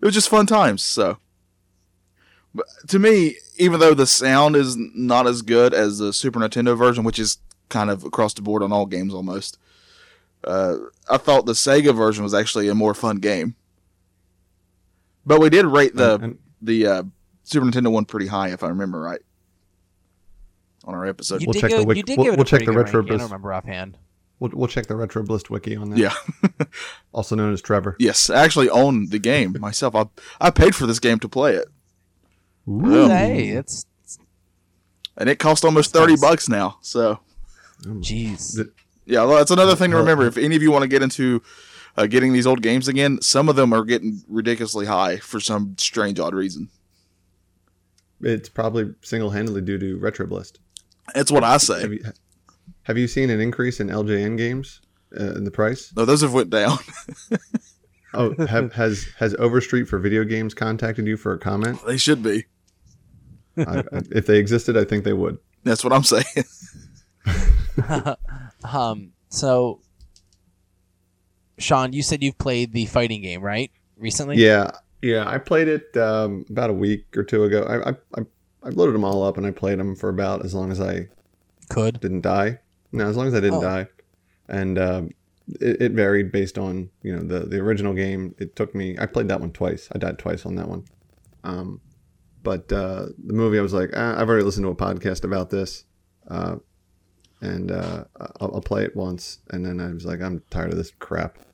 it 0.00 0.04
was 0.04 0.12
just 0.14 0.28
fun 0.28 0.46
times. 0.46 0.82
So, 0.82 1.18
but 2.54 2.66
to 2.88 2.98
me, 2.98 3.36
even 3.58 3.80
though 3.80 3.94
the 3.94 4.06
sound 4.06 4.56
is 4.56 4.76
not 4.76 5.26
as 5.26 5.42
good 5.42 5.72
as 5.74 5.98
the 5.98 6.12
Super 6.12 6.40
Nintendo 6.40 6.76
version, 6.76 7.04
which 7.04 7.18
is 7.18 7.38
kind 7.68 7.90
of 7.90 8.02
across 8.04 8.34
the 8.34 8.42
board 8.42 8.62
on 8.62 8.72
all 8.72 8.86
games 8.86 9.14
almost, 9.14 9.58
uh, 10.46 10.76
I 11.10 11.16
thought 11.16 11.46
the 11.46 11.52
Sega 11.52 11.94
version 11.94 12.22
was 12.24 12.34
actually 12.34 12.68
a 12.68 12.74
more 12.74 12.94
fun 12.94 13.16
game. 13.16 13.54
But 15.24 15.40
we 15.40 15.50
did 15.50 15.66
rate 15.66 15.94
the 15.96 16.14
And- 16.14 16.24
and 16.24 16.38
the 16.62 16.86
uh, 16.86 17.02
Super 17.42 17.66
Nintendo 17.66 17.90
one 17.90 18.04
pretty 18.04 18.28
high, 18.28 18.50
if 18.50 18.62
I 18.62 18.68
remember 18.68 19.00
right, 19.00 19.20
on 20.84 20.94
our 20.94 21.04
episode. 21.06 21.40
You 21.42 21.48
We'll 21.48 21.60
check 21.60 21.70
give, 21.70 21.78
the 21.78 21.82
it- 21.82 21.86
wik- 21.88 21.96
you 21.96 22.02
did 22.04 22.18
we'll- 22.18 22.24
give 22.26 22.34
we'll 22.36 22.42
a 22.42 22.44
check 22.44 22.58
pretty 22.60 22.66
the 22.66 22.72
good 22.72 22.84
retro 22.86 23.00
ranking. 23.00 23.14
I 23.14 23.18
don't 23.18 23.26
remember 23.28 23.52
offhand. 23.52 23.98
we'll, 24.38 24.50
we'll 24.54 24.68
check 24.68 24.86
the 24.86 24.94
Retro 24.96 25.22
Bliss 25.22 25.48
wiki 25.50 25.76
on 25.76 25.90
that. 25.90 25.98
Yeah. 25.98 26.14
Also 27.12 27.34
known 27.34 27.52
as 27.54 27.62
Trevor. 27.62 27.96
Yes, 27.98 28.28
I 28.28 28.44
actually 28.44 28.68
own 28.68 29.08
the 29.08 29.18
game 29.18 29.56
myself. 29.60 29.94
I 29.94 30.04
I 30.40 30.50
paid 30.50 30.74
for 30.74 30.86
this 30.86 30.98
game 31.00 31.18
to 31.20 31.28
play 31.30 31.54
it, 31.54 31.66
Ooh. 32.68 33.08
Hey, 33.08 33.48
it's 33.48 33.86
and 35.16 35.30
it 35.30 35.38
cost 35.38 35.64
almost 35.64 35.92
thirty 35.94 36.12
Nice. 36.12 36.20
bucks 36.20 36.48
now. 36.50 36.76
So. 36.82 37.20
jeez. 37.82 38.60
The- 39.06 39.12
Yeah, 39.14 39.24
well, 39.24 39.36
that's 39.38 39.50
another 39.50 39.76
thing 39.76 39.90
to 39.92 39.96
remember. 39.96 40.26
If 40.26 40.36
any 40.36 40.56
of 40.56 40.62
you 40.62 40.70
want 40.70 40.82
to 40.82 40.88
get 40.88 41.02
into 41.02 41.42
uh, 41.96 42.06
getting 42.06 42.32
these 42.32 42.46
old 42.46 42.62
games 42.62 42.88
again, 42.88 43.20
some 43.22 43.48
of 43.48 43.56
them 43.56 43.72
are 43.72 43.84
getting 43.84 44.22
ridiculously 44.28 44.86
high 44.86 45.16
for 45.18 45.40
some 45.40 45.74
strange, 45.78 46.18
odd 46.20 46.34
reason. 46.34 46.68
It's 48.20 48.48
probably 48.48 48.94
single-handedly 49.02 49.60
due 49.62 49.78
to 49.78 49.98
Retro 49.98 50.26
Bliss. 50.26 50.52
That's 51.14 51.30
what 51.30 51.44
I 51.44 51.52
Have 51.52 51.62
say. 51.62 51.82
you, 51.88 52.00
have 52.82 52.98
you 52.98 53.06
seen 53.08 53.30
an 53.30 53.40
increase 53.40 53.78
in 53.80 53.88
LJN 53.88 54.36
games 54.36 54.80
uh, 55.18 55.34
in 55.34 55.44
the 55.44 55.50
price? 55.50 55.92
No, 55.96 56.04
those 56.04 56.22
have 56.22 56.32
went 56.34 56.50
down. 56.50 56.78
Oh, 58.14 58.34
have, 58.46 58.72
has 58.72 59.06
has 59.18 59.34
Overstreet 59.38 59.88
for 59.88 59.98
video 59.98 60.24
games 60.24 60.54
contacted 60.54 61.06
you 61.06 61.18
for 61.18 61.34
a 61.34 61.38
comment? 61.38 61.78
they 61.86 61.98
should 61.98 62.22
be. 62.22 62.46
I, 63.58 63.80
I- 63.80 63.84
if 64.10 64.26
they 64.26 64.38
existed, 64.38 64.74
I 64.74 64.84
think 64.84 65.04
they 65.04 65.12
would. 65.12 65.36
That's 65.64 65.84
what 65.84 65.92
I'm 65.92 66.04
saying. 66.04 66.24
um. 68.72 69.12
So, 69.28 69.80
Sean, 71.58 71.92
you 71.92 72.02
said 72.02 72.22
you've 72.22 72.38
played 72.38 72.72
the 72.72 72.86
fighting 72.86 73.22
game, 73.22 73.42
right? 73.42 73.70
Recently. 73.96 74.36
Yeah, 74.36 74.70
yeah. 75.02 75.28
I 75.28 75.38
played 75.38 75.68
it 75.68 75.96
um, 75.96 76.44
about 76.50 76.70
a 76.70 76.74
week 76.74 77.16
or 77.16 77.24
two 77.24 77.44
ago. 77.44 77.62
I, 77.62 77.90
I 77.90 77.94
I 78.16 78.26
I 78.62 78.68
loaded 78.70 78.94
them 78.94 79.04
all 79.04 79.22
up 79.22 79.36
and 79.36 79.46
I 79.46 79.50
played 79.50 79.78
them 79.78 79.96
for 79.96 80.08
about 80.08 80.44
as 80.44 80.54
long 80.54 80.70
as 80.70 80.80
I 80.80 81.08
Could. 81.70 82.00
didn't 82.00 82.20
die. 82.22 82.58
No, 82.92 83.06
as 83.08 83.16
long 83.16 83.26
as 83.26 83.34
I 83.34 83.40
didn't 83.40 83.58
Oh. 83.58 83.62
die, 83.62 83.86
and 84.48 84.78
um, 84.78 85.10
it, 85.60 85.80
it 85.82 85.92
varied 85.92 86.30
based 86.30 86.58
on 86.58 86.90
you 87.02 87.14
know 87.16 87.22
the 87.22 87.46
the 87.46 87.58
original 87.58 87.94
game. 87.94 88.34
It 88.38 88.54
took 88.54 88.74
me. 88.74 88.96
I 88.98 89.06
played 89.06 89.28
that 89.28 89.40
one 89.40 89.50
twice. 89.52 89.88
I 89.92 89.98
died 89.98 90.18
twice 90.18 90.44
on 90.46 90.54
that 90.56 90.68
one. 90.68 90.84
Um, 91.42 91.80
but 92.42 92.70
uh, 92.72 93.06
the 93.24 93.32
movie, 93.32 93.58
I 93.58 93.62
was 93.62 93.72
like, 93.72 93.90
ah, 93.96 94.20
I've 94.20 94.28
already 94.28 94.44
listened 94.44 94.64
to 94.64 94.70
a 94.70 94.76
podcast 94.76 95.24
about 95.24 95.50
this, 95.50 95.84
uh, 96.28 96.56
and 97.40 97.70
uh, 97.70 98.04
I'll, 98.40 98.54
I'll 98.56 98.60
play 98.60 98.84
it 98.84 98.96
once, 98.96 99.38
and 99.50 99.64
then 99.64 99.80
I 99.80 99.92
was 99.92 100.04
like, 100.04 100.20
I'm 100.20 100.42
tired 100.50 100.70
of 100.70 100.76
this 100.78 100.92
crap. 100.98 101.36
And 101.36 101.44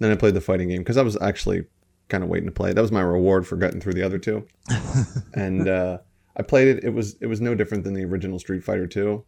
Then 0.00 0.12
I 0.12 0.16
played 0.16 0.34
the 0.34 0.40
fighting 0.40 0.68
game 0.68 0.78
because 0.82 0.96
I 0.96 1.02
was 1.02 1.16
actually 1.20 1.64
kind 2.08 2.22
of 2.22 2.30
waiting 2.30 2.46
to 2.48 2.52
play 2.52 2.70
it. 2.70 2.74
That 2.74 2.82
was 2.82 2.92
my 2.92 3.00
reward 3.00 3.46
for 3.46 3.56
getting 3.56 3.80
through 3.80 3.94
the 3.94 4.02
other 4.02 4.18
two, 4.18 4.46
and 5.34 5.68
uh, 5.68 5.98
I 6.36 6.42
played 6.42 6.68
it. 6.68 6.84
It 6.84 6.90
was 6.90 7.16
it 7.20 7.26
was 7.26 7.40
no 7.40 7.54
different 7.54 7.84
than 7.84 7.94
the 7.94 8.04
original 8.04 8.38
Street 8.38 8.62
Fighter 8.64 8.86
Two, 8.86 9.24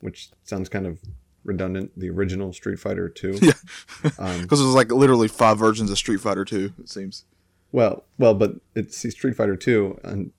which 0.00 0.30
sounds 0.44 0.68
kind 0.68 0.86
of 0.86 0.98
redundant. 1.44 1.92
The 1.98 2.10
original 2.10 2.52
Street 2.52 2.78
Fighter 2.78 3.08
Two. 3.08 3.38
Yeah. 3.42 3.52
Um, 4.18 4.42
Because 4.42 4.60
there's 4.60 4.74
like 4.74 4.90
literally 4.92 5.28
five 5.28 5.58
versions 5.58 5.90
of 5.90 5.96
Street 5.98 6.20
Fighter 6.20 6.44
2, 6.44 6.74
it 6.78 6.88
seems. 6.90 7.24
well, 7.72 8.04
well, 8.18 8.34
but 8.34 8.52
it's 8.74 8.96
see, 8.96 9.10
Street 9.10 9.34
Fighter 9.36 9.56
Two 9.56 9.98
and 10.04 10.30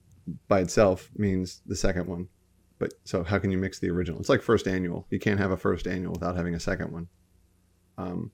by 0.48 0.60
itself 0.60 1.10
means 1.16 1.60
the 1.66 1.76
second 1.76 2.06
one. 2.06 2.28
But 2.78 2.92
so 3.04 3.24
how 3.24 3.38
can 3.38 3.50
you 3.50 3.58
mix 3.58 3.78
the 3.78 3.88
original? 3.90 4.20
It's 4.20 4.28
like 4.28 4.42
first 4.42 4.66
annual. 4.68 5.06
You 5.10 5.18
can't 5.18 5.40
have 5.40 5.50
a 5.50 5.56
first 5.56 5.86
annual 5.86 6.12
without 6.12 6.36
having 6.36 6.54
a 6.54 6.60
second 6.60 6.92
one. 6.92 7.08
Um. 7.98 8.30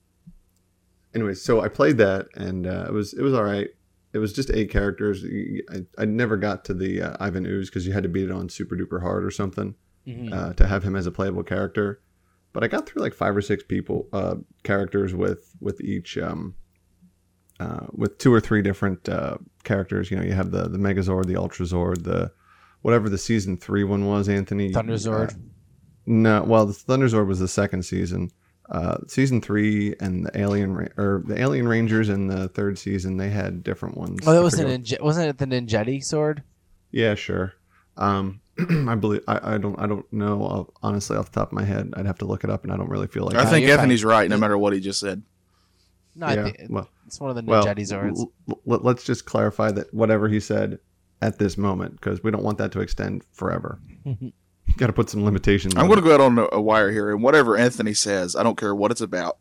Anyways, 1.14 1.42
so 1.42 1.60
I 1.60 1.68
played 1.68 1.98
that 1.98 2.26
and 2.34 2.66
uh, 2.66 2.86
it 2.88 2.92
was 2.92 3.12
it 3.12 3.22
was 3.22 3.34
all 3.34 3.44
right. 3.44 3.68
It 4.14 4.18
was 4.18 4.32
just 4.32 4.50
eight 4.50 4.70
characters. 4.70 5.24
I, 5.70 5.82
I 5.98 6.04
never 6.04 6.36
got 6.36 6.64
to 6.66 6.74
the 6.74 7.02
uh, 7.02 7.16
Ivan 7.20 7.46
Ooze 7.46 7.68
because 7.70 7.86
you 7.86 7.92
had 7.92 8.02
to 8.02 8.08
beat 8.08 8.24
it 8.24 8.30
on 8.30 8.48
super 8.48 8.76
duper 8.76 9.00
hard 9.00 9.24
or 9.24 9.30
something 9.30 9.74
Mhm. 10.06 10.32
uh, 10.32 10.52
to 10.54 10.66
have 10.66 10.82
him 10.82 10.96
as 10.96 11.06
a 11.06 11.12
playable 11.12 11.44
character. 11.44 12.00
But 12.52 12.64
I 12.64 12.68
got 12.68 12.86
through 12.88 13.02
like 13.02 13.14
five 13.14 13.36
or 13.36 13.40
six 13.42 13.62
people 13.62 14.08
uh, 14.12 14.36
characters 14.64 15.14
with 15.14 15.54
with 15.60 15.80
each 15.80 16.18
um, 16.18 16.54
uh, 17.60 17.86
with 17.92 18.18
two 18.18 18.32
or 18.32 18.40
three 18.40 18.62
different 18.62 19.08
uh, 19.08 19.36
characters. 19.64 20.10
You 20.10 20.16
know, 20.16 20.24
you 20.24 20.32
have 20.32 20.50
the 20.50 20.68
the 20.68 20.78
Megazord, 20.78 21.26
the 21.26 21.34
Ultrazord, 21.34 22.02
the 22.04 22.32
whatever 22.82 23.08
the 23.08 23.18
season 23.18 23.56
three 23.56 23.84
one 23.84 24.06
was. 24.06 24.28
Anthony 24.28 24.70
Thunderzord. 24.72 25.32
uh, 25.34 25.38
no, 26.06 26.42
well, 26.42 26.66
the 26.66 26.72
Thunderzord 26.72 27.26
was 27.26 27.38
the 27.38 27.48
second 27.48 27.84
season. 27.84 28.30
Uh, 28.70 28.96
season 29.06 29.40
three 29.40 29.94
and 30.00 30.24
the 30.26 30.38
Alien 30.40 30.72
Ra- 30.74 30.86
or 30.96 31.22
the 31.26 31.38
Alien 31.40 31.68
Rangers 31.68 32.08
in 32.08 32.26
the 32.28 32.48
third 32.48 32.78
season, 32.78 33.16
they 33.18 33.28
had 33.28 33.62
different 33.62 33.96
ones. 33.98 34.20
oh, 34.26 34.32
that 34.32 34.42
was 34.42 34.54
forget 34.54 34.70
an 34.72 34.82
Ninja- 34.82 35.00
wasn't 35.02 35.28
it 35.28 35.38
the 35.38 35.46
Ninjetti 35.46 36.02
sword? 36.02 36.42
yeah, 36.90 37.14
sure. 37.14 37.52
Um, 37.96 38.40
I 38.88 38.94
believe 38.94 39.22
I, 39.28 39.54
I 39.54 39.58
don't 39.58 39.78
I 39.78 39.86
don't 39.86 40.10
know 40.12 40.44
uh, 40.46 40.64
honestly 40.82 41.16
off 41.16 41.30
the 41.32 41.40
top 41.40 41.48
of 41.48 41.52
my 41.54 41.64
head. 41.64 41.92
I'd 41.96 42.06
have 42.06 42.18
to 42.18 42.24
look 42.24 42.44
it 42.44 42.50
up, 42.50 42.64
and 42.64 42.72
I 42.72 42.76
don't 42.76 42.88
really 42.88 43.06
feel 43.08 43.24
like. 43.24 43.34
I 43.36 43.44
No, 43.44 43.50
think 43.50 43.66
Anthony's 43.68 44.04
right, 44.04 44.30
no 44.30 44.38
matter 44.38 44.56
what 44.56 44.72
he 44.72 44.80
just 44.80 45.00
said. 45.00 45.22
No, 46.14 46.26
I 46.26 46.34
yeah, 46.34 46.42
think 46.44 46.58
well, 46.70 46.88
it's 47.06 47.20
one 47.20 47.30
of 47.30 47.36
the 47.36 47.42
well, 47.42 47.64
Ninjetti 47.64 47.86
swords. 47.86 48.20
l- 48.20 48.32
l- 48.48 48.80
let's 48.82 49.04
just 49.04 49.24
clarify 49.26 49.70
that 49.72 49.92
whatever 49.92 50.28
he 50.28 50.40
said 50.40 50.78
at 51.22 51.38
this 51.38 51.56
moment, 51.56 51.92
because 52.00 52.22
we 52.22 52.30
don't 52.30 52.42
want 52.42 52.58
that 52.58 52.72
to 52.72 52.80
extend 52.80 53.24
forever. 53.32 53.80
Got 54.76 54.86
to 54.88 54.92
put 54.92 55.08
some 55.10 55.24
limitations. 55.24 55.74
I'm 55.76 55.86
going 55.86 55.98
to 56.00 56.04
go 56.04 56.14
out 56.14 56.20
on 56.20 56.38
a, 56.38 56.46
a 56.52 56.60
wire 56.60 56.90
here, 56.90 57.10
and 57.10 57.22
whatever 57.22 57.56
Anthony 57.56 57.94
says, 57.94 58.36
I 58.36 58.42
don't 58.42 58.56
care 58.58 58.74
what 58.74 58.90
it's 58.90 59.00
about 59.00 59.38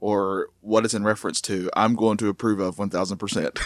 or 0.00 0.48
what 0.60 0.84
it's 0.84 0.94
in 0.94 1.02
reference 1.04 1.40
to, 1.42 1.68
I'm 1.74 1.94
going 1.96 2.16
to 2.18 2.28
approve 2.28 2.60
of 2.60 2.76
1000%. 2.76 3.58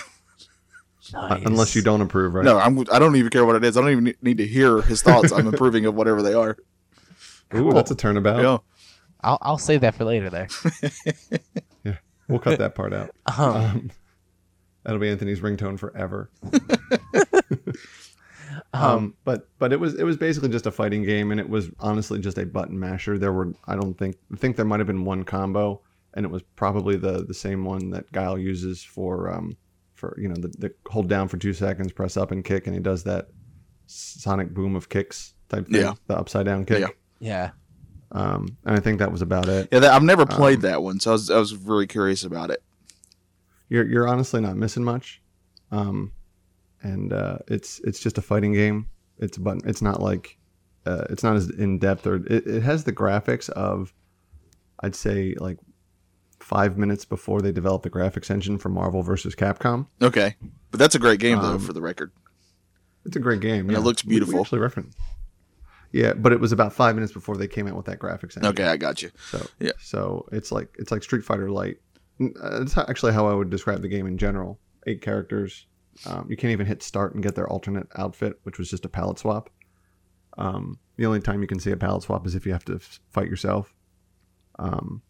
Uh, 1.15 1.41
unless 1.45 1.75
you 1.75 1.83
don't 1.83 2.01
approve, 2.01 2.33
right? 2.35 2.45
No, 2.45 2.59
I'm, 2.59 2.79
I 2.93 2.99
don't 2.99 3.17
even 3.17 3.31
care 3.31 3.45
what 3.45 3.57
it 3.57 3.65
is. 3.65 3.77
I 3.77 3.81
don't 3.81 3.91
even 3.91 4.15
need 4.23 4.39
to 4.39 4.47
hear 4.47 4.81
his 4.81 5.03
thoughts. 5.03 5.33
I'm 5.33 5.47
approving 5.53 5.85
of 5.85 5.95
whatever 5.95 6.23
they 6.23 6.33
are. 6.33 6.57
Ooh, 7.55 7.73
that's 7.73 7.91
a 7.91 7.95
turnabout. 7.97 8.41
Yeah. 8.43 8.59
I'll 9.21 9.39
I'll 9.43 9.59
save 9.59 9.83
that 9.83 9.95
for 9.95 10.05
later. 10.05 10.31
There. 10.31 10.49
yeah, 11.85 11.97
We'll 12.29 12.39
cut 12.39 12.59
that 12.59 12.75
part 12.75 12.93
out. 12.93 13.11
Um, 13.37 13.55
Um, 13.55 13.91
that'll 14.85 15.01
be 15.01 15.11
Anthony's 15.11 15.41
ringtone 15.41 15.79
forever. 15.79 16.31
um, 18.73 18.83
um, 18.83 19.15
but 19.25 19.49
but 19.59 19.73
it 19.73 19.81
was 19.81 19.95
it 19.95 20.05
was 20.05 20.17
basically 20.17 20.49
just 20.49 20.67
a 20.67 20.71
fighting 20.71 21.03
game, 21.05 21.31
and 21.31 21.41
it 21.41 21.49
was 21.49 21.71
honestly 21.81 22.19
just 22.19 22.39
a 22.39 22.47
button 22.47 22.79
masher. 22.79 23.19
There 23.19 23.33
were 23.33 23.53
I 23.67 23.77
don't 23.77 23.95
think 23.95 24.17
I 24.33 24.37
think 24.37 24.57
there 24.57 24.65
might 24.67 24.81
have 24.81 24.87
been 24.87 25.05
one 25.05 25.25
combo, 25.25 25.81
and 26.15 26.25
it 26.27 26.31
was 26.31 26.43
probably 26.57 26.97
the 26.97 27.25
the 27.25 27.35
same 27.35 27.65
one 27.65 27.91
that 27.91 28.11
Guile 28.13 28.39
uses 28.39 28.83
for 28.83 29.31
um 29.33 29.57
for 29.95 30.15
you 30.21 30.29
know 30.29 30.35
the, 30.37 30.49
the 30.59 30.75
hold 30.91 31.09
down 31.09 31.29
for 31.29 31.37
two 31.37 31.53
seconds, 31.53 31.93
press 31.93 32.17
up 32.17 32.31
and 32.31 32.45
kick, 32.45 32.67
and 32.67 32.75
he 32.75 32.81
does 32.83 33.05
that 33.05 33.29
sonic 33.87 34.53
boom 34.55 34.75
of 34.77 34.89
kicks 34.89 35.35
type 35.49 35.67
thing, 35.67 35.83
Yeah. 35.83 35.95
the 36.07 36.17
upside 36.17 36.47
down 36.47 36.65
kick. 36.65 36.81
Yeah. 36.81 36.89
yeah. 37.21 37.51
Um, 38.11 38.57
and 38.65 38.77
I 38.77 38.81
think 38.81 38.99
that 38.99 39.11
was 39.13 39.23
about 39.23 39.49
it. 39.49 39.69
Yeah, 39.73 39.79
that, 39.81 39.93
I've 39.93 40.03
never 40.03 40.27
played 40.27 40.57
Um, 40.57 40.63
that 40.63 40.83
one, 40.83 41.01
so 41.01 41.11
I 41.11 41.13
was, 41.13 41.31
I 41.31 41.39
was 41.39 41.53
very 41.53 41.87
curious 41.87 42.25
about 42.25 42.51
it. 42.51 42.63
You're 43.71 43.87
you're 43.87 44.07
honestly 44.09 44.41
not 44.43 44.57
missing 44.57 44.85
much, 44.85 45.23
um, 45.71 46.13
and 46.83 47.13
uh, 47.13 47.39
it's 47.49 47.81
it's 47.81 48.01
just 48.01 48.19
a 48.19 48.23
fighting 48.23 48.53
game. 48.53 48.87
It's 49.19 49.39
but 49.39 49.59
it's 49.65 49.83
not 49.83 50.01
like 50.03 50.39
uh, 50.87 51.05
it's 51.11 51.23
not 51.23 51.37
as 51.37 51.49
in 51.51 51.79
depth 51.79 52.07
or 52.07 52.17
it, 52.17 52.47
it 52.47 52.63
has 52.63 52.85
the 52.85 52.93
graphics 52.93 53.49
of 53.51 53.93
I'd 54.81 54.95
say 54.97 55.35
like 55.39 55.59
five 56.41 56.77
minutes 56.77 57.05
before 57.05 57.41
they 57.41 57.53
developed 57.53 57.85
the 57.85 57.91
graphics 57.91 58.31
engine 58.31 58.59
for 58.59 58.69
Marvel 58.69 59.03
versus 59.03 59.35
Capcom. 59.35 59.87
Okay. 60.03 60.35
But 60.73 60.81
that's 60.81 60.95
a 60.97 60.99
great 60.99 61.21
game, 61.21 61.39
though, 61.39 61.53
Um, 61.53 61.59
for 61.61 61.73
the 61.73 61.81
record. 61.83 62.11
It's 63.05 63.15
a 63.15 63.21
great 63.21 63.41
game. 63.41 63.69
And 63.69 63.77
it 63.79 63.81
looks 63.83 64.05
We- 64.05 64.09
we 64.15 64.21
beautiful. 64.21 64.41
actually 64.41 64.59
reference. 64.59 64.97
Yeah, 65.93 66.15
but 66.15 66.33
it 66.33 66.41
was 66.41 66.51
about 66.53 66.73
five 66.73 66.95
minutes 66.97 67.13
before 67.13 67.37
they 67.37 67.47
came 67.47 67.69
out 67.69 67.77
with 67.77 67.87
that 67.87 67.99
graphics 68.01 68.37
engine. 68.37 68.47
Okay, 68.47 68.65
I 68.65 68.77
got 68.77 69.03
you. 69.03 69.11
So 69.31 69.47
Yeah. 69.61 69.73
So 69.81 70.27
it's 70.33 70.51
like 70.51 70.75
it's 70.79 70.91
like 70.91 71.03
Street 71.05 71.23
Fighter 71.25 71.51
Light. 71.51 71.77
Uh, 72.43 72.65
actually 72.89 73.13
how 73.13 73.27
I 73.29 73.35
would 73.35 73.51
describe 73.51 73.83
the 73.83 73.89
game 73.89 74.07
in 74.07 74.19
general. 74.19 74.59
Eight 74.87 75.01
characters. 75.01 75.67
Um, 76.07 76.27
you 76.31 76.37
can't 76.37 76.53
even 76.53 76.67
hit 76.67 76.83
start 76.83 77.15
and 77.15 77.23
get 77.23 77.35
their 77.35 77.49
alternate 77.49 77.87
outfit, 77.97 78.39
which 78.45 78.59
was 78.59 78.71
just 78.71 78.85
a 78.85 78.89
palette 78.89 79.19
swap. 79.19 79.51
Um, 80.39 80.79
the 80.97 81.07
only 81.07 81.21
time 81.21 81.43
you 81.43 81.47
can 81.49 81.61
see 81.61 81.71
a 81.71 81.77
palette 81.77 82.03
swap 82.05 82.27
is 82.27 82.35
if 82.35 82.47
you 82.47 82.53
have 82.53 82.65
to 82.67 82.77
f- 82.77 83.01
fight 83.11 83.29
yourself. 83.29 83.75
Um, 84.59 85.03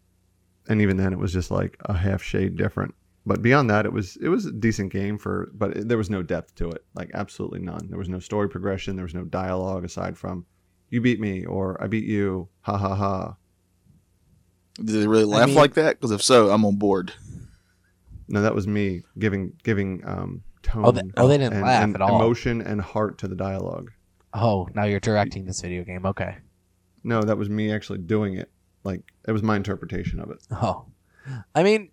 and 0.67 0.81
even 0.81 0.97
then, 0.97 1.13
it 1.13 1.19
was 1.19 1.31
just 1.33 1.51
like 1.51 1.77
a 1.85 1.93
half 1.93 2.21
shade 2.21 2.55
different. 2.57 2.93
But 3.25 3.41
beyond 3.41 3.69
that, 3.69 3.85
it 3.85 3.93
was 3.93 4.17
it 4.17 4.27
was 4.27 4.45
a 4.45 4.51
decent 4.51 4.91
game 4.91 5.17
for, 5.17 5.49
but 5.53 5.77
it, 5.77 5.87
there 5.87 5.97
was 5.97 6.09
no 6.09 6.21
depth 6.21 6.55
to 6.55 6.69
it, 6.69 6.83
like 6.93 7.11
absolutely 7.13 7.59
none. 7.61 7.87
There 7.89 7.97
was 7.97 8.09
no 8.09 8.19
story 8.19 8.49
progression. 8.49 8.95
There 8.97 9.05
was 9.05 9.13
no 9.13 9.23
dialogue 9.23 9.85
aside 9.85 10.17
from 10.17 10.45
"you 10.89 10.99
beat 10.99 11.21
me" 11.21 11.45
or 11.45 11.81
"I 11.81 11.87
beat 11.87 12.03
you," 12.03 12.49
ha 12.61 12.77
ha 12.77 12.95
ha. 12.95 13.35
Did 14.75 14.87
they 15.03 15.07
really 15.07 15.23
laugh 15.23 15.47
mean- 15.47 15.55
like 15.55 15.75
that? 15.75 15.95
Because 15.97 16.11
if 16.11 16.21
so, 16.21 16.49
I'm 16.49 16.65
on 16.65 16.75
board. 16.75 17.13
No, 18.27 18.41
that 18.41 18.55
was 18.55 18.67
me 18.67 19.03
giving 19.17 19.53
giving 19.63 20.01
um, 20.05 20.43
tone. 20.63 20.85
Oh, 20.85 20.91
they- 20.91 21.01
oh, 21.17 21.27
they 21.27 21.37
didn't 21.37 21.53
and, 21.53 21.63
laugh 21.63 21.83
and 21.83 21.95
at 21.95 22.01
all. 22.01 22.15
Emotion 22.19 22.61
and 22.61 22.81
heart 22.81 23.19
to 23.19 23.27
the 23.27 23.35
dialogue. 23.35 23.91
Oh, 24.33 24.67
now 24.73 24.85
you're 24.85 24.99
directing 24.99 25.45
this 25.45 25.61
video 25.61 25.83
game. 25.83 26.05
Okay. 26.07 26.37
No, 27.03 27.21
that 27.21 27.37
was 27.37 27.49
me 27.49 27.71
actually 27.71 27.99
doing 27.99 28.35
it. 28.35 28.49
Like 28.83 29.01
it 29.27 29.31
was 29.31 29.43
my 29.43 29.55
interpretation 29.55 30.19
of 30.19 30.31
it. 30.31 30.39
Oh, 30.51 30.85
I 31.53 31.63
mean, 31.63 31.89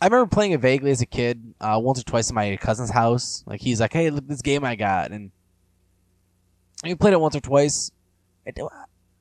I 0.00 0.06
remember 0.06 0.28
playing 0.28 0.52
it 0.52 0.60
vaguely 0.60 0.90
as 0.90 1.00
a 1.00 1.06
kid, 1.06 1.54
uh, 1.60 1.78
once 1.82 2.00
or 2.00 2.04
twice 2.04 2.30
in 2.30 2.34
my 2.34 2.56
cousin's 2.56 2.90
house. 2.90 3.44
Like 3.46 3.60
he's 3.60 3.80
like, 3.80 3.92
"Hey, 3.92 4.10
look 4.10 4.26
this 4.26 4.42
game 4.42 4.64
I 4.64 4.76
got," 4.76 5.10
and 5.10 5.30
we 6.84 6.94
played 6.94 7.12
it 7.12 7.20
once 7.20 7.36
or 7.36 7.40
twice. 7.40 7.90
It, 8.46 8.58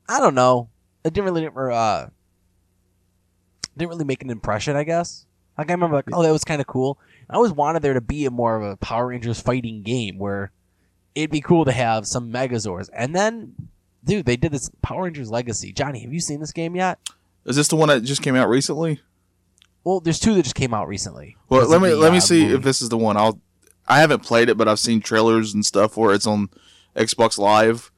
I 0.08 0.20
don't 0.20 0.36
know. 0.36 0.70
It 1.04 1.14
didn't 1.14 1.26
really 1.34 1.48
uh, 1.48 2.08
didn't 3.78 3.90
really 3.90 4.06
make 4.06 4.24
an 4.24 4.30
impression. 4.30 4.76
I 4.76 4.84
guess. 4.84 5.26
Like 5.58 5.70
I 5.70 5.74
remember, 5.74 5.98
like, 5.98 6.06
oh, 6.14 6.24
that 6.24 6.32
was 6.32 6.44
kind 6.46 6.62
of 6.62 6.68
cool. 6.68 6.98
I 7.32 7.36
always 7.36 7.54
wanted 7.54 7.82
there 7.82 7.94
to 7.94 8.02
be 8.02 8.26
a 8.26 8.32
more 8.32 8.58
of 8.58 8.64
a 8.64 8.76
Power 8.76 9.08
Rangers 9.08 9.40
fighting 9.40 9.84
game 9.84 10.18
where 10.18 10.52
it'd 11.16 11.32
be 11.32 11.40
cool 11.40 11.64
to 11.64 11.72
have 11.72 12.06
some 12.06 12.32
Megazords. 12.32 12.90
And 12.94 13.16
then, 13.16 13.56
dude, 14.04 14.26
they 14.26 14.36
did 14.36 14.52
this 14.52 14.70
Power 14.82 15.04
Rangers 15.04 15.32
Legacy. 15.32 15.72
Johnny, 15.72 16.02
have 16.02 16.12
you 16.12 16.20
seen 16.20 16.42
this 16.42 16.52
game 16.52 16.76
yet? 16.76 17.00
Is 17.46 17.56
this 17.56 17.70
the 17.70 17.78
one 17.78 17.88
that 17.88 18.02
just 18.04 18.22
came 18.22 18.36
out 18.36 18.50
recently? 18.50 19.00
Well, 19.86 20.02
there's 20.02 20.20
two 20.20 20.34
that 20.36 20.44
just 20.44 20.56
came 20.56 20.74
out 20.74 20.90
recently. 20.90 21.38
Well, 21.48 21.68
let 21.68 21.82
me 21.82 21.90
the, 21.90 21.96
let 21.96 22.12
me 22.12 22.18
uh, 22.18 22.22
see 22.22 22.44
movie. 22.44 22.56
if 22.56 22.64
this 22.64 22.82
is 22.82 22.90
the 22.90 22.98
one. 22.98 23.16
I'll. 23.16 23.40
I 23.88 24.00
haven't 24.00 24.24
played 24.24 24.50
it, 24.50 24.58
but 24.58 24.68
I've 24.68 24.80
seen 24.80 25.02
trailers 25.02 25.54
and 25.54 25.66
stuff 25.66 25.98
where 25.98 26.14
it's 26.14 26.28
on 26.28 26.50
Xbox 26.96 27.38
Live. 27.38 27.92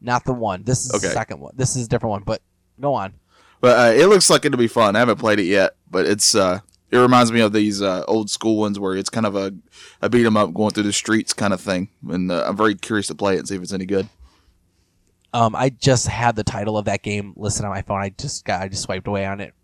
Not 0.00 0.24
the 0.24 0.34
one. 0.34 0.64
This 0.64 0.84
is 0.84 0.90
the 0.90 1.08
second 1.08 1.40
one. 1.40 1.54
This 1.56 1.76
is 1.76 1.86
a 1.86 1.88
different 1.88 2.10
one. 2.10 2.22
But 2.24 2.42
go 2.78 2.94
on. 2.94 3.14
But 3.60 3.78
uh, 3.78 3.92
it 3.94 4.06
looks 4.06 4.28
like 4.28 4.44
it'll 4.44 4.58
be 4.58 4.68
fun. 4.68 4.96
I 4.96 4.98
haven't 4.98 5.18
played 5.18 5.38
it 5.38 5.44
yet, 5.44 5.76
but 5.90 6.06
it's 6.06 6.34
uh, 6.34 6.60
it 6.90 6.98
reminds 6.98 7.30
me 7.32 7.40
of 7.40 7.52
these 7.52 7.80
uh, 7.82 8.04
old 8.08 8.30
school 8.30 8.56
ones 8.58 8.78
where 8.78 8.96
it's 8.96 9.10
kind 9.10 9.26
of 9.26 9.36
a 9.36 9.52
a 10.02 10.08
beat 10.08 10.26
'em 10.26 10.36
up 10.36 10.52
going 10.54 10.70
through 10.72 10.82
the 10.84 10.92
streets 10.92 11.32
kind 11.32 11.52
of 11.52 11.60
thing. 11.60 11.88
And 12.08 12.30
uh, 12.32 12.44
I'm 12.46 12.56
very 12.56 12.74
curious 12.74 13.06
to 13.08 13.14
play 13.14 13.34
it 13.36 13.38
and 13.40 13.48
see 13.48 13.56
if 13.56 13.62
it's 13.62 13.72
any 13.72 13.86
good. 13.86 14.08
Um, 15.32 15.54
I 15.54 15.70
just 15.70 16.08
had 16.08 16.34
the 16.34 16.42
title 16.42 16.76
of 16.76 16.86
that 16.86 17.02
game 17.02 17.34
listed 17.36 17.64
on 17.64 17.70
my 17.70 17.82
phone. 17.82 18.00
I 18.00 18.08
just 18.10 18.44
got. 18.44 18.62
I 18.62 18.68
just 18.68 18.82
swiped 18.82 19.06
away 19.06 19.24
on 19.26 19.40
it. 19.40 19.54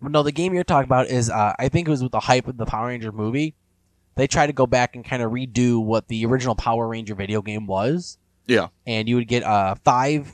But 0.00 0.12
no, 0.12 0.22
the 0.22 0.32
game 0.32 0.54
you're 0.54 0.64
talking 0.64 0.86
about 0.88 1.08
is. 1.08 1.30
Uh, 1.30 1.54
I 1.58 1.68
think 1.68 1.88
it 1.88 1.90
was 1.90 2.02
with 2.02 2.12
the 2.12 2.20
hype 2.20 2.46
of 2.46 2.56
the 2.56 2.66
Power 2.66 2.88
Ranger 2.88 3.10
movie. 3.12 3.54
They 4.14 4.26
tried 4.26 4.48
to 4.48 4.52
go 4.52 4.66
back 4.66 4.94
and 4.94 5.04
kind 5.04 5.22
of 5.22 5.32
redo 5.32 5.82
what 5.82 6.06
the 6.08 6.24
original 6.26 6.54
Power 6.54 6.86
Ranger 6.86 7.14
video 7.14 7.42
game 7.42 7.66
was. 7.66 8.18
Yeah. 8.46 8.68
And 8.86 9.08
you 9.08 9.16
would 9.16 9.26
get 9.28 9.42
uh 9.42 9.74
five. 9.84 10.32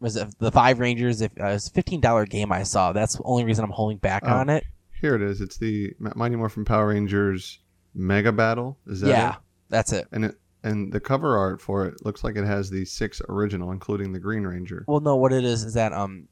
Was 0.00 0.16
it 0.16 0.28
the 0.38 0.50
five 0.52 0.78
Rangers? 0.78 1.22
If 1.22 1.32
uh, 1.40 1.46
it's 1.46 1.68
a 1.68 1.70
fifteen 1.70 2.00
dollar 2.00 2.26
game 2.26 2.52
I 2.52 2.62
saw. 2.64 2.92
That's 2.92 3.16
the 3.16 3.22
only 3.24 3.44
reason 3.44 3.64
I'm 3.64 3.70
holding 3.70 3.96
back 3.98 4.22
Oh. 4.26 4.32
on 4.34 4.50
it. 4.50 4.64
Here 5.00 5.14
it 5.14 5.22
is. 5.22 5.40
It's 5.40 5.58
the 5.58 5.94
Mighty 5.98 6.36
Morphin 6.36 6.64
Power 6.64 6.88
Rangers 6.88 7.58
Mega 7.94 8.32
Battle. 8.32 8.78
Is 8.86 9.00
that 9.00 9.08
Yeah, 9.08 9.30
it? 9.32 9.36
that's 9.68 9.92
it. 9.92 10.08
And 10.12 10.26
it 10.26 10.38
and 10.62 10.92
the 10.92 11.00
cover 11.00 11.36
art 11.36 11.60
for 11.60 11.86
it 11.86 12.04
looks 12.04 12.24
like 12.24 12.36
it 12.36 12.44
has 12.44 12.70
the 12.70 12.84
six 12.84 13.20
original, 13.28 13.70
including 13.72 14.12
the 14.12 14.18
Green 14.18 14.44
Ranger. 14.44 14.84
Well, 14.88 15.00
no, 15.00 15.16
what 15.16 15.32
it 15.32 15.44
is 15.44 15.64
is 15.64 15.74
that 15.74 15.92
um, 15.92 16.28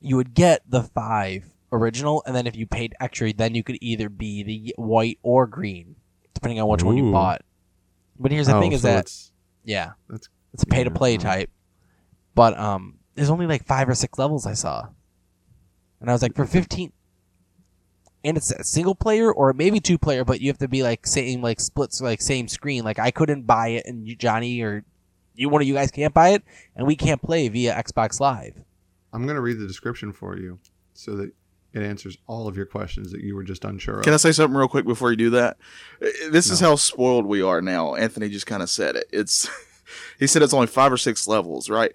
you 0.00 0.16
would 0.16 0.34
get 0.34 0.62
the 0.68 0.82
five 0.82 1.44
original, 1.72 2.22
and 2.26 2.34
then 2.34 2.46
if 2.46 2.56
you 2.56 2.66
paid 2.66 2.94
extra, 3.00 3.32
then 3.32 3.54
you 3.54 3.62
could 3.62 3.78
either 3.80 4.08
be 4.08 4.42
the 4.42 4.74
white 4.76 5.18
or 5.22 5.46
green, 5.46 5.96
depending 6.34 6.60
on 6.60 6.68
which 6.68 6.82
one 6.82 6.96
you 6.96 7.10
bought. 7.12 7.42
But 8.18 8.32
here's 8.32 8.48
the 8.48 8.56
Oh, 8.56 8.60
thing: 8.60 8.72
is 8.72 8.82
so 8.82 8.88
that 8.88 9.00
it's 9.00 9.32
Yeah, 9.64 9.92
That's 10.08 10.28
it's 10.52 10.64
a 10.64 10.66
pay 10.66 10.84
to 10.84 10.90
play 10.90 11.12
Yeah. 11.12 11.18
type. 11.18 11.50
But 12.34 12.58
um, 12.58 12.98
there's 13.14 13.30
only 13.30 13.46
like 13.46 13.64
five 13.64 13.88
or 13.88 13.94
six 13.94 14.18
levels 14.18 14.46
I 14.46 14.54
saw, 14.54 14.88
and 16.00 16.10
I 16.10 16.12
was 16.12 16.22
like, 16.22 16.34
for 16.34 16.44
fifteen. 16.44 16.92
And 18.24 18.36
it's 18.36 18.50
a 18.50 18.64
single 18.64 18.94
player 18.94 19.32
or 19.32 19.52
maybe 19.52 19.78
two 19.80 19.96
player, 19.98 20.24
but 20.24 20.40
you 20.40 20.48
have 20.48 20.58
to 20.58 20.68
be 20.68 20.82
like 20.82 21.06
same 21.06 21.40
like 21.40 21.60
splits 21.60 22.00
like 22.00 22.20
same 22.20 22.48
screen. 22.48 22.84
Like 22.84 22.98
I 22.98 23.10
couldn't 23.10 23.46
buy 23.46 23.68
it, 23.68 23.86
and 23.86 24.06
you, 24.06 24.16
Johnny 24.16 24.60
or 24.60 24.84
you 25.34 25.48
one 25.48 25.62
of 25.62 25.68
you 25.68 25.74
guys 25.74 25.90
can't 25.90 26.12
buy 26.12 26.30
it, 26.30 26.42
and 26.74 26.86
we 26.86 26.96
can't 26.96 27.22
play 27.22 27.48
via 27.48 27.74
Xbox 27.74 28.18
Live. 28.20 28.54
I'm 29.12 29.26
gonna 29.26 29.40
read 29.40 29.58
the 29.58 29.66
description 29.66 30.12
for 30.12 30.36
you 30.36 30.58
so 30.94 31.14
that 31.16 31.32
it 31.72 31.82
answers 31.82 32.16
all 32.26 32.48
of 32.48 32.56
your 32.56 32.66
questions 32.66 33.12
that 33.12 33.20
you 33.20 33.36
were 33.36 33.44
just 33.44 33.64
unsure 33.64 33.98
of. 33.98 34.04
Can 34.04 34.14
I 34.14 34.16
say 34.16 34.32
something 34.32 34.56
real 34.56 34.68
quick 34.68 34.84
before 34.86 35.10
you 35.10 35.16
do 35.16 35.30
that? 35.30 35.56
Uh, 36.02 36.06
This 36.30 36.50
is 36.50 36.60
how 36.60 36.74
spoiled 36.76 37.26
we 37.26 37.40
are 37.42 37.60
now. 37.60 37.94
Anthony 37.94 38.28
just 38.28 38.46
kind 38.46 38.62
of 38.62 38.70
said 38.70 38.96
it. 38.96 39.06
It's 39.12 39.48
he 40.18 40.26
said 40.26 40.42
it's 40.42 40.54
only 40.54 40.66
five 40.66 40.92
or 40.92 40.96
six 40.96 41.28
levels, 41.28 41.70
right? 41.70 41.92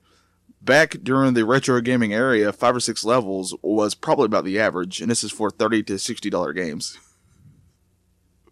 Back 0.64 0.98
during 1.04 1.34
the 1.34 1.46
retro 1.46 1.82
gaming 1.82 2.14
area, 2.14 2.54
five 2.54 2.76
or 2.76 2.80
six 2.80 3.04
levels 3.04 3.54
was 3.62 3.96
probably 3.96 4.26
about 4.26 4.46
the 4.46 4.60
average, 4.60 5.02
and 5.02 5.12
this 5.12 5.24
is 5.24 5.32
for 5.32 5.50
thirty 5.50 5.84
to 5.84 6.00
sixty 6.00 6.30
dollar 6.30 6.54
games. 6.54 6.98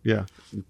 Yeah. 0.04 0.26
The- 0.52 0.64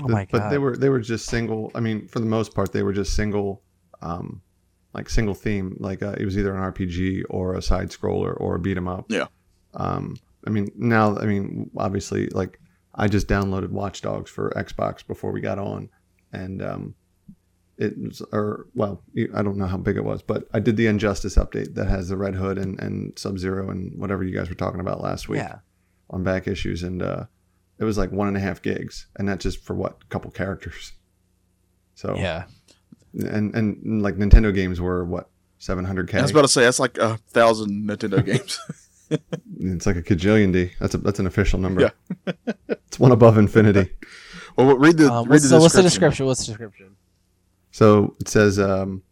Oh 0.00 0.06
the- 0.06 0.12
my 0.12 0.26
But 0.30 0.48
they 0.48 0.58
were 0.58 0.76
they 0.76 0.88
were 0.88 1.00
just 1.00 1.26
single. 1.26 1.70
I 1.74 1.80
mean, 1.80 2.08
for 2.08 2.18
the 2.18 2.26
most 2.26 2.54
part, 2.54 2.72
they 2.72 2.82
were 2.82 2.94
just 2.94 3.14
single, 3.14 3.62
um, 4.00 4.40
like 4.94 5.08
single 5.10 5.34
theme. 5.34 5.76
Like 5.78 6.02
uh, 6.02 6.14
it 6.18 6.24
was 6.24 6.38
either 6.38 6.54
an 6.56 6.72
RPG 6.72 7.22
or 7.28 7.54
a 7.54 7.62
side 7.62 7.90
scroller 7.90 8.34
or 8.40 8.54
a 8.54 8.58
beat 8.58 8.76
'em 8.78 8.88
up. 8.88 9.04
Yeah. 9.10 9.26
Um, 9.74 10.16
I 10.46 10.50
mean, 10.50 10.72
now 10.74 11.18
I 11.18 11.26
mean, 11.26 11.70
obviously, 11.76 12.28
like 12.28 12.58
I 12.94 13.06
just 13.06 13.28
downloaded 13.28 13.68
Watch 13.70 14.00
Dogs 14.00 14.30
for 14.30 14.50
Xbox 14.56 15.06
before 15.06 15.30
we 15.30 15.40
got 15.42 15.58
on, 15.58 15.90
and 16.32 16.62
um, 16.62 16.94
it 17.78 17.98
was 17.98 18.22
or 18.32 18.66
well, 18.74 19.02
I 19.34 19.42
don't 19.42 19.56
know 19.56 19.66
how 19.66 19.76
big 19.78 19.96
it 19.96 20.04
was, 20.04 20.22
but 20.22 20.48
I 20.52 20.60
did 20.60 20.76
the 20.76 20.86
Injustice 20.86 21.36
update 21.36 21.74
that 21.74 21.88
has 21.88 22.08
the 22.08 22.16
Red 22.16 22.34
Hood 22.34 22.58
and 22.58 22.78
and 22.80 23.18
Sub 23.18 23.38
Zero 23.38 23.70
and 23.70 23.98
whatever 23.98 24.22
you 24.24 24.34
guys 24.36 24.48
were 24.48 24.54
talking 24.54 24.80
about 24.80 25.00
last 25.00 25.28
week 25.28 25.38
Yeah, 25.38 25.58
on 26.10 26.22
back 26.22 26.46
issues, 26.46 26.82
and 26.82 27.02
uh, 27.02 27.24
it 27.78 27.84
was 27.84 27.98
like 27.98 28.12
one 28.12 28.28
and 28.28 28.36
a 28.36 28.40
half 28.40 28.62
gigs, 28.62 29.06
and 29.16 29.28
that's 29.28 29.42
just 29.42 29.64
for 29.64 29.74
what 29.74 29.98
a 30.02 30.06
couple 30.06 30.30
characters. 30.30 30.92
So 31.94 32.14
yeah. 32.16 32.44
and 33.14 33.54
and 33.54 34.02
like 34.02 34.16
Nintendo 34.16 34.54
games 34.54 34.80
were 34.80 35.04
what 35.04 35.30
seven 35.58 35.84
hundred 35.84 36.08
k. 36.08 36.18
I 36.18 36.22
was 36.22 36.30
about 36.30 36.42
to 36.42 36.48
say 36.48 36.62
that's 36.62 36.80
like 36.80 36.98
a 36.98 37.16
thousand 37.30 37.88
Nintendo 37.88 38.24
games. 38.32 38.60
It's 39.60 39.84
like 39.86 39.96
a 39.96 40.02
kajillion 40.02 40.52
D. 40.52 40.70
That's 40.80 40.94
a 40.94 40.98
that's 40.98 41.18
an 41.18 41.26
official 41.26 41.58
number. 41.58 41.92
Yeah. 42.26 42.32
it's 42.68 42.98
one 42.98 43.12
above 43.12 43.36
infinity. 43.38 43.90
well, 44.56 44.76
read 44.76 44.96
the 44.96 45.12
Um, 45.12 45.24
read 45.24 45.30
what's, 45.30 45.42
the 45.44 45.48
the, 45.56 45.60
what's 45.60 45.74
the 45.74 45.82
description. 45.82 45.82
description? 45.82 46.26
What's 46.26 46.40
the 46.40 46.46
description? 46.52 46.96
So 47.72 48.14
it 48.20 48.28
says 48.28 48.58
um, 48.58 49.02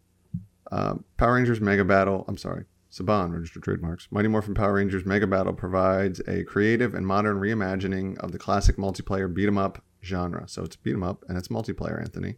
uh, 0.71 0.95
Power 1.17 1.33
Rangers 1.35 1.59
Mega 1.59 1.83
Battle. 1.83 2.23
I'm 2.27 2.37
sorry, 2.37 2.65
Saban 2.91 3.33
registered 3.33 3.63
trademarks. 3.63 4.07
Mighty 4.11 4.27
Morphin 4.29 4.53
Power 4.53 4.75
Rangers 4.75 5.05
Mega 5.05 5.27
Battle 5.27 5.53
provides 5.53 6.21
a 6.27 6.43
creative 6.43 6.93
and 6.93 7.05
modern 7.05 7.37
reimagining 7.37 8.17
of 8.19 8.31
the 8.31 8.39
classic 8.39 8.77
multiplayer 8.77 9.31
beat 9.33 9.47
'em 9.47 9.57
up 9.57 9.83
genre. 10.03 10.47
So 10.47 10.63
it's 10.63 10.75
beat 10.75 10.93
'em 10.93 11.03
up 11.03 11.25
and 11.27 11.37
it's 11.37 11.49
multiplayer. 11.49 11.99
Anthony, 11.99 12.37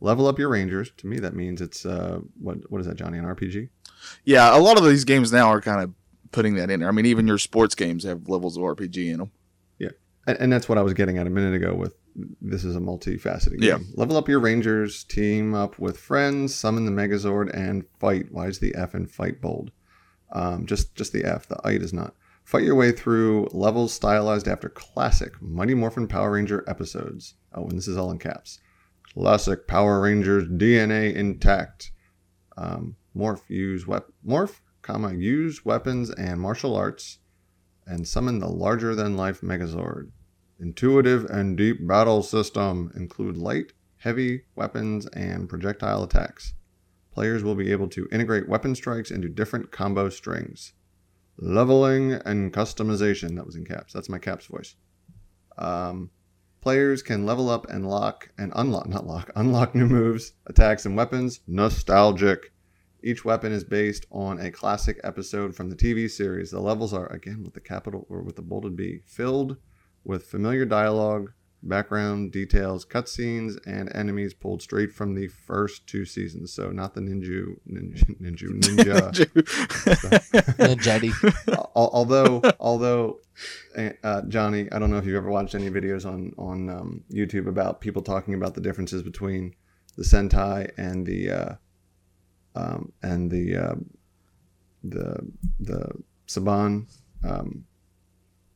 level 0.00 0.26
up 0.26 0.38
your 0.38 0.50
Rangers. 0.50 0.92
To 0.98 1.06
me, 1.06 1.18
that 1.18 1.34
means 1.34 1.60
it's 1.60 1.84
uh, 1.84 2.20
what 2.40 2.70
what 2.70 2.80
is 2.80 2.86
that, 2.86 2.96
Johnny? 2.96 3.18
An 3.18 3.24
RPG? 3.24 3.70
Yeah, 4.24 4.56
a 4.56 4.60
lot 4.60 4.78
of 4.78 4.84
these 4.84 5.04
games 5.04 5.32
now 5.32 5.48
are 5.48 5.60
kind 5.60 5.82
of 5.82 5.92
putting 6.30 6.54
that 6.56 6.70
in 6.70 6.80
there. 6.80 6.88
I 6.88 6.92
mean, 6.92 7.06
even 7.06 7.26
your 7.26 7.38
sports 7.38 7.74
games 7.74 8.04
have 8.04 8.28
levels 8.28 8.56
of 8.56 8.62
RPG 8.62 9.10
in 9.10 9.18
them. 9.18 9.30
and, 10.26 10.38
and 10.38 10.52
that's 10.52 10.68
what 10.68 10.78
I 10.78 10.82
was 10.82 10.92
getting 10.94 11.16
at 11.18 11.26
a 11.26 11.30
minute 11.30 11.54
ago 11.54 11.74
with 11.74 11.94
this 12.40 12.64
is 12.64 12.76
a 12.76 12.80
multifaceted 12.80 13.60
game. 13.60 13.68
Yeah. 13.68 13.78
Level 13.94 14.16
up 14.16 14.28
your 14.28 14.40
Rangers, 14.40 15.04
team 15.04 15.54
up 15.54 15.78
with 15.78 15.98
friends, 15.98 16.54
summon 16.54 16.84
the 16.84 16.90
Megazord, 16.90 17.54
and 17.54 17.84
fight. 17.98 18.26
Why 18.30 18.46
is 18.46 18.58
the 18.58 18.74
F 18.74 18.94
in 18.94 19.06
fight 19.06 19.40
bold? 19.40 19.70
Um, 20.32 20.66
just 20.66 20.94
just 20.94 21.12
the 21.12 21.24
F. 21.24 21.48
The 21.48 21.60
I 21.64 21.72
is 21.72 21.92
not. 21.92 22.14
Fight 22.44 22.64
your 22.64 22.74
way 22.74 22.92
through 22.92 23.48
levels 23.52 23.92
stylized 23.92 24.48
after 24.48 24.70
classic 24.70 25.40
Mighty 25.42 25.74
Morphin 25.74 26.08
Power 26.08 26.32
Ranger 26.32 26.64
episodes. 26.66 27.34
Oh, 27.52 27.64
and 27.64 27.76
this 27.76 27.88
is 27.88 27.96
all 27.96 28.10
in 28.10 28.18
caps. 28.18 28.58
Classic 29.12 29.66
Power 29.66 30.00
Rangers 30.00 30.48
DNA 30.48 31.14
intact. 31.14 31.90
Um, 32.56 32.96
morph, 33.14 33.48
use 33.48 33.86
wep- 33.86 34.12
morph, 34.26 34.60
comma, 34.82 35.14
use 35.14 35.64
weapons 35.64 36.10
and 36.10 36.40
martial 36.40 36.74
arts, 36.74 37.18
and 37.86 38.08
summon 38.08 38.38
the 38.38 38.48
larger 38.48 38.94
than 38.94 39.16
life 39.16 39.40
Megazord. 39.40 40.10
Intuitive 40.60 41.24
and 41.26 41.56
deep 41.56 41.86
battle 41.86 42.20
system 42.20 42.90
include 42.96 43.36
light, 43.36 43.74
heavy 43.98 44.42
weapons, 44.56 45.06
and 45.06 45.48
projectile 45.48 46.02
attacks. 46.02 46.54
Players 47.12 47.44
will 47.44 47.54
be 47.54 47.70
able 47.70 47.88
to 47.88 48.08
integrate 48.10 48.48
weapon 48.48 48.74
strikes 48.74 49.12
into 49.12 49.28
different 49.28 49.70
combo 49.70 50.08
strings. 50.08 50.72
Leveling 51.36 52.12
and 52.12 52.52
customization. 52.52 53.36
That 53.36 53.46
was 53.46 53.54
in 53.54 53.64
caps. 53.64 53.92
That's 53.92 54.08
my 54.08 54.18
caps 54.18 54.46
voice. 54.46 54.74
Um, 55.56 56.10
players 56.60 57.02
can 57.02 57.24
level 57.24 57.48
up 57.48 57.68
and 57.70 57.88
lock 57.88 58.30
and 58.36 58.52
unlock, 58.56 58.88
not 58.88 59.06
lock, 59.06 59.30
unlock 59.36 59.76
new 59.76 59.86
moves, 59.86 60.32
attacks, 60.46 60.86
and 60.86 60.96
weapons. 60.96 61.38
Nostalgic. 61.46 62.52
Each 63.00 63.24
weapon 63.24 63.52
is 63.52 63.62
based 63.62 64.06
on 64.10 64.40
a 64.40 64.50
classic 64.50 64.98
episode 65.04 65.54
from 65.54 65.70
the 65.70 65.76
TV 65.76 66.10
series. 66.10 66.50
The 66.50 66.60
levels 66.60 66.92
are, 66.92 67.06
again, 67.12 67.44
with 67.44 67.54
the 67.54 67.60
capital 67.60 68.06
or 68.08 68.22
with 68.22 68.34
the 68.34 68.42
bolded 68.42 68.74
B, 68.74 69.02
filled 69.06 69.56
with 70.08 70.24
familiar 70.24 70.64
dialogue, 70.64 71.32
background 71.62 72.32
details, 72.32 72.84
cutscenes, 72.86 73.58
and 73.66 73.94
enemies 73.94 74.32
pulled 74.32 74.62
straight 74.62 74.90
from 74.90 75.14
the 75.14 75.28
first 75.28 75.86
two 75.86 76.04
seasons. 76.04 76.52
So 76.52 76.70
not 76.70 76.94
the 76.94 77.00
ninja, 77.08 77.44
ninja, 77.70 78.18
ninja, 78.18 78.48
ninja. 78.60 80.58
And 80.58 80.80
Jetty. 80.80 81.12
Although, 81.76 82.42
although, 82.58 83.20
uh, 84.02 84.22
Johnny, 84.22 84.72
I 84.72 84.78
don't 84.78 84.90
know 84.90 84.96
if 84.96 85.04
you've 85.04 85.16
ever 85.16 85.30
watched 85.30 85.54
any 85.54 85.70
videos 85.70 86.06
on 86.06 86.32
on 86.38 86.70
um, 86.70 87.04
YouTube 87.12 87.46
about 87.46 87.80
people 87.80 88.02
talking 88.02 88.34
about 88.34 88.54
the 88.54 88.60
differences 88.60 89.02
between 89.02 89.54
the 89.96 90.04
Sentai 90.04 90.70
and 90.78 91.06
the 91.06 91.30
uh, 91.30 91.54
um, 92.54 92.92
and 93.02 93.30
the 93.30 93.56
uh, 93.56 93.74
the 94.82 95.18
the 95.60 95.92
Saban 96.26 96.86
um, 97.24 97.64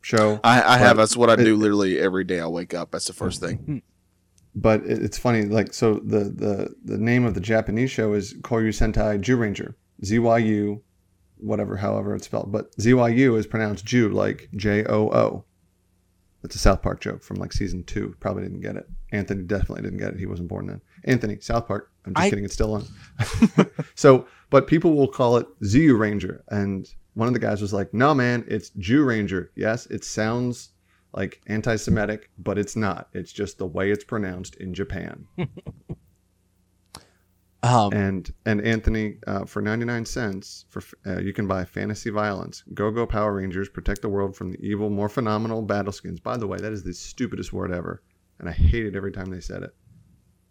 show. 0.03 0.41
I, 0.45 0.63
I 0.75 0.79
have. 0.79 0.97
That's 0.97 1.17
what 1.17 1.31
I 1.31 1.37
do 1.37 1.55
it- 1.55 1.59
literally 1.59 1.99
every 1.99 2.25
day. 2.25 2.41
I 2.41 2.47
wake 2.47 2.75
up. 2.75 2.91
That's 2.91 3.07
the 3.07 3.13
first 3.13 3.41
thing. 3.41 3.57
Hmm. 3.59 3.79
but 4.55 4.83
it, 4.85 5.03
it's 5.03 5.17
funny 5.17 5.45
like 5.45 5.73
so 5.73 5.95
the 6.05 6.25
the 6.25 6.75
the 6.85 6.99
name 6.99 7.25
of 7.25 7.33
the 7.35 7.41
japanese 7.41 7.91
show 7.91 8.13
is 8.13 8.35
koryu 8.43 8.69
sentai 8.69 9.19
ju 9.19 9.37
ranger 9.37 9.75
zyu 10.03 10.81
whatever 11.39 11.77
however 11.77 12.15
it's 12.15 12.27
spelled 12.27 12.53
but 12.53 12.71
zyu 12.77 13.39
is 13.39 13.47
pronounced 13.47 13.87
ju 13.87 14.11
like 14.11 14.51
j-o-o 14.55 15.45
that's 16.43 16.55
a 16.55 16.59
south 16.59 16.83
park 16.83 17.01
joke 17.01 17.23
from 17.23 17.39
like 17.39 17.53
season 17.53 17.83
two 17.85 18.15
probably 18.21 18.43
didn't 18.43 18.61
get 18.61 18.77
it 18.77 18.87
anthony 19.13 19.43
definitely 19.43 19.81
didn't 19.83 19.99
get 19.99 20.13
it 20.13 20.19
he 20.19 20.27
wasn't 20.27 20.47
born 20.49 20.67
then 20.67 20.83
anthony 21.05 21.39
south 21.41 21.67
park 21.67 21.91
i'm 22.05 22.13
just 22.13 22.27
I- 22.27 22.29
kidding 22.31 22.45
it's 22.45 22.53
still 22.55 22.75
on 22.75 22.85
so 23.95 24.27
but 24.51 24.67
people 24.67 24.93
will 24.95 25.09
call 25.09 25.39
it 25.39 25.47
zu 25.65 25.97
ranger 25.97 26.45
and 26.49 26.87
one 27.15 27.29
of 27.29 27.35
the 27.35 27.41
guys 27.41 27.61
was 27.61 27.73
like 27.73 27.93
no 27.93 28.15
man 28.15 28.45
it's 28.49 28.71
jew 28.71 29.05
ranger 29.05 29.51
yes 29.55 29.87
it 29.87 30.05
sounds 30.05 30.71
like 31.15 31.43
anti-Semitic, 31.47 32.31
but 32.39 32.59
it's 32.59 32.75
not. 32.77 33.09
It's 33.13 33.33
just 33.33 33.59
the 33.59 33.67
way 33.67 33.91
it's 33.91 34.05
pronounced 34.05 34.57
in 34.57 34.75
Japan. 34.75 35.27
Um, 37.65 37.93
And 37.93 38.35
and 38.45 38.61
Anthony, 38.61 39.19
uh, 39.25 39.45
for 39.45 39.63
ninety 39.63 39.85
nine 39.85 40.05
cents, 40.05 40.65
for 40.69 40.83
uh, 41.07 41.21
you 41.21 41.33
can 41.33 41.47
buy 41.47 41.65
Fantasy 41.65 42.11
Violence, 42.11 42.65
Go 42.75 42.91
Go 42.91 43.07
Power 43.07 43.35
Rangers, 43.35 43.69
protect 43.69 44.03
the 44.03 44.09
world 44.09 44.35
from 44.35 44.51
the 44.51 44.59
evil, 44.61 44.91
Morphenomenal 44.91 45.65
battle 45.65 45.93
skins. 45.93 46.19
By 46.19 46.37
the 46.37 46.49
way, 46.49 46.59
that 46.59 46.73
is 46.73 46.83
the 46.83 46.93
stupidest 46.93 47.53
word 47.53 47.71
ever, 47.71 48.03
and 48.41 48.49
I 48.49 48.53
hate 48.53 48.85
it 48.85 48.97
every 48.97 49.13
time 49.13 49.31
they 49.31 49.39
said 49.39 49.63
it. 49.63 49.77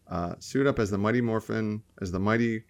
Uh, 0.08 0.36
suit 0.40 0.66
up 0.66 0.80
as 0.80 0.90
the 0.90 0.98
Mighty 0.98 1.20
Morphin, 1.20 1.84
as 2.02 2.14
the 2.14 2.20
Mighty 2.20 2.64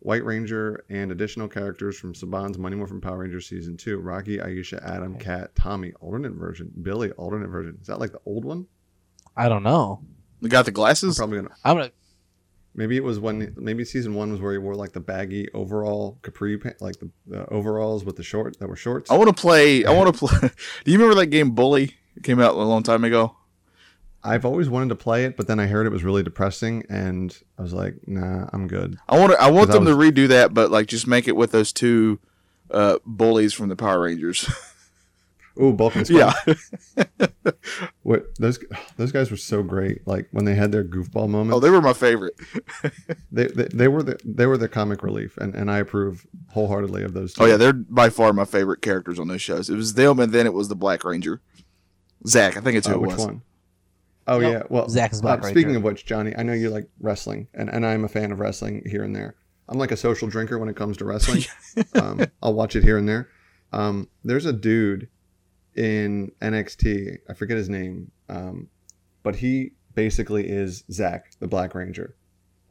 White 0.00 0.24
Ranger, 0.24 0.84
and 0.88 1.10
additional 1.10 1.48
characters 1.48 1.98
from 1.98 2.14
Saban's 2.14 2.56
Mighty 2.58 2.76
Morphin 2.76 3.00
Power 3.00 3.18
Rangers 3.18 3.48
Season 3.48 3.76
Two: 3.76 3.98
Rocky, 3.98 4.38
Aisha, 4.38 4.82
Adam, 4.84 5.18
Kat, 5.18 5.54
Tommy, 5.54 5.92
alternate 6.00 6.32
version, 6.34 6.70
Billy, 6.82 7.10
alternate 7.12 7.48
version. 7.48 7.78
Is 7.80 7.88
that 7.88 7.98
like 7.98 8.12
the 8.12 8.20
old 8.24 8.44
one? 8.44 8.66
I 9.36 9.48
don't 9.48 9.62
know. 9.62 10.02
You 10.40 10.48
got 10.48 10.66
the 10.66 10.70
I'm 10.70 10.74
glasses? 10.74 11.16
probably 11.18 11.38
gonna. 11.38 11.54
I'm 11.64 11.76
gonna. 11.76 11.90
Maybe 12.74 12.96
it 12.96 13.02
was 13.02 13.18
when 13.18 13.54
maybe 13.56 13.84
season 13.84 14.14
one 14.14 14.30
was 14.30 14.40
where 14.40 14.52
he 14.52 14.58
wore 14.58 14.76
like 14.76 14.92
the 14.92 15.00
baggy 15.00 15.48
overall 15.52 16.18
capri 16.22 16.56
pant, 16.58 16.80
like 16.80 16.96
the, 17.00 17.10
the 17.26 17.44
overalls 17.48 18.04
with 18.04 18.14
the 18.14 18.22
short 18.22 18.56
that 18.60 18.68
were 18.68 18.76
shorts. 18.76 19.10
I 19.10 19.16
want 19.16 19.34
to 19.34 19.40
play. 19.40 19.84
I 19.84 19.92
want 19.92 20.14
to 20.14 20.18
play. 20.26 20.50
Do 20.84 20.92
you 20.92 20.98
remember 20.98 21.18
that 21.20 21.26
game 21.26 21.50
Bully? 21.52 21.96
It 22.16 22.22
came 22.22 22.38
out 22.40 22.54
a 22.54 22.58
long 22.58 22.84
time 22.84 23.02
ago. 23.02 23.34
I've 24.24 24.44
always 24.44 24.68
wanted 24.68 24.88
to 24.90 24.96
play 24.96 25.24
it, 25.24 25.36
but 25.36 25.46
then 25.46 25.60
I 25.60 25.66
heard 25.66 25.86
it 25.86 25.90
was 25.92 26.02
really 26.04 26.22
depressing, 26.22 26.84
and 26.88 27.36
I 27.58 27.62
was 27.62 27.72
like, 27.72 27.94
nah, 28.06 28.48
I'm 28.52 28.66
good. 28.66 28.96
I 29.08 29.18
want 29.18 29.32
to. 29.32 29.40
I 29.40 29.50
want 29.50 29.68
'Cause 29.68 29.76
I 29.76 29.78
them 29.84 29.86
to 29.86 29.92
redo 29.94 30.28
that, 30.28 30.52
but 30.54 30.70
like 30.70 30.86
just 30.88 31.06
make 31.06 31.28
it 31.28 31.36
with 31.36 31.52
those 31.52 31.72
two 31.72 32.18
uh, 32.70 32.98
bullies 33.06 33.54
from 33.54 33.68
the 33.68 33.76
Power 33.76 34.00
Rangers. 34.02 34.50
Ooh, 35.60 35.72
Bulk 35.72 35.96
and 35.96 36.06
Spike. 36.06 36.34
Yeah. 36.46 37.06
What 38.02 38.34
those 38.38 38.58
those 38.96 39.10
guys 39.12 39.30
were 39.30 39.36
so 39.36 39.62
great. 39.62 40.06
Like 40.06 40.28
when 40.30 40.44
they 40.44 40.54
had 40.54 40.70
their 40.72 40.84
goofball 40.84 41.28
moments. 41.28 41.54
Oh, 41.56 41.60
they 41.60 41.70
were 41.70 41.80
my 41.82 41.92
favorite. 41.92 42.34
they, 43.32 43.46
they 43.48 43.64
they 43.72 43.88
were 43.88 44.02
the 44.02 44.18
they 44.24 44.46
were 44.46 44.56
the 44.56 44.68
comic 44.68 45.02
relief, 45.02 45.36
and, 45.38 45.54
and 45.54 45.70
I 45.70 45.78
approve 45.78 46.26
wholeheartedly 46.50 47.02
of 47.02 47.12
those. 47.14 47.34
Two. 47.34 47.42
Oh 47.42 47.46
yeah, 47.46 47.56
they're 47.56 47.72
by 47.72 48.08
far 48.10 48.32
my 48.32 48.44
favorite 48.44 48.80
characters 48.82 49.18
on 49.18 49.28
those 49.28 49.42
shows. 49.42 49.68
It 49.68 49.76
was 49.76 49.94
them, 49.94 50.20
and 50.20 50.32
then 50.32 50.46
it 50.46 50.54
was 50.54 50.68
the 50.68 50.76
Black 50.76 51.04
Ranger, 51.04 51.40
Zach. 52.26 52.56
I 52.56 52.60
think 52.60 52.76
it's 52.76 52.86
who 52.86 52.94
Uh, 52.94 52.96
it 52.96 53.00
which 53.00 53.10
was. 53.12 53.26
one? 53.26 53.42
Oh 54.28 54.38
Nope. 54.38 54.52
yeah, 54.52 54.62
well 54.68 54.88
Zach 54.88 55.12
is 55.12 55.20
Black 55.22 55.40
uh, 55.40 55.48
Speaking 55.48 55.68
Ranger. 55.68 55.78
of 55.78 55.84
which, 55.84 56.06
Johnny, 56.06 56.34
I 56.36 56.42
know 56.42 56.52
you 56.52 56.70
like 56.70 56.88
wrestling, 57.00 57.48
and, 57.54 57.68
and 57.68 57.84
I'm 57.84 58.04
a 58.04 58.08
fan 58.08 58.30
of 58.30 58.38
wrestling 58.40 58.82
here 58.86 59.02
and 59.02 59.16
there. 59.16 59.34
I'm 59.68 59.78
like 59.78 59.90
a 59.90 59.96
social 59.96 60.28
drinker 60.28 60.58
when 60.58 60.68
it 60.68 60.76
comes 60.76 60.96
to 60.98 61.04
wrestling. 61.04 61.44
um, 61.94 62.24
I'll 62.42 62.54
watch 62.54 62.76
it 62.76 62.84
here 62.84 62.96
and 62.98 63.08
there. 63.08 63.28
Um, 63.72 64.08
there's 64.24 64.46
a 64.46 64.52
dude 64.52 65.08
in 65.74 66.32
NXT. 66.40 67.18
I 67.28 67.34
forget 67.34 67.56
his 67.56 67.68
name, 67.68 68.10
um, 68.28 68.68
but 69.22 69.36
he 69.36 69.72
basically 69.94 70.48
is 70.48 70.84
Zach, 70.90 71.32
the 71.40 71.48
Black 71.48 71.74
Ranger. 71.74 72.14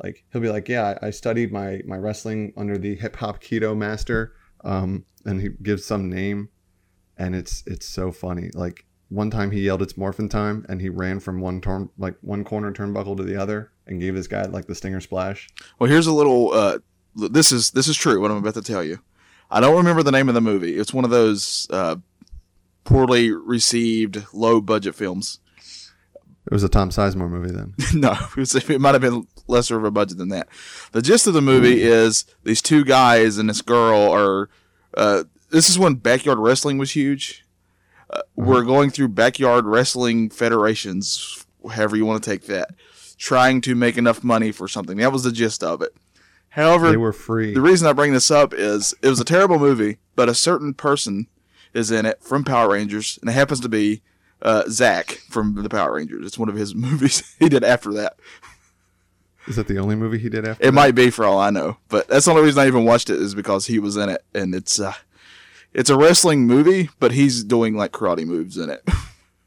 Like 0.04 0.24
he'll 0.32 0.42
be 0.42 0.50
like, 0.50 0.68
"Yeah, 0.70 0.98
I 1.02 1.08
I 1.08 1.10
studied 1.12 1.52
my 1.52 1.82
my 1.86 1.98
wrestling 1.98 2.54
under 2.58 2.78
the 2.78 2.96
hip 2.96 3.16
hop 3.16 3.42
kido 3.44 3.76
master," 3.78 4.34
um, 4.64 5.06
and 5.26 5.42
he 5.42 5.50
gives 5.62 5.86
some 5.86 6.10
name, 6.10 6.50
and 7.18 7.36
it's 7.36 7.64
it's 7.68 7.86
so 7.86 8.12
funny. 8.12 8.50
Like 8.54 8.86
one 9.10 9.30
time 9.30 9.52
he 9.52 9.62
yelled, 9.62 9.82
"It's 9.82 9.98
morphin 9.98 10.30
time," 10.30 10.66
and 10.68 10.82
he 10.82 10.90
ran 10.90 11.20
from 11.20 11.40
one 11.40 11.62
turn 11.62 11.90
like 11.98 12.16
one 12.22 12.44
corner 12.44 12.72
turnbuckle 12.72 13.18
to 13.18 13.24
the 13.24 13.36
other, 13.36 13.72
and 13.86 14.02
gave 14.02 14.16
this 14.16 14.28
guy 14.28 14.44
like 14.44 14.66
the 14.66 14.76
stinger 14.76 15.02
splash. 15.02 15.50
Well, 15.80 15.90
here's 15.90 16.08
a 16.08 16.14
little. 16.14 16.54
Uh, 16.54 16.80
this 17.16 17.52
is 17.52 17.72
this 17.72 17.88
is 17.88 17.96
true. 17.98 18.22
What 18.22 18.32
I'm 18.32 18.38
about 18.38 18.56
to 18.56 18.62
tell 18.62 18.84
you. 18.84 19.00
I 19.50 19.62
don't 19.62 19.78
remember 19.78 20.04
the 20.04 20.12
name 20.12 20.28
of 20.28 20.36
the 20.36 20.42
movie. 20.42 20.78
It's 20.78 20.94
one 20.94 21.06
of 21.06 21.10
those 21.10 21.68
uh, 21.70 21.96
poorly 22.84 23.32
received, 23.32 24.26
low 24.34 24.60
budget 24.60 24.96
films. 24.96 25.40
It 26.46 26.54
was 26.54 26.64
a 26.64 26.70
Tom 26.70 26.90
Sizemore 26.90 27.30
movie 27.30 27.52
then. 27.52 27.74
no, 27.94 28.12
it, 28.12 28.36
was, 28.36 28.56
it 28.56 28.82
might 28.82 28.96
have 28.96 29.02
been 29.02 29.28
lesser 29.48 29.78
of 29.78 29.84
a 29.84 29.92
budget 29.92 30.18
than 30.18 30.30
that. 30.30 30.48
The 30.92 31.02
gist 31.02 31.28
of 31.28 31.34
the 31.34 31.42
movie 31.42 31.82
is 31.82 32.26
these 32.44 32.62
two 32.62 32.84
guys 32.84 33.38
and 33.38 33.50
this 33.50 33.62
girl 33.62 34.12
are. 34.12 34.50
Uh, 34.94 35.26
this 35.50 35.70
is 35.70 35.78
when 35.78 35.96
backyard 35.96 36.40
wrestling 36.40 36.78
was 36.78 36.92
huge. 36.92 37.46
Uh, 38.10 38.22
We're 38.36 38.64
going 38.64 38.90
through 38.90 39.10
backyard 39.10 39.66
wrestling 39.66 40.30
federations, 40.30 41.46
however 41.72 41.96
you 41.98 42.06
want 42.06 42.24
to 42.24 42.30
take 42.30 42.46
that, 42.48 42.70
trying 43.18 43.62
to 43.62 43.76
make 43.76 43.98
enough 43.98 44.24
money 44.24 44.52
for 44.52 44.68
something. 44.68 44.98
That 44.98 45.12
was 45.12 45.24
the 45.24 45.32
gist 45.32 45.64
of 45.64 45.82
it. 45.82 45.96
However, 46.50 46.90
They 46.90 46.98
were 46.98 47.14
free. 47.14 47.54
the 47.54 47.62
reason 47.62 47.88
I 47.88 47.94
bring 47.94 48.14
this 48.14 48.32
up 48.32 48.54
is 48.54 48.96
it 49.02 49.10
was 49.10 49.20
a 49.20 49.26
terrible 49.26 49.60
movie, 49.60 49.98
but 50.16 50.30
a 50.30 50.34
certain 50.34 50.74
person 50.74 51.28
is 51.74 51.92
in 51.92 52.06
it 52.06 52.24
from 52.24 52.44
Power 52.44 52.72
Rangers, 52.72 53.20
and 53.22 53.30
it 53.30 53.34
happens 53.34 53.60
to 53.60 53.70
be 53.70 54.02
uh, 54.42 54.64
Zach 54.70 55.20
from 55.30 55.56
the 55.62 55.70
Power 55.70 55.94
Rangers. 55.96 56.26
It's 56.26 56.38
one 56.40 56.50
of 56.50 56.56
his 56.56 56.74
movies 56.88 57.36
he 57.40 57.50
did 57.50 57.64
after 57.64 57.92
that. 57.94 58.18
Is 59.48 59.56
that 59.56 59.68
the 59.68 59.78
only 59.78 59.96
movie 59.96 60.18
he 60.18 60.30
did 60.30 60.48
after? 60.48 60.62
It 60.64 60.68
that? 60.68 60.74
might 60.74 60.96
be 60.96 61.10
for 61.10 61.26
all 61.26 61.40
I 61.40 61.50
know, 61.52 61.78
but 61.90 62.08
that's 62.08 62.26
the 62.26 62.32
only 62.32 62.44
reason 62.44 62.62
I 62.64 62.68
even 62.68 62.86
watched 62.86 63.10
it 63.10 63.20
is 63.22 63.36
because 63.36 63.68
he 63.68 63.80
was 63.80 63.96
in 63.98 64.10
it, 64.10 64.24
and 64.34 64.54
it's 64.56 64.80
uh, 64.80 64.94
it's 65.74 65.90
a 65.90 65.98
wrestling 65.98 66.46
movie, 66.48 66.90
but 67.00 67.12
he's 67.12 67.44
doing 67.44 67.76
like 67.76 67.92
karate 67.92 68.26
moves 68.26 68.58
in 68.58 68.70
it. 68.70 68.88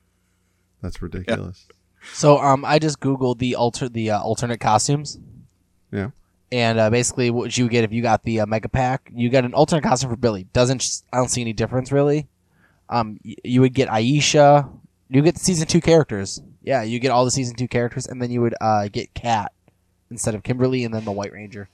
That's 0.83 1.03
ridiculous. 1.03 1.67
So 2.13 2.39
um, 2.39 2.65
I 2.65 2.79
just 2.79 3.01
googled 3.01 3.39
the 3.39 3.55
alter 3.57 3.89
the 3.89 4.11
uh, 4.13 4.21
alternate 4.23 4.61
costumes. 4.61 5.19
Yeah. 5.93 6.11
And 6.53 6.79
uh, 6.79 6.91
basically, 6.91 7.31
what 7.31 7.57
you 7.57 7.69
get 7.69 7.85
if 7.85 7.93
you 7.93 8.03
got 8.03 8.23
the 8.25 8.41
uh, 8.41 8.47
mega 8.47 8.69
pack, 8.69 9.11
you 9.15 9.29
get 9.29 9.45
an 9.45 9.55
alternate 9.55 9.83
costume 9.83 10.11
for 10.11 10.17
Billy. 10.17 10.47
Doesn't 10.53 11.03
I 11.13 11.19
don't 11.19 11.29
see 11.29 11.41
any 11.43 11.53
difference 11.53 11.93
really. 11.93 12.27
Um, 12.89 13.21
y- 13.25 13.37
you 13.45 13.61
would 13.61 13.75
get 13.75 13.89
Aisha. 13.89 14.69
You 15.09 15.23
get 15.23 15.35
the 15.35 15.41
season 15.41 15.67
two 15.67 15.81
characters. 15.81 16.41
Yeah, 16.63 16.83
you 16.83 16.99
get 16.99 17.11
all 17.11 17.25
the 17.25 17.31
season 17.31 17.57
two 17.57 17.69
characters, 17.69 18.07
and 18.07 18.21
then 18.21 18.31
you 18.31 18.41
would 18.41 18.55
uh, 18.61 18.89
get 18.89 19.15
Kat 19.15 19.53
instead 20.11 20.35
of 20.35 20.43
Kimberly, 20.43 20.85
and 20.85 20.93
then 20.93 21.05
the 21.05 21.13
White 21.13 21.33
Ranger. 21.33 21.69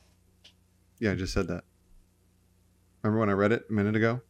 Yeah, 0.98 1.12
I 1.12 1.14
just 1.14 1.32
said 1.32 1.48
that. 1.48 1.64
Remember 3.02 3.20
when 3.20 3.30
I 3.30 3.32
read 3.32 3.52
it 3.52 3.66
a 3.68 3.72
minute 3.72 3.96
ago? 3.96 4.20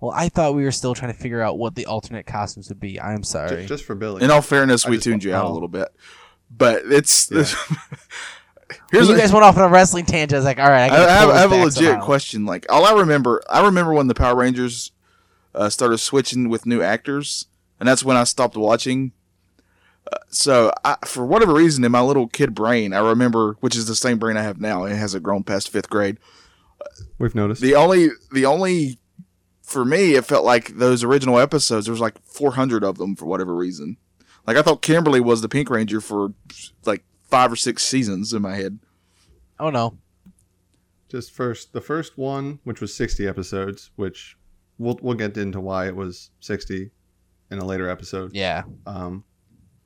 Well, 0.00 0.12
I 0.14 0.28
thought 0.28 0.54
we 0.54 0.64
were 0.64 0.72
still 0.72 0.94
trying 0.94 1.12
to 1.12 1.18
figure 1.18 1.40
out 1.40 1.58
what 1.58 1.74
the 1.74 1.86
alternate 1.86 2.26
costumes 2.26 2.68
would 2.68 2.80
be. 2.80 3.00
I'm 3.00 3.24
sorry. 3.24 3.64
just 3.66 3.84
for 3.84 3.94
Billy. 3.94 4.22
In 4.22 4.30
all 4.30 4.42
fairness, 4.42 4.86
I 4.86 4.90
we 4.90 4.98
tuned 4.98 5.24
you 5.24 5.34
out 5.34 5.46
a 5.46 5.48
little 5.48 5.68
bit, 5.68 5.88
but 6.50 6.82
it's 6.84 7.30
Yeah. 7.30 7.44
here's 8.90 9.08
you 9.08 9.14
a- 9.14 9.18
guys 9.18 9.32
went 9.32 9.44
off 9.44 9.56
on 9.56 9.62
a 9.64 9.68
wrestling 9.68 10.04
tangent. 10.04 10.34
I 10.34 10.36
was 10.38 10.44
like, 10.44 10.58
all 10.58 10.68
right, 10.68 10.90
I, 10.90 10.96
I, 10.96 11.04
I 11.06 11.10
have, 11.12 11.28
I 11.30 11.38
have 11.38 11.52
a 11.52 11.56
legit 11.56 11.72
somehow. 11.84 12.04
question. 12.04 12.44
Like 12.46 12.66
all 12.70 12.84
I 12.84 12.92
remember, 12.92 13.42
I 13.48 13.64
remember 13.64 13.92
when 13.94 14.06
the 14.06 14.14
Power 14.14 14.36
Rangers 14.36 14.92
uh, 15.54 15.68
started 15.70 15.98
switching 15.98 16.48
with 16.48 16.66
new 16.66 16.82
actors, 16.82 17.46
and 17.80 17.88
that's 17.88 18.04
when 18.04 18.16
I 18.16 18.24
stopped 18.24 18.56
watching. 18.56 19.12
Uh, 20.12 20.18
so, 20.28 20.70
I, 20.84 20.96
for 21.04 21.24
whatever 21.26 21.54
reason, 21.54 21.82
in 21.84 21.90
my 21.90 22.00
little 22.00 22.28
kid 22.28 22.54
brain, 22.54 22.92
I 22.92 22.98
remember, 23.00 23.56
which 23.60 23.74
is 23.74 23.86
the 23.86 23.96
same 23.96 24.18
brain 24.18 24.36
I 24.36 24.42
have 24.42 24.60
now. 24.60 24.84
It 24.84 24.94
hasn't 24.94 25.24
grown 25.24 25.42
past 25.42 25.68
fifth 25.70 25.90
grade. 25.90 26.18
We've 27.18 27.34
noticed. 27.34 27.60
The 27.60 27.74
only, 27.74 28.10
the 28.30 28.46
only, 28.46 28.98
for 29.66 29.84
me, 29.84 30.14
it 30.14 30.24
felt 30.24 30.44
like 30.44 30.68
those 30.78 31.02
original 31.02 31.38
episodes. 31.40 31.86
There 31.86 31.92
was 31.92 32.00
like 32.00 32.14
400 32.24 32.84
of 32.84 32.98
them 32.98 33.16
for 33.16 33.26
whatever 33.26 33.54
reason. 33.54 33.96
Like 34.46 34.56
I 34.56 34.62
thought 34.62 34.80
Kimberly 34.80 35.20
was 35.20 35.40
the 35.42 35.48
Pink 35.48 35.68
Ranger 35.68 36.00
for 36.00 36.32
like 36.84 37.02
five 37.24 37.50
or 37.50 37.56
six 37.56 37.82
seasons 37.84 38.32
in 38.32 38.40
my 38.42 38.54
head. 38.54 38.78
Oh 39.58 39.70
no. 39.70 39.98
just 41.08 41.32
first 41.32 41.72
the 41.72 41.80
first 41.80 42.16
one, 42.16 42.60
which 42.64 42.80
was 42.80 42.94
sixty 42.94 43.26
episodes, 43.26 43.90
which 43.96 44.36
we'll 44.78 44.98
we'll 45.02 45.16
get 45.16 45.36
into 45.36 45.60
why 45.60 45.88
it 45.88 45.96
was 45.96 46.30
sixty 46.40 46.90
in 47.50 47.58
a 47.58 47.64
later 47.64 47.88
episode. 47.90 48.34
Yeah. 48.34 48.62
Um, 48.86 49.24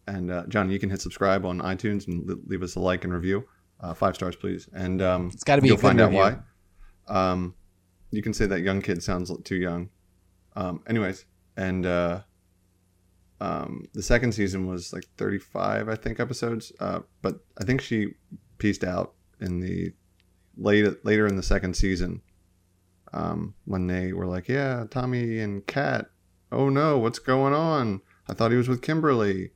and 0.07 0.31
uh, 0.31 0.45
John, 0.49 0.71
you 0.71 0.79
can 0.79 0.91
hit 0.91 1.01
subscribe 1.01 1.47
on 1.47 1.61
iTunes 1.61 2.07
and 2.09 2.27
li- 2.27 2.37
leave 2.47 2.63
us 2.63 2.75
a 2.77 2.81
like 2.81 3.05
and 3.05 3.13
review, 3.15 3.47
uh, 3.81 3.95
five 3.95 4.15
stars, 4.17 4.35
please. 4.37 4.69
And 4.75 5.01
um, 5.01 5.31
It's 5.33 5.45
gotta 5.45 5.63
be 5.63 5.69
you'll 5.69 5.77
good 5.77 5.83
find 5.83 6.01
review. 6.01 6.21
out 6.21 6.43
why. 7.09 7.31
Um, 7.33 7.55
you 8.11 8.23
can 8.23 8.33
say 8.35 8.47
that 8.47 8.61
young 8.61 8.83
kid 8.83 9.03
sounds 9.03 9.33
too 9.45 9.57
young. 9.57 9.91
Um, 10.57 10.83
anyways, 10.89 11.25
and 11.57 11.87
uh, 11.87 12.21
um, 13.41 13.87
the 13.95 14.03
second 14.03 14.33
season 14.33 14.67
was 14.67 14.93
like 14.93 15.05
35, 15.17 15.89
I 15.89 15.95
think, 15.95 16.21
episodes. 16.21 16.73
Uh, 16.81 17.01
but 17.23 17.41
I 17.61 17.65
think 17.65 17.81
she 17.81 18.15
pieced 18.59 18.85
out 18.85 19.15
in 19.41 19.61
the 19.61 19.93
late 20.57 21.05
later 21.05 21.27
in 21.27 21.37
the 21.37 21.43
second 21.43 21.75
season 21.75 22.21
um, 23.13 23.55
when 23.65 23.87
they 23.87 24.13
were 24.13 24.27
like, 24.27 24.49
"Yeah, 24.49 24.85
Tommy 24.91 25.39
and 25.39 25.67
Kat. 25.67 26.07
Oh 26.53 26.69
no, 26.69 26.99
what's 26.99 27.19
going 27.19 27.55
on? 27.55 28.01
I 28.29 28.35
thought 28.35 28.51
he 28.51 28.57
was 28.57 28.69
with 28.69 28.83
Kimberly." 28.83 29.51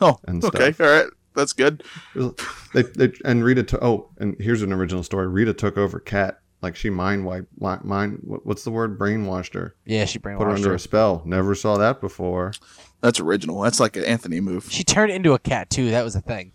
Oh, 0.00 0.18
And 0.26 0.44
okay, 0.44 0.72
all 0.78 0.90
right, 0.90 1.10
that's 1.34 1.52
good. 1.52 1.82
Was- 2.14 2.34
they, 2.72 2.82
they 2.82 3.12
and 3.24 3.42
Rita. 3.44 3.64
To, 3.64 3.84
oh, 3.84 4.10
and 4.18 4.36
here's 4.38 4.62
an 4.62 4.72
original 4.72 5.02
story. 5.02 5.26
Rita 5.26 5.54
took 5.54 5.76
over 5.76 5.98
Kat. 5.98 6.38
Like 6.60 6.74
she 6.76 6.90
mind 6.90 7.24
wiped, 7.24 7.46
mi- 7.60 7.76
mind. 7.84 8.18
What's 8.24 8.64
the 8.64 8.70
word? 8.70 8.98
Brainwashed 8.98 9.54
her. 9.54 9.74
Yeah, 9.86 10.04
she 10.06 10.18
Put 10.18 10.32
her 10.32 10.48
under 10.50 10.70
her. 10.70 10.74
a 10.74 10.78
spell. 10.78 11.22
Never 11.24 11.54
saw 11.54 11.76
that 11.78 12.00
before. 12.00 12.52
That's 13.00 13.20
original. 13.20 13.60
That's 13.60 13.78
like 13.78 13.96
an 13.96 14.04
Anthony 14.04 14.40
move. 14.40 14.66
She 14.70 14.82
turned 14.82 15.12
into 15.12 15.32
a 15.34 15.38
cat 15.38 15.70
too. 15.70 15.90
That 15.92 16.02
was 16.02 16.16
a 16.16 16.20
thing. 16.20 16.50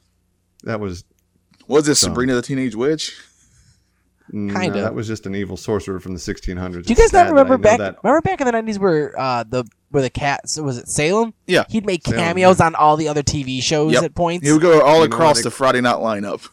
That 0.63 0.79
was 0.81 1.05
Was 1.67 1.85
this 1.85 2.01
Dumb. 2.01 2.11
Sabrina 2.11 2.35
the 2.35 2.41
Teenage 2.41 2.75
Witch? 2.75 3.17
no, 4.31 4.53
Kinda. 4.59 4.81
that 4.81 4.93
was 4.95 5.07
just 5.07 5.25
an 5.25 5.35
evil 5.35 5.57
sorcerer 5.57 5.99
from 5.99 6.13
the 6.13 6.19
1600s. 6.19 6.83
Do 6.85 6.89
you 6.89 6.95
guys 6.95 7.11
sad 7.11 7.25
not 7.25 7.29
remember 7.31 7.57
back? 7.57 7.77
that. 7.79 7.97
Remember 8.03 8.21
back 8.21 8.41
in 8.41 8.45
the 8.45 8.51
nineties 8.51 8.79
where 8.79 9.17
uh, 9.19 9.43
the 9.47 9.63
where 9.91 10.01
the 10.01 10.09
cat 10.09 10.41
was 10.57 10.77
it 10.77 10.87
Salem? 10.89 11.33
Yeah. 11.47 11.63
He'd 11.69 11.85
make 11.85 12.03
Salem, 12.05 12.19
cameos 12.19 12.59
on 12.59 12.75
all 12.75 12.97
the 12.97 13.07
other 13.07 13.21
TV 13.23 13.61
shows 13.61 13.93
Yep. 13.93 14.03
at 14.03 14.15
points. 14.15 14.45
He 14.45 14.51
would 14.51 14.61
go 14.61 14.81
all 14.81 14.99
You 14.99 15.03
across 15.05 15.37
what, 15.37 15.43
the 15.45 15.51
Friday 15.51 15.81
night 15.81 15.97
lineup, 15.97 16.47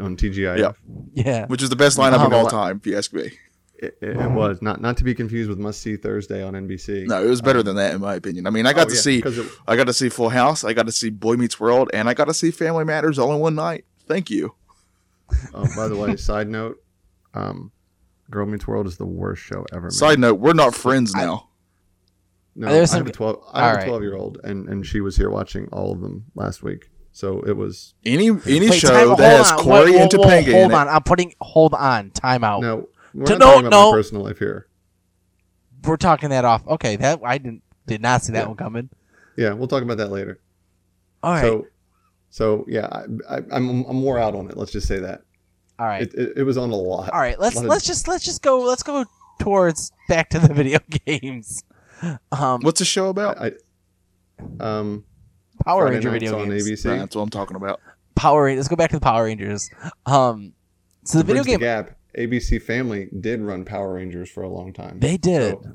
on 0.00 0.16
TGI? 0.16 0.58
Yeah. 0.58 0.72
yeah. 1.14 1.46
which 1.46 1.62
is 1.62 1.70
the 1.70 1.76
best 1.76 1.98
lineup 1.98 2.20
Oh, 2.20 2.26
of 2.26 2.32
all 2.32 2.42
what? 2.44 2.50
time, 2.50 2.76
if 2.78 2.86
you 2.86 2.96
ask 2.96 3.12
me. 3.12 3.30
It, 3.80 3.96
it, 4.00 4.16
it 4.16 4.30
was 4.32 4.60
not 4.60 4.80
not 4.80 4.96
to 4.96 5.04
be 5.04 5.14
confused 5.14 5.48
with 5.48 5.58
Must 5.58 5.80
See 5.80 5.96
Thursday 5.96 6.42
on 6.42 6.54
NBC. 6.54 7.06
No, 7.06 7.22
it 7.24 7.28
was 7.28 7.40
better 7.40 7.62
than 7.62 7.76
that, 7.76 7.94
in 7.94 8.00
my 8.00 8.14
opinion. 8.16 8.48
I 8.48 8.50
mean, 8.50 8.66
I 8.66 8.72
got 8.72 8.86
Oh, 8.86 8.90
to 8.90 8.94
yeah, 8.96 9.00
see, 9.00 9.22
'cause 9.22 9.38
it- 9.38 9.46
I 9.68 9.76
got 9.76 9.86
to 9.86 9.92
see 9.92 10.08
Full 10.08 10.30
House, 10.30 10.64
I 10.64 10.72
got 10.72 10.86
to 10.86 10.92
see 10.92 11.10
Boy 11.10 11.36
Meets 11.36 11.60
World, 11.60 11.88
and 11.94 12.08
I 12.08 12.14
got 12.14 12.24
to 12.24 12.34
see 12.34 12.50
Family 12.50 12.84
Matters 12.84 13.20
all 13.20 13.32
in 13.32 13.38
one 13.40 13.54
night. 13.54 13.84
Thank 14.08 14.30
you. 14.30 14.54
Oh, 15.54 15.64
by 15.76 15.86
the 15.86 15.94
way, 15.94 16.16
side 16.16 16.48
note, 16.48 16.82
um, 17.34 17.70
Girl 18.30 18.46
Meets 18.46 18.66
World 18.66 18.88
is 18.88 18.96
the 18.96 19.06
worst 19.06 19.42
show 19.42 19.64
ever. 19.72 19.82
made. 19.86 19.92
Side 19.92 20.18
note: 20.18 20.40
We're 20.40 20.54
not 20.54 20.74
friends 20.74 21.14
now. 21.14 21.48
No, 22.56 22.66
I 22.68 22.72
have 22.72 23.06
a 23.06 23.12
twelve. 23.12 23.44
I 23.52 23.60
have 23.60 23.68
Alright. 23.70 23.84
a 23.84 23.88
twelve-year-old, 23.90 24.40
and 24.42 24.68
and 24.68 24.84
she 24.84 25.00
was 25.00 25.16
here 25.16 25.30
watching 25.30 25.68
all 25.72 25.92
of 25.92 26.00
them 26.00 26.24
last 26.34 26.64
week. 26.64 26.90
So 27.18 27.40
it 27.40 27.56
was 27.56 27.94
any 28.04 28.28
any 28.46 28.70
Wait, 28.70 28.74
show 28.74 28.90
time- 28.90 29.16
that 29.16 29.38
has 29.38 29.50
on. 29.50 29.58
Cory 29.58 29.90
Whoa, 29.90 30.02
and 30.02 30.12
whoa, 30.12 30.18
whoa, 30.20 30.24
Topanga 30.28 30.52
Hold 30.52 30.70
in 30.70 30.72
on, 30.72 30.86
it. 30.86 30.90
I'm 30.92 31.02
putting. 31.02 31.34
Hold 31.40 31.74
on. 31.74 32.10
Time 32.12 32.44
out. 32.44 32.60
no. 32.60 32.88
We're 33.12 33.24
To- 33.26 33.32
not 33.32 33.38
no, 33.40 33.46
talking 33.46 33.66
about 33.66 33.70
no. 33.76 33.90
my 33.90 33.96
personal 33.96 34.22
life 34.22 34.38
here. 34.38 34.68
We're 35.82 35.96
talking 35.96 36.28
that 36.30 36.44
off. 36.44 36.64
Okay, 36.68 36.94
that 36.94 37.18
I 37.24 37.38
didn't 37.38 37.64
did 37.88 38.02
not 38.02 38.22
see 38.22 38.32
that 38.34 38.42
Yeah. 38.42 38.46
one 38.46 38.56
coming. 38.56 38.88
Yeah, 39.36 39.52
we'll 39.54 39.66
talk 39.66 39.82
about 39.82 39.96
that 39.96 40.12
later. 40.12 40.38
All 41.24 41.32
right. 41.32 41.40
So, 41.40 41.66
so 42.30 42.64
yeah, 42.68 42.86
I, 42.86 43.02
I, 43.28 43.36
I'm 43.50 43.84
I'm 43.86 43.96
more 43.96 44.20
out 44.20 44.36
on 44.36 44.48
it. 44.48 44.56
Let's 44.56 44.70
just 44.70 44.86
say 44.86 45.00
that 45.00 45.22
all 45.80 45.86
right. 45.86 46.02
it, 46.02 46.14
it, 46.14 46.32
it 46.36 46.42
was 46.44 46.56
on 46.56 46.70
a 46.70 46.76
lot. 46.76 47.10
all 47.12 47.18
right. 47.18 47.40
Let's 47.40 47.56
let's 47.56 47.84
just 47.84 48.06
let's 48.06 48.24
just 48.24 48.42
go 48.42 48.60
let's 48.60 48.84
go 48.84 49.04
towards 49.40 49.90
back 50.08 50.30
to 50.30 50.38
the 50.38 50.54
video 50.60 50.78
games. 51.04 51.64
Um, 52.30 52.60
What's 52.60 52.78
the 52.78 52.84
show 52.84 53.08
about? 53.08 53.38
I, 53.40 53.52
um, 54.60 55.04
Power 55.68 55.82
Friday 55.82 55.96
Ranger 55.96 56.10
video 56.10 56.40
on 56.40 56.48
games? 56.48 56.66
ABC. 56.66 56.82
That's 56.98 57.14
what 57.14 57.22
I'm 57.22 57.28
talking 57.28 57.56
about. 57.56 57.80
Power 58.14 58.44
Rangers. 58.44 58.60
Let's 58.60 58.68
go 58.68 58.76
back 58.76 58.90
to 58.90 58.96
the 58.96 59.00
Power 59.00 59.24
Rangers. 59.24 59.68
Um, 60.06 60.54
so 61.04 61.18
the 61.18 61.24
video 61.24 61.42
Bridge 61.42 61.44
the 61.44 61.50
game 61.58 61.60
Gap. 61.60 61.96
ABC 62.16 62.60
Family 62.62 63.08
did 63.20 63.40
run 63.42 63.64
Power 63.64 63.94
Rangers 63.94 64.30
for 64.30 64.42
a 64.42 64.48
long 64.48 64.72
time. 64.72 64.98
they 64.98 65.16
did. 65.18 65.58
So, 65.62 65.70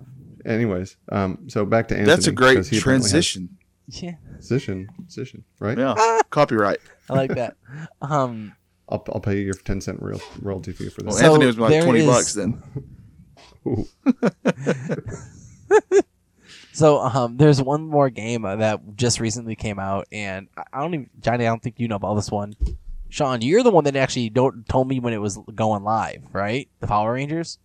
anyways, 0.45 0.97
um, 1.11 1.47
so 1.47 1.63
back 1.65 1.87
to 1.89 1.95
Anthony. 1.95 2.15
That's 2.15 2.27
a 2.27 2.31
great 2.31 2.65
he 2.67 2.79
apparently 2.79 3.03
has 3.11 3.11
transition. 3.11 3.57
yeah, 3.87 4.15
Transition, 4.29 4.89
position, 5.05 5.43
right? 5.59 5.77
Yeah, 5.77 5.93
copyright. 6.31 6.79
I 7.09 7.13
like 7.13 7.35
that. 7.35 7.55
Um, 8.01 8.55
I'll, 8.89 9.03
I'll 9.13 9.21
pay 9.21 9.37
you 9.37 9.43
your 9.45 9.53
ten 9.53 9.79
cent 9.79 10.01
real, 10.01 10.19
royalty 10.41 10.71
fee 10.73 10.89
for 10.89 11.03
Well, 11.03 11.13
this. 11.13 11.21
So 11.21 11.27
Anthony 11.33 11.45
was 11.45 11.59
like 11.59 11.83
twenty 11.83 11.99
is- 11.99 12.07
bucks 12.07 12.33
then. 12.33 12.61
So 16.73 16.99
um, 16.99 17.37
there's 17.37 17.61
one 17.61 17.87
more 17.87 18.09
game 18.09 18.45
uh, 18.45 18.55
that 18.57 18.81
just 18.95 19.19
recently 19.19 19.55
came 19.55 19.79
out, 19.79 20.07
and 20.11 20.47
I- 20.57 20.63
I 20.73 20.79
don't 20.81 20.93
even 20.93 21.09
Johnny. 21.21 21.45
I 21.45 21.49
don't 21.49 21.61
think 21.61 21.79
you 21.79 21.87
know 21.87 21.95
about 21.95 22.15
this 22.15 22.31
one. 22.31 22.55
Sean, 23.09 23.41
you're 23.41 23.61
the 23.63 23.69
one 23.71 23.83
that 23.83 23.95
actually 23.95 24.29
don't 24.29 24.67
told 24.67 24.87
me 24.87 24.99
when 24.99 25.13
it 25.13 25.21
was 25.21 25.37
going 25.53 25.83
live, 25.83 26.23
right? 26.33 26.67
The 26.79 26.87
Power 26.87 27.13
Rangers. 27.13 27.59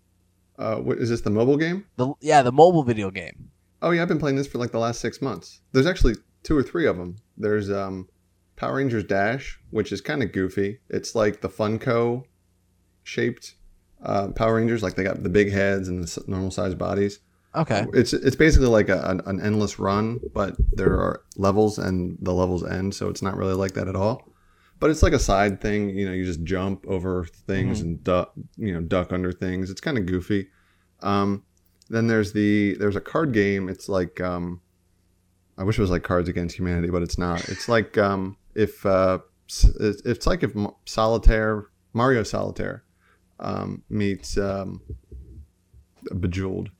Uh, 0.59 0.77
what, 0.77 0.99
is 0.99 1.09
this 1.09 1.23
the 1.23 1.31
mobile 1.31 1.57
game? 1.57 1.87
The 1.97 2.13
yeah, 2.21 2.43
the 2.43 2.53
mobile 2.53 2.83
video 2.83 3.11
game. 3.11 3.51
Oh 3.81 3.91
yeah, 3.91 4.03
I've 4.03 4.09
been 4.09 4.19
playing 4.19 4.37
this 4.37 4.47
for 4.47 4.59
like 4.59 4.73
the 4.73 4.79
last 4.79 5.01
six 5.01 5.23
months. 5.23 5.61
There's 5.73 5.87
actually 5.87 6.17
two 6.43 6.57
or 6.57 6.63
three 6.63 6.87
of 6.87 6.99
them. 6.99 7.17
There's 7.37 7.71
um, 7.71 8.09
Power 8.57 8.75
Rangers 8.77 9.05
Dash, 9.05 9.59
which 9.71 9.91
is 9.93 10.01
kind 10.01 10.23
of 10.23 10.33
goofy. 10.33 10.81
It's 10.91 11.15
like 11.15 11.41
the 11.41 11.49
Funko 11.49 12.25
shaped 13.05 13.55
uh, 14.03 14.29
Power 14.29 14.57
Rangers, 14.57 14.83
like 14.83 14.97
they 14.97 15.05
got 15.05 15.23
the 15.23 15.29
big 15.29 15.51
heads 15.51 15.89
and 15.89 16.03
the 16.05 16.25
normal 16.27 16.51
sized 16.51 16.77
bodies. 16.77 17.21
Okay. 17.59 17.87
It's 17.93 18.13
it's 18.13 18.37
basically 18.37 18.69
like 18.69 18.89
a, 18.89 19.01
an, 19.03 19.21
an 19.27 19.41
endless 19.41 19.79
run, 19.79 20.21
but 20.33 20.55
there 20.73 20.95
are 20.95 21.23
levels 21.37 21.79
and 21.79 22.17
the 22.21 22.33
levels 22.33 22.65
end, 22.65 22.95
so 22.95 23.09
it's 23.09 23.21
not 23.21 23.37
really 23.37 23.55
like 23.55 23.73
that 23.75 23.89
at 23.89 23.97
all. 23.97 24.33
But 24.79 24.91
it's 24.91 25.03
like 25.03 25.13
a 25.13 25.19
side 25.19 25.61
thing, 25.61 25.91
you 25.91 26.07
know. 26.07 26.13
You 26.13 26.25
just 26.25 26.45
jump 26.45 26.87
over 26.87 27.25
things 27.25 27.81
and 27.81 28.03
duck, 28.05 28.33
you 28.57 28.73
know, 28.73 28.81
duck 28.81 29.13
under 29.13 29.33
things. 29.33 29.71
It's 29.71 29.81
kind 29.81 29.99
of 29.99 30.07
goofy. 30.07 30.49
Um, 31.01 31.43
then 31.91 32.07
there's 32.07 32.33
the 32.33 32.75
there's 32.75 32.95
a 32.95 33.01
card 33.01 33.33
game. 33.33 33.69
It's 33.69 33.89
like 33.89 34.21
um, 34.21 34.61
I 35.57 35.65
wish 35.65 35.79
it 35.79 35.83
was 35.83 35.91
like 35.91 36.05
Cards 36.05 36.29
Against 36.29 36.57
Humanity, 36.57 36.91
but 36.91 37.03
it's 37.03 37.19
not. 37.19 37.49
It's 37.49 37.69
like 37.75 37.99
um, 37.99 38.37
if 38.55 38.87
uh, 38.87 39.19
it's 39.49 40.27
like 40.29 40.45
if 40.45 40.53
Solitaire 40.85 41.67
Mario 41.93 42.23
Solitaire 42.23 42.85
um, 43.41 43.83
meets 43.91 44.39
um, 44.39 44.81
Bejeweled 46.21 46.71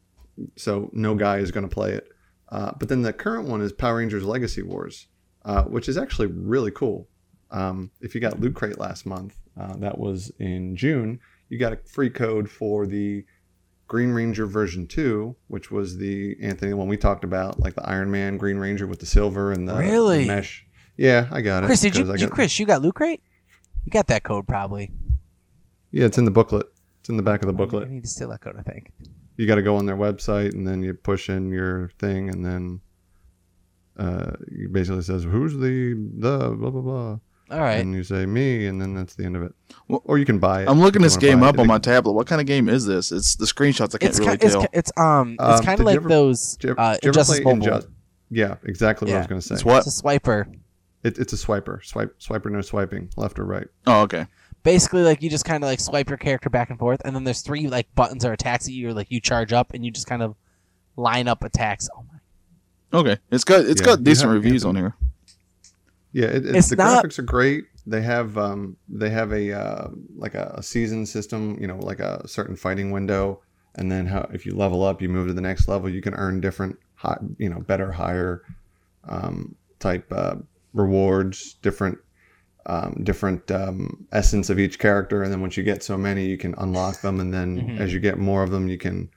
so 0.57 0.91
no 0.93 1.15
guy 1.15 1.39
is 1.39 1.51
going 1.51 1.69
to 1.69 1.73
play 1.75 1.93
it. 1.93 2.09
Uh, 2.51 2.73
but 2.79 2.89
then 2.89 3.03
the 3.03 3.13
current 3.13 3.47
one 3.49 3.61
is 3.61 3.73
Power 3.73 3.97
Rangers 3.99 4.25
Legacy 4.25 4.63
Wars, 4.63 5.07
uh, 5.45 5.65
which 5.65 5.89
is 5.89 5.99
actually 5.99 6.29
really 6.29 6.71
cool. 6.71 7.09
Um, 7.51 7.91
if 8.01 8.15
you 8.15 8.21
got 8.21 8.41
Loot 8.41 8.55
Crate 8.55 8.79
last 8.79 9.07
month, 9.07 9.37
uh, 9.59 9.77
that 9.79 9.99
was 9.99 10.31
in 10.39 10.77
June, 10.77 11.21
you 11.49 11.59
got 11.59 11.73
a 11.73 11.77
free 11.77 12.11
code 12.11 12.51
for 12.51 12.87
the 12.87 13.25
Green 13.87 14.11
Ranger 14.11 14.47
version 14.47 14.87
2, 14.87 15.35
which 15.49 15.71
was 15.71 15.97
the 15.97 16.37
Anthony 16.43 16.75
one 16.75 16.89
we 16.89 16.97
talked 16.99 17.25
about, 17.25 17.59
like 17.59 17.75
the 17.75 17.89
Iron 17.89 18.11
Man 18.11 18.37
Green 18.37 18.59
Ranger 18.59 18.87
with 18.87 19.01
the 19.01 19.07
silver 19.07 19.51
and 19.53 19.67
the, 19.67 19.73
the 19.75 19.79
Really? 19.81 20.27
mesh. 20.27 20.67
Yeah, 20.97 21.29
I 21.31 21.41
got 21.41 21.63
it. 21.65 21.67
Chris, 21.67 21.81
did 21.81 21.97
you, 21.97 22.05
you 22.13 22.19
got- 22.19 22.31
Chris, 22.31 22.59
you 22.59 22.67
got 22.67 22.83
Loot 22.83 22.95
Crate? 22.95 23.23
You 23.85 23.91
got 23.91 24.09
that 24.09 24.25
code 24.25 24.47
probably. 24.47 24.91
Yeah, 25.91 26.05
it's 26.05 26.19
in 26.19 26.25
the 26.27 26.31
booklet. 26.31 26.67
It's 27.01 27.09
in 27.09 27.17
the 27.17 27.23
back 27.23 27.41
of 27.43 27.47
the 27.47 27.53
booklet. 27.55 27.89
I 27.89 27.91
need 27.91 28.03
to 28.03 28.09
steal 28.09 28.29
that 28.29 28.41
code. 28.43 28.57
I 28.59 28.63
think. 28.63 28.93
You 29.39 29.47
got 29.47 29.55
to 29.55 29.63
go 29.63 29.77
on 29.77 29.87
their 29.87 29.97
website 29.97 30.53
and 30.53 30.67
then 30.69 30.83
you 30.83 30.93
push 30.93 31.31
in 31.31 31.51
your 31.51 31.91
thing 31.99 32.29
and 32.29 32.45
then 32.45 32.81
uh, 33.99 34.33
it 34.49 34.73
basically 34.73 35.03
says 35.03 35.25
who's 35.25 35.55
the 35.55 35.95
the 36.19 36.55
blah 36.57 36.71
blah 36.71 36.81
blah 36.83 37.19
All 37.51 37.61
right. 37.61 37.81
and 37.81 37.95
you 37.95 38.05
say 38.05 38.27
me 38.27 38.67
and 38.67 38.81
then 38.81 38.95
that's 38.95 39.15
the 39.17 39.25
end 39.25 39.35
of 39.37 39.43
it 39.43 39.53
Well, 39.89 40.03
or 40.05 40.19
you 40.19 40.25
can 40.25 40.39
buy 40.39 40.63
it 40.63 40.69
I'm 40.69 40.81
looking 40.81 41.03
if 41.03 41.07
this 41.07 41.17
game 41.17 41.43
up 41.43 41.55
it. 41.57 41.61
on 41.61 41.67
my 41.67 41.79
tablet. 41.79 42.13
What 42.13 42.27
kind 42.27 42.41
of 42.41 42.47
game 42.47 42.69
is 42.69 42.87
this? 42.87 43.11
It's 43.11 43.35
the 43.37 43.47
screenshots. 43.47 43.95
I 43.95 43.99
can't 43.99 44.11
It's 44.11 44.19
really 44.21 44.39
kind, 44.39 44.43
it's, 44.45 44.53
tell. 44.53 44.63
ki- 44.63 44.69
it's 44.73 44.93
um 44.97 45.33
it's 45.41 45.61
Um, 45.61 45.65
kind 45.65 45.75
of 45.75 45.81
you 45.81 45.87
like 45.87 45.97
ever- 45.97 46.09
those 46.09 46.57
Did 46.59 46.65
you 46.69 46.71
ever, 46.73 46.81
uh, 46.81 46.93
did 46.95 47.05
you 47.15 47.21
ever 47.21 47.25
play 47.25 47.41
Mobile. 47.41 47.67
Inju- 47.67 47.87
yeah 48.31 48.57
exactly 48.65 49.07
what 49.11 49.15
I 49.17 49.19
was 49.21 49.27
going 49.27 49.41
to 49.41 49.47
say 49.47 49.55
It's 49.55 49.65
what? 49.65 49.87
It's 49.87 49.99
a 49.99 50.03
swiper. 50.03 50.47
It, 51.03 51.19
it's 51.19 51.33
a 51.33 51.37
swiper 51.37 51.83
swipe 51.85 52.19
swiper 52.21 52.51
no 52.51 52.61
swiping 52.61 53.09
left 53.17 53.39
or 53.39 53.45
right 53.45 53.67
Oh, 53.87 54.03
okay. 54.03 54.27
Basically, 54.69 55.01
like 55.03 55.23
you 55.23 55.31
just 55.31 55.47
kind 55.47 55.65
of 55.65 55.69
like 55.69 55.81
swipe 55.81 56.11
your 56.11 56.19
character 56.19 56.51
back 56.51 56.69
and 56.69 56.79
forth, 56.79 57.01
and 57.07 57.17
then 57.17 57.25
there's 57.25 57.41
three 57.41 57.69
like 57.69 57.87
buttons 57.95 58.23
or 58.23 58.35
attacks 58.35 58.67
that 58.67 58.73
you 58.73 58.93
like 58.93 59.11
you 59.11 59.19
charge 59.19 59.51
up, 59.55 59.73
and 59.73 59.83
you 59.83 59.91
just 59.91 60.07
kind 60.07 60.23
of 60.23 60.35
line 60.95 61.27
up 61.27 61.43
attacks. 61.43 61.89
Oh 61.97 62.05
my! 62.13 62.99
Okay. 62.99 63.17
It's 63.31 63.45
got 63.45 63.61
it's 63.65 63.81
Yeah, 63.81 63.87
got 63.87 64.05
decent 64.05 64.31
reviews 64.31 64.67
on 64.67 64.77
here. 64.77 64.95
yeah 66.13 66.27
it, 66.27 66.45
it- 66.45 66.55
It's 66.57 66.69
the 66.69 66.77
not- 66.77 67.03
graphics 67.03 67.19
are 67.19 67.23
great 67.23 67.65
they 67.87 68.03
have 68.03 68.37
um 68.37 68.77
they 68.91 69.09
have 69.09 69.33
a 69.33 69.53
uh, 69.59 69.89
like 70.17 70.35
a, 70.35 70.53
a 70.59 70.63
season 70.63 71.07
system 71.07 71.57
you 71.59 71.67
know 71.67 71.79
like 71.79 72.01
a 72.01 72.29
certain 72.29 72.55
fighting 72.55 72.91
window 72.91 73.41
and 73.77 73.91
then 73.91 74.05
how 74.07 74.29
if 74.35 74.45
you 74.45 74.55
level 74.55 74.83
up 74.85 75.01
you 75.01 75.09
move 75.09 75.29
to 75.29 75.33
the 75.33 75.41
next 75.41 75.69
level 75.69 75.89
you 75.89 76.03
can 76.03 76.13
earn 76.13 76.39
different 76.43 76.79
high 76.97 77.17
you 77.39 77.49
know 77.49 77.61
better 77.61 77.91
higher 77.93 78.43
um, 79.09 79.55
type 79.79 80.05
uh, 80.13 80.35
rewards 80.75 81.55
different 81.63 81.97
um, 82.69 83.01
different 83.03 83.51
um, 83.51 84.07
essence 84.13 84.51
of 84.51 84.59
each 84.59 84.79
character. 84.79 85.23
And 85.23 85.33
then 85.33 85.41
once 85.41 85.57
you 85.57 85.63
get 85.63 85.83
so 85.83 85.97
many 85.99 86.27
you 86.27 86.37
can 86.39 86.55
unlock 86.59 87.01
them. 87.01 87.19
And 87.21 87.33
then 87.33 87.57
Mhm. 87.57 87.81
as 87.81 87.93
you 87.93 88.01
get 88.01 88.19
more 88.19 88.43
of 88.43 88.51
them 88.51 88.69
you 88.69 88.79
can 88.79 89.11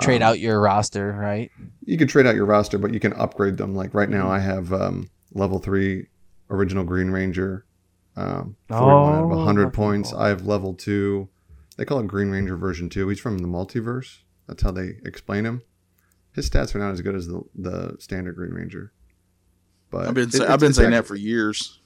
Trade 0.00 0.22
um, 0.22 0.28
out 0.30 0.38
your 0.40 0.60
roster, 0.60 1.12
right? 1.12 1.50
you 1.84 1.96
can 1.98 2.06
trade 2.08 2.26
out 2.26 2.34
your 2.34 2.44
roster 2.46 2.78
but 2.78 2.92
you 2.94 3.00
can 3.00 3.12
upgrade 3.14 3.56
them. 3.56 3.74
Like 3.74 3.94
right 3.94 4.08
now 4.10 4.28
i 4.30 4.38
have 4.38 4.72
um, 4.72 5.08
level 5.32 5.58
3 5.58 6.06
original 6.50 6.84
green 6.84 7.10
ranger 7.10 7.64
um, 8.16 8.56
41 8.68 9.14
out 9.14 9.24
of 9.24 9.30
Oh, 9.30 9.36
100 9.36 9.72
points. 9.72 10.10
Cool. 10.10 10.20
i 10.20 10.28
have 10.28 10.46
level 10.46 10.74
2 10.74 11.28
they 11.76 11.84
call 11.84 12.00
it 12.00 12.06
green 12.08 12.30
ranger 12.30 12.56
version 12.56 12.88
2 12.88 13.08
he's 13.08 13.20
from 13.20 13.38
the 13.38 13.46
multiverse. 13.48 14.18
That's 14.48 14.62
how 14.62 14.70
they 14.72 14.94
explain 15.04 15.44
him. 15.44 15.62
His 16.32 16.48
stats 16.48 16.74
are 16.74 16.78
not 16.78 16.92
as 16.92 17.00
good 17.02 17.14
as 17.14 17.26
the, 17.28 17.42
the 17.54 17.96
standard 18.00 18.34
green 18.36 18.52
ranger. 18.52 18.92
But 19.90 20.08
I've 20.08 20.14
been 20.14 20.28
it- 20.28 20.32
say, 20.34 20.46
I've 20.46 20.58
been 20.60 20.70
it's 20.70 20.78
saying 20.78 20.90
that 20.92 21.06
for 21.06 21.14
years. 21.16 21.77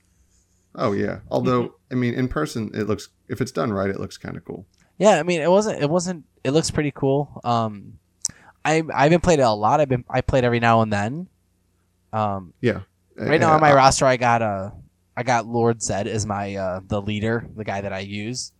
Oh 0.75 0.93
yeah 0.93 1.21
although 1.31 1.75
i 1.91 1.95
mean 1.95 2.15
in 2.15 2.29
person 2.29 2.71
it 2.75 2.85
looks 2.89 3.11
if 3.29 3.41
it's 3.41 3.53
done 3.53 3.73
right 3.73 3.91
it 3.91 4.01
looks 4.01 4.17
kind 4.17 4.37
of 4.37 4.45
cool 4.45 4.67
Yeah, 4.99 5.19
I 5.19 5.23
mean, 5.25 5.41
it 5.41 5.51
wasn't. 5.51 5.83
It 5.83 5.91
wasn't. 5.91 6.25
It 6.45 6.53
looks 6.53 6.71
pretty 6.71 6.93
cool. 6.93 7.41
Um, 7.45 7.99
I 8.65 8.83
I 8.95 9.03
haven't 9.05 9.23
played 9.23 9.41
it 9.41 9.43
a 9.43 9.51
lot. 9.51 9.81
I've 9.81 9.89
been 9.89 10.05
I 10.09 10.21
played 10.21 10.45
every 10.45 10.61
now 10.61 10.83
and 10.83 10.93
then. 10.93 11.29
Um, 12.13 12.53
Yeah. 12.61 12.81
right 13.17 13.41
now 13.41 13.53
on 13.55 13.61
my 13.61 13.73
Uh, 13.73 13.77
roster, 13.77 14.07
I 14.07 14.17
got 14.17 14.43
uh, 14.43 14.71
I 15.17 15.23
got 15.25 15.47
Lord 15.47 15.79
Zedd 15.81 16.07
as 16.07 16.25
my 16.27 16.55
uh 16.55 16.81
the 16.87 17.01
leader, 17.03 17.49
the 17.57 17.65
guy 17.65 17.81
that 17.81 17.93
I 17.93 18.01
use. 18.01 18.53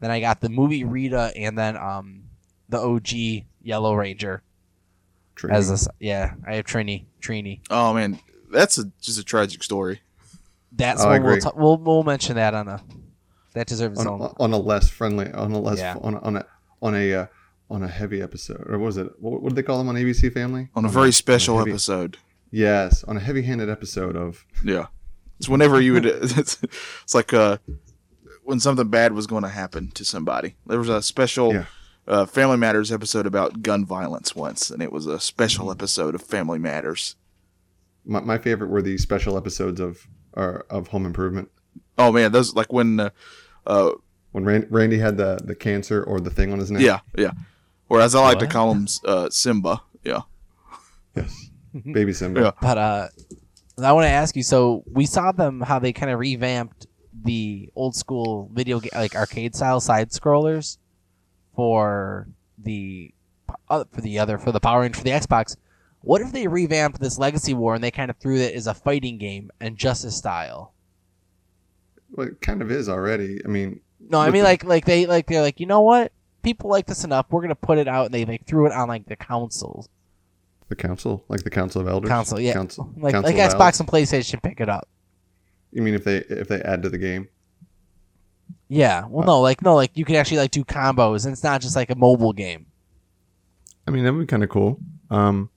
Then 0.00 0.10
I 0.10 0.18
got 0.20 0.40
the 0.40 0.48
movie 0.48 0.82
Rita, 0.84 1.32
and 1.36 1.56
then 1.56 1.76
um, 1.76 2.24
the 2.68 2.78
OG 2.80 3.44
Yellow 3.62 3.94
Ranger 3.94 4.42
Trini. 5.36 5.52
as 5.52 5.70
a 5.70 5.74
s- 5.74 5.88
yeah. 6.00 6.34
I 6.48 6.56
have 6.56 6.64
Trini. 6.64 7.04
Trini. 7.20 7.60
Oh 7.70 7.92
man, 7.94 8.18
that's 8.50 8.78
a, 8.78 8.90
just 9.00 9.18
a 9.20 9.24
tragic 9.24 9.62
story. 9.62 10.00
That's 10.76 11.02
Oh, 11.04 11.08
I 11.08 11.18
what 11.18 11.22
we'll, 11.26 11.38
ta- 11.40 11.52
we'll 11.54 11.76
we'll 11.78 12.02
mention 12.02 12.36
that 12.36 12.54
on 12.54 12.68
a 12.68 12.82
that 13.54 13.66
deserves 13.66 13.98
its 13.98 14.06
on, 14.06 14.20
own. 14.20 14.34
on 14.40 14.52
a 14.52 14.58
less 14.58 14.88
friendly 14.88 15.30
on 15.32 15.52
a 15.52 15.58
less 15.60 15.78
Yeah. 15.78 15.96
on, 16.02 16.14
a, 16.14 16.18
on 16.20 16.36
a 16.38 16.46
on 16.82 16.94
a 16.94 17.14
uh, 17.14 17.26
on 17.70 17.82
a 17.82 17.88
heavy 17.88 18.20
episode 18.20 18.64
or 18.68 18.78
what 18.78 18.86
was 18.86 18.96
it 18.96 19.08
what, 19.20 19.40
what 19.42 19.50
did 19.50 19.56
they 19.56 19.62
call 19.62 19.78
them 19.78 19.88
on 19.88 19.94
ABC 19.94 20.32
Family 20.32 20.68
On 20.74 20.84
a 20.84 20.88
very 20.88 21.12
special 21.12 21.58
heavy- 21.58 21.70
episode. 21.70 22.18
yes 22.50 23.04
on 23.04 23.16
a 23.16 23.20
heavy-handed 23.20 23.68
episode 23.70 24.16
of 24.16 24.44
Yeah. 24.64 24.86
It's 25.38 25.48
whenever 25.48 25.80
you 25.80 25.94
would. 25.94 26.06
It's, 26.36 26.62
it's 26.62 27.14
like 27.14 27.32
uh, 27.34 27.58
when 28.44 28.60
something 28.60 28.88
bad 28.88 29.12
was 29.12 29.26
going 29.26 29.42
to 29.42 29.48
happen 29.48 29.90
to 29.92 30.04
somebody. 30.04 30.54
There 30.66 30.78
was 30.78 30.88
a 30.88 31.02
special 31.02 31.52
Yeah. 31.52 31.64
uh, 32.06 32.26
Family 32.26 32.56
Matters 32.56 32.92
episode 32.92 33.26
about 33.26 33.62
gun 33.62 33.84
violence 33.84 34.36
once, 34.36 34.70
and 34.70 34.80
it 34.82 34.92
was 34.92 35.06
a 35.06 35.18
special 35.18 35.70
episode 35.72 36.14
of 36.14 36.22
Family 36.22 36.58
Matters. 36.60 37.16
my, 38.04 38.20
my 38.20 38.38
favorite 38.38 38.70
were 38.70 38.80
the 38.82 38.96
special 38.98 39.36
episodes 39.36 39.80
of 39.80 40.06
or 40.34 40.66
of 40.70 40.88
Home 40.88 41.06
Improvement 41.06 41.50
Oh 41.96 42.12
man, 42.12 42.32
those 42.32 42.54
like 42.54 42.72
when. 42.72 43.00
Uh, 43.00 43.10
uh, 43.66 43.92
when 44.32 44.44
Rand, 44.44 44.66
Randy 44.68 44.98
had 44.98 45.16
the 45.16 45.38
the 45.44 45.54
cancer 45.54 46.02
or 46.02 46.20
the 46.20 46.28
thing 46.28 46.52
on 46.52 46.58
his 46.58 46.70
neck 46.70 46.82
yeah, 46.82 47.00
yeah. 47.16 47.30
Or 47.88 48.00
as 48.00 48.16
I 48.16 48.20
like 48.20 48.40
to 48.40 48.48
call 48.48 48.72
him, 48.72 48.88
uh, 49.04 49.30
Simba. 49.30 49.80
Yeah. 50.02 50.22
yes 51.14 51.50
baby 51.92 52.12
Simba 52.12 52.40
Yeah. 52.40 52.50
But 52.60 52.78
uh, 52.78 53.08
I 53.82 53.92
want 53.92 54.04
to 54.04 54.10
ask 54.10 54.36
you. 54.36 54.42
So 54.42 54.84
we 54.90 55.06
saw 55.06 55.32
them 55.32 55.60
how 55.60 55.78
they 55.78 55.92
kind 55.92 56.10
of 56.10 56.18
revamped 56.18 56.86
the 57.24 57.70
old 57.74 57.94
school 57.94 58.50
video 58.52 58.80
game, 58.80 58.90
like 58.94 59.14
arcade 59.14 59.54
style 59.54 59.80
side 59.80 60.10
scrollers 60.10 60.78
for 61.54 62.28
the 62.58 63.12
uh, 63.68 63.84
for 63.92 64.00
the 64.00 64.18
other 64.18 64.38
for 64.38 64.52
the 64.52 64.60
Power 64.60 64.80
Ranger 64.80 64.98
for 64.98 65.04
the 65.04 65.10
Xbox. 65.10 65.56
What 66.04 66.20
if 66.20 66.32
they 66.32 66.46
revamped 66.46 67.00
this 67.00 67.18
Legacy 67.18 67.54
War 67.54 67.74
and 67.74 67.82
they 67.82 67.90
kind 67.90 68.10
of 68.10 68.16
threw 68.18 68.36
it 68.36 68.54
as 68.54 68.66
a 68.66 68.74
fighting 68.74 69.18
game 69.18 69.50
Injustice 69.60 70.16
style? 70.16 70.72
well, 72.12 72.28
it 72.28 72.40
kind 72.40 72.62
of 72.62 72.70
is 72.70 72.88
already 72.88 73.40
I 73.44 73.48
mean 73.48 73.80
No, 74.08 74.20
I 74.20 74.26
mean 74.30 74.42
the- 74.42 74.48
like 74.48 74.64
like 74.64 74.84
they 74.84 75.06
like 75.06 75.26
they're 75.26 75.42
like 75.42 75.58
you 75.60 75.66
know 75.66 75.80
what 75.80 76.12
people 76.42 76.70
like 76.70 76.86
this 76.86 77.04
enough 77.04 77.26
we're 77.30 77.40
gonna 77.42 77.54
put 77.54 77.78
it 77.78 77.88
out 77.88 78.06
and 78.06 78.14
they 78.14 78.24
like 78.24 78.46
threw 78.46 78.66
it 78.66 78.72
on 78.72 78.86
like 78.88 79.06
the 79.06 79.16
consoles. 79.16 79.88
The 80.68 80.76
council, 80.76 81.24
like 81.28 81.42
the 81.44 81.50
Council 81.50 81.82
of 81.82 81.88
Elders. 81.88 82.08
Council, 82.08 82.40
yeah, 82.40 82.54
Council, 82.54 82.90
like 82.96 83.12
Council 83.12 83.34
like 83.36 83.50
Xbox 83.50 83.80
and 83.80 83.88
PlayStation 83.88 84.26
should 84.30 84.42
pick 84.42 84.60
it 84.60 84.68
up. 84.68 84.88
You 85.72 85.82
mean 85.82 85.92
if 85.94 86.04
they 86.04 86.18
if 86.18 86.48
they 86.48 86.60
add 86.62 86.82
to 86.84 86.88
the 86.88 86.96
game? 86.98 87.28
Yeah, 88.68 89.04
well, 89.08 89.26
no, 89.26 89.40
like 89.40 89.60
no, 89.62 89.74
like 89.74 89.90
you 89.94 90.04
can 90.06 90.16
actually 90.16 90.38
like 90.38 90.50
do 90.52 90.64
combos, 90.64 91.24
and 91.24 91.32
it's 91.32 91.44
not 91.44 91.60
just 91.60 91.76
like 91.76 91.90
a 91.90 91.94
mobile 91.94 92.32
game. 92.32 92.66
I 93.86 93.90
mean, 93.90 94.04
that 94.04 94.12
would 94.14 94.20
be 94.20 94.26
kind 94.26 94.42
of 94.42 94.48
cool. 94.48 94.78
Um, 95.10 95.50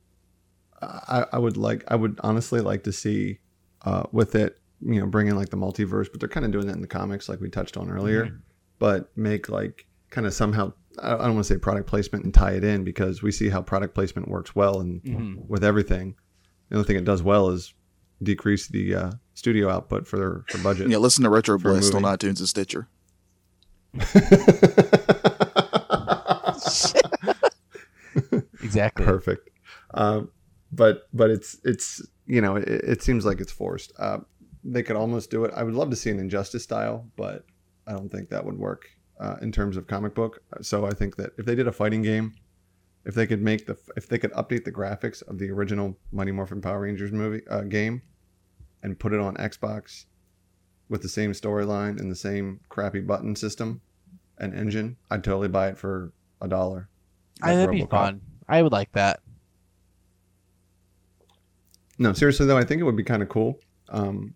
I, 0.81 1.25
I 1.33 1.37
would 1.39 1.57
like, 1.57 1.83
I 1.87 1.95
would 1.95 2.19
honestly 2.23 2.61
like 2.61 2.83
to 2.83 2.91
see, 2.91 3.39
uh, 3.85 4.03
with 4.11 4.35
it, 4.35 4.59
you 4.81 4.99
know, 4.99 5.07
bring 5.07 5.27
in 5.27 5.35
like 5.35 5.49
the 5.49 5.57
multiverse, 5.57 6.07
but 6.11 6.19
they're 6.19 6.29
kind 6.29 6.45
of 6.45 6.51
doing 6.51 6.67
that 6.67 6.75
in 6.75 6.81
the 6.81 6.87
comics, 6.87 7.27
like 7.29 7.39
we 7.39 7.49
touched 7.49 7.77
on 7.77 7.89
earlier. 7.89 8.25
Mm-hmm. 8.25 8.35
But 8.79 9.09
make 9.17 9.49
like 9.49 9.87
kind 10.11 10.27
of 10.27 10.33
somehow, 10.33 10.73
I 11.01 11.13
I 11.15 11.25
don't 11.25 11.35
want 11.35 11.47
to 11.47 11.53
say 11.53 11.57
product 11.59 11.87
placement 11.87 12.25
and 12.25 12.33
tie 12.33 12.51
it 12.51 12.63
in 12.63 12.83
because 12.83 13.23
we 13.23 13.31
see 13.31 13.49
how 13.49 13.61
product 13.61 13.95
placement 13.95 14.27
works 14.27 14.55
well 14.55 14.79
and 14.81 15.01
Mhm. 15.03 15.47
with 15.47 15.63
everything. 15.63 16.15
The 16.69 16.75
only 16.75 16.85
thing 16.87 16.97
it 16.97 17.05
does 17.05 17.23
well 17.23 17.49
is 17.49 17.73
decrease 18.21 18.67
the 18.67 18.93
uh, 18.95 19.11
studio 19.33 19.69
output 19.69 20.07
for 20.07 20.17
their 20.19 20.43
for 20.49 20.57
budget. 20.59 20.89
Yeah, 20.89 20.97
listen 20.97 21.23
to 21.23 21.29
Retro 21.29 21.57
For 21.57 21.69
a 21.69 21.73
Bliss 21.73 21.93
on 21.93 22.03
iTunes 22.03 22.39
and 22.39 22.47
Stitcher. 22.47 22.87
Exactly. 28.63 29.05
perfect 29.05 29.49
um, 29.93 30.29
but 30.71 31.07
but 31.13 31.29
it's 31.29 31.57
it's 31.63 32.01
you 32.25 32.41
know 32.41 32.55
it, 32.55 32.67
it 32.67 33.03
seems 33.03 33.25
like 33.25 33.39
it's 33.39 33.51
forced. 33.51 33.93
Uh, 33.97 34.19
they 34.63 34.83
could 34.83 34.95
almost 34.95 35.31
do 35.31 35.45
it. 35.45 35.51
I 35.55 35.63
would 35.63 35.75
love 35.75 35.89
to 35.89 35.95
see 35.95 36.09
an 36.09 36.19
injustice 36.19 36.63
style 36.63 37.07
but 37.15 37.45
i 37.85 37.93
don't 37.93 38.11
think 38.11 38.29
that 38.29 38.43
would 38.43 38.57
work 38.57 38.89
uh, 39.19 39.35
in 39.41 39.51
terms 39.51 39.77
of 39.77 39.87
comic 39.87 40.13
book. 40.13 40.41
So 40.61 40.85
i 40.85 40.91
think 40.91 41.15
that 41.17 41.31
if 41.37 41.45
they 41.45 41.55
did 41.55 41.67
a 41.67 41.71
fighting 41.71 42.01
game 42.01 42.33
if 43.05 43.15
they 43.15 43.25
could 43.25 43.41
make 43.41 43.65
the 43.65 43.77
if 43.95 44.07
they 44.07 44.17
could 44.17 44.33
update 44.33 44.65
the 44.65 44.71
graphics 44.71 45.23
of 45.27 45.37
the 45.39 45.49
original 45.49 45.97
mighty 46.11 46.31
morphin 46.31 46.61
power 46.61 46.81
rangers 46.81 47.11
movie 47.11 47.41
uh, 47.49 47.61
game 47.61 48.01
and 48.83 48.99
put 48.99 49.13
it 49.13 49.19
on 49.19 49.35
xbox 49.35 50.05
with 50.89 51.01
the 51.01 51.09
same 51.09 51.31
storyline 51.31 51.99
and 51.99 52.11
the 52.11 52.15
same 52.15 52.59
crappy 52.69 52.99
button 52.99 53.35
system 53.35 53.79
and 54.39 54.53
engine 54.53 54.97
i'd 55.09 55.23
totally 55.23 55.47
buy 55.47 55.69
it 55.69 55.77
for 55.77 56.11
a 56.41 56.47
dollar. 56.47 56.89
I, 57.41 57.47
Like 57.47 57.55
that'd 57.57 57.71
be 57.71 57.85
fun. 57.85 58.21
I 58.47 58.61
would 58.61 58.71
like 58.71 58.91
that. 58.93 59.21
No, 61.99 62.13
seriously 62.13 62.45
though, 62.45 62.57
I 62.57 62.63
think 62.63 62.79
it 62.81 62.83
would 62.83 62.95
be 62.95 63.03
kind 63.03 63.21
of 63.23 63.29
cool. 63.29 63.59
Um, 63.89 64.33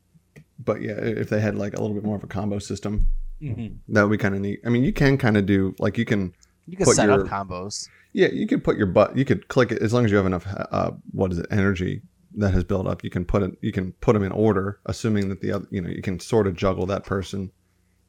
but 0.64 0.82
yeah, 0.82 0.93
if 0.93 1.30
they 1.30 1.39
had 1.41 1.55
like 1.55 1.74
a 1.78 1.82
little 1.82 1.95
bit 1.95 2.03
more 2.03 2.16
of 2.16 2.24
a 2.24 2.28
combo 2.28 2.59
system, 2.59 3.07
hmm 3.41 3.68
that 3.89 4.03
would 4.03 4.12
be 4.12 4.18
kind 4.18 4.36
of 4.36 4.41
neat. 4.41 4.59
I 4.66 4.70
mean, 4.70 4.84
you 4.84 4.93
can 4.93 5.18
kind 5.18 5.36
of 5.38 5.45
do 5.45 5.76
like 5.80 5.97
you 5.97 6.05
can, 6.05 6.34
You 6.68 6.78
can 6.78 6.86
Put 6.86 6.95
set 6.95 7.07
your- 7.09 7.22
up 7.26 7.28
combos. 7.28 7.88
yeah, 8.14 8.28
you 8.30 8.47
could 8.47 8.64
put 8.64 8.78
your 8.78 8.88
butt, 8.88 9.18
you 9.18 9.26
could 9.26 9.47
click 9.47 9.72
it 9.72 9.82
as 9.82 9.93
long 9.93 10.05
as 10.05 10.12
you 10.12 10.18
have 10.18 10.26
enough. 10.28 10.45
Uh, 10.47 10.91
what 11.12 11.32
is 11.32 11.39
it? 11.39 11.47
Energy 11.51 12.01
that 12.38 12.53
has 12.53 12.64
built 12.64 12.88
up. 12.88 13.03
You 13.03 13.09
can 13.09 13.26
put 13.26 13.41
it, 13.43 13.51
you 13.62 13.72
can 13.72 13.91
put 13.93 14.14
them 14.14 14.24
in 14.24 14.32
order, 14.32 14.80
assuming 14.86 15.28
that 15.30 15.41
the 15.41 15.51
other, 15.51 15.66
you 15.72 15.82
know, 15.82 15.89
you 15.89 16.01
can 16.01 16.20
sort 16.20 16.47
of 16.47 16.55
juggle 16.55 16.86
that 16.86 17.03
person, 17.03 17.51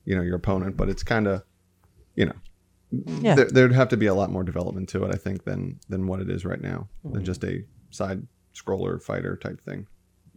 you 0.04 0.14
know, 0.14 0.22
your 0.22 0.36
opponent. 0.36 0.76
But 0.76 0.88
it's 0.90 1.02
kind 1.02 1.26
of, 1.26 1.42
you 2.14 2.26
know, 2.26 2.34
Yeah. 3.22 3.34
there, 3.34 3.46
there'd 3.50 3.72
have 3.72 3.88
to 3.88 3.96
be 3.96 4.06
a 4.06 4.14
lot 4.14 4.30
more 4.30 4.44
development 4.44 4.88
to 4.90 5.02
it, 5.04 5.14
I 5.14 5.16
think, 5.18 5.44
than 5.44 5.80
than 5.88 6.06
what 6.06 6.20
it 6.20 6.28
is 6.30 6.44
right 6.44 6.60
now, 6.60 6.88
Mm-hmm. 7.04 7.14
than 7.14 7.24
just 7.24 7.42
a 7.42 7.64
side 7.90 8.26
scroller 8.54 9.02
fighter 9.02 9.36
type 9.36 9.60
thing. 9.64 9.86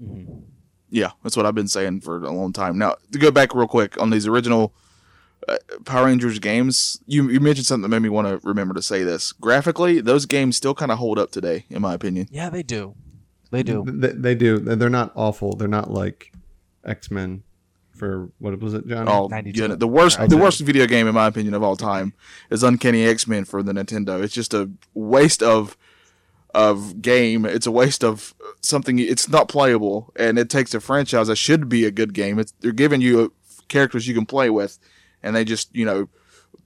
Mhm. 0.02 0.44
Yeah, 0.90 1.12
that's 1.24 1.36
what 1.36 1.46
I've 1.46 1.56
been 1.56 1.68
saying 1.68 2.02
for 2.02 2.24
a 2.24 2.32
long 2.32 2.54
time. 2.54 2.78
Now, 2.78 2.96
to 3.12 3.18
go 3.20 3.32
back 3.32 3.54
real 3.56 3.68
quick 3.68 4.00
on 4.02 4.10
these 4.12 4.28
original 4.28 4.74
uh, 5.48 5.58
Power 5.86 6.06
Rangers 6.06 6.40
games, 6.40 7.00
you, 7.06 7.30
you 7.30 7.40
mentioned 7.40 7.66
something 7.66 7.84
that 7.84 7.90
made 7.90 8.02
me 8.02 8.10
want 8.10 8.28
to 8.28 8.40
remember 8.48 8.74
to 8.74 8.82
say 8.82 9.04
this. 9.04 9.32
Graphically, 9.32 10.00
those 10.02 10.26
games 10.26 10.58
still 10.58 10.74
kind 10.74 10.92
of 10.92 10.98
hold 10.98 11.20
up 11.20 11.32
today, 11.32 11.66
in 11.70 11.82
my 11.82 11.94
opinion. 11.94 12.28
Yeah, 12.32 12.50
they 12.50 12.64
do. 12.64 12.96
They 13.52 13.62
do. 13.64 13.84
They, 13.86 14.10
they 14.10 14.36
do. 14.36 14.58
They're 14.60 14.90
not 14.90 15.12
awful. 15.16 15.56
They're 15.56 15.68
not 15.68 15.92
like 15.92 16.32
X 16.84 17.12
Men 17.12 17.44
for 17.92 18.30
what 18.40 18.60
was 18.60 18.74
it, 18.74 18.88
Johnny? 18.88 19.10
Oh, 19.10 19.28
92. 19.28 19.62
yeah, 19.62 19.76
the 19.76 19.88
worst, 19.88 20.20
the 20.30 20.38
worst 20.38 20.60
video 20.62 20.86
game 20.86 21.08
in 21.08 21.16
my 21.16 21.28
opinion 21.28 21.54
of 21.54 21.64
all 21.64 21.76
time 21.76 22.14
is 22.50 22.64
Uncanny 22.64 23.06
X 23.06 23.28
Men 23.28 23.46
for 23.46 23.64
the 23.64 23.72
Nintendo. 23.72 24.22
It's 24.22 24.34
just 24.34 24.54
a 24.54 24.70
waste 24.94 25.42
of 25.42 25.78
of 26.56 27.02
game. 27.02 27.46
It's 27.46 27.68
a 27.68 27.72
waste 27.72 28.04
of 28.04 28.34
something. 28.62 28.98
It's 28.98 29.30
not 29.30 29.48
playable, 29.50 30.12
and 30.16 30.40
it 30.40 30.50
takes 30.50 30.74
a 30.74 30.80
franchise 30.80 31.28
that 31.28 31.36
should 31.36 31.70
be 31.70 31.86
a 31.86 31.92
good 31.92 32.14
game. 32.14 32.40
It's, 32.40 32.54
they're 32.62 32.72
giving 32.72 33.02
you 33.02 33.34
characters 33.68 34.08
you 34.08 34.14
can 34.14 34.26
play 34.26 34.50
with, 34.50 34.80
and 35.22 35.36
they 35.36 35.44
just 35.44 35.76
you 35.76 35.86
know 35.86 36.08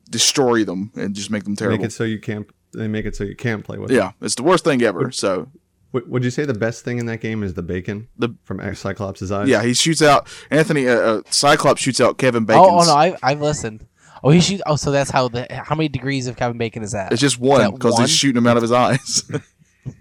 destroy 0.09 0.63
them 0.63 0.91
and 0.95 1.13
just 1.15 1.29
make 1.31 1.43
them 1.43 1.55
terrible. 1.55 1.77
make 1.79 1.87
it 1.87 1.91
so 1.91 2.03
you 2.03 2.19
can't. 2.19 2.47
They 2.73 2.87
make 2.87 3.05
it 3.05 3.15
so 3.15 3.23
you 3.23 3.35
can't 3.35 3.63
play 3.63 3.77
with. 3.79 3.91
it. 3.91 3.95
yeah, 3.95 4.11
it's 4.21 4.35
the 4.35 4.43
worst 4.43 4.63
thing 4.63 4.81
ever. 4.83 5.11
So 5.11 5.49
Would, 5.91 6.07
would 6.09 6.23
you 6.23 6.29
say 6.29 6.45
the 6.45 6.53
best 6.53 6.85
thing 6.85 6.99
in 6.99 7.07
that 7.07 7.19
game 7.19 7.41
is 7.41 7.55
the 7.55 7.63
bacon? 7.63 8.07
The- 8.17 8.35
from 8.43 8.59
X- 8.59 8.79
Cyclops' 8.79 9.31
eyes. 9.31 9.47
yeah, 9.47 9.63
he 9.63 9.73
shoots 9.73 10.01
out 10.03 10.27
Anthony. 10.51 10.87
Uh, 10.87 10.93
uh, 10.95 11.21
Cyclops 11.31 11.81
shoots 11.81 11.99
out 11.99 12.17
Kevin 12.19 12.45
Bacon. 12.45 12.63
Oh, 12.63 12.79
oh 12.81 12.85
no, 12.85 12.93
I, 12.93 13.15
I've 13.23 13.41
listened. 13.41 13.87
Oh, 14.23 14.29
he 14.29 14.41
shoots. 14.41 14.61
Oh, 14.65 14.75
so 14.75 14.91
that's 14.91 15.09
how 15.09 15.29
the 15.29 15.47
how 15.49 15.75
many 15.75 15.87
degrees 15.87 16.27
of 16.27 16.35
Kevin 16.35 16.57
Bacon 16.57 16.83
is 16.83 16.91
that? 16.91 17.11
It's 17.11 17.21
just 17.21 17.39
one 17.39 17.71
because 17.71 17.97
he's 17.97 18.11
shooting 18.11 18.37
him 18.37 18.47
out 18.47 18.57
of 18.57 18.61
his 18.61 18.71
eyes. 18.71 19.23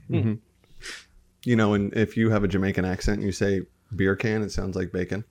hmm 0.08 0.34
You 1.44 1.56
know, 1.56 1.74
and 1.74 1.92
if 1.94 2.16
you 2.16 2.30
have 2.30 2.44
a 2.44 2.48
Jamaican 2.48 2.84
accent, 2.84 3.18
and 3.18 3.26
you 3.26 3.32
say 3.32 3.62
beer 3.94 4.16
can. 4.16 4.42
It 4.42 4.52
sounds 4.52 4.76
like 4.76 4.92
bacon. 4.92 5.24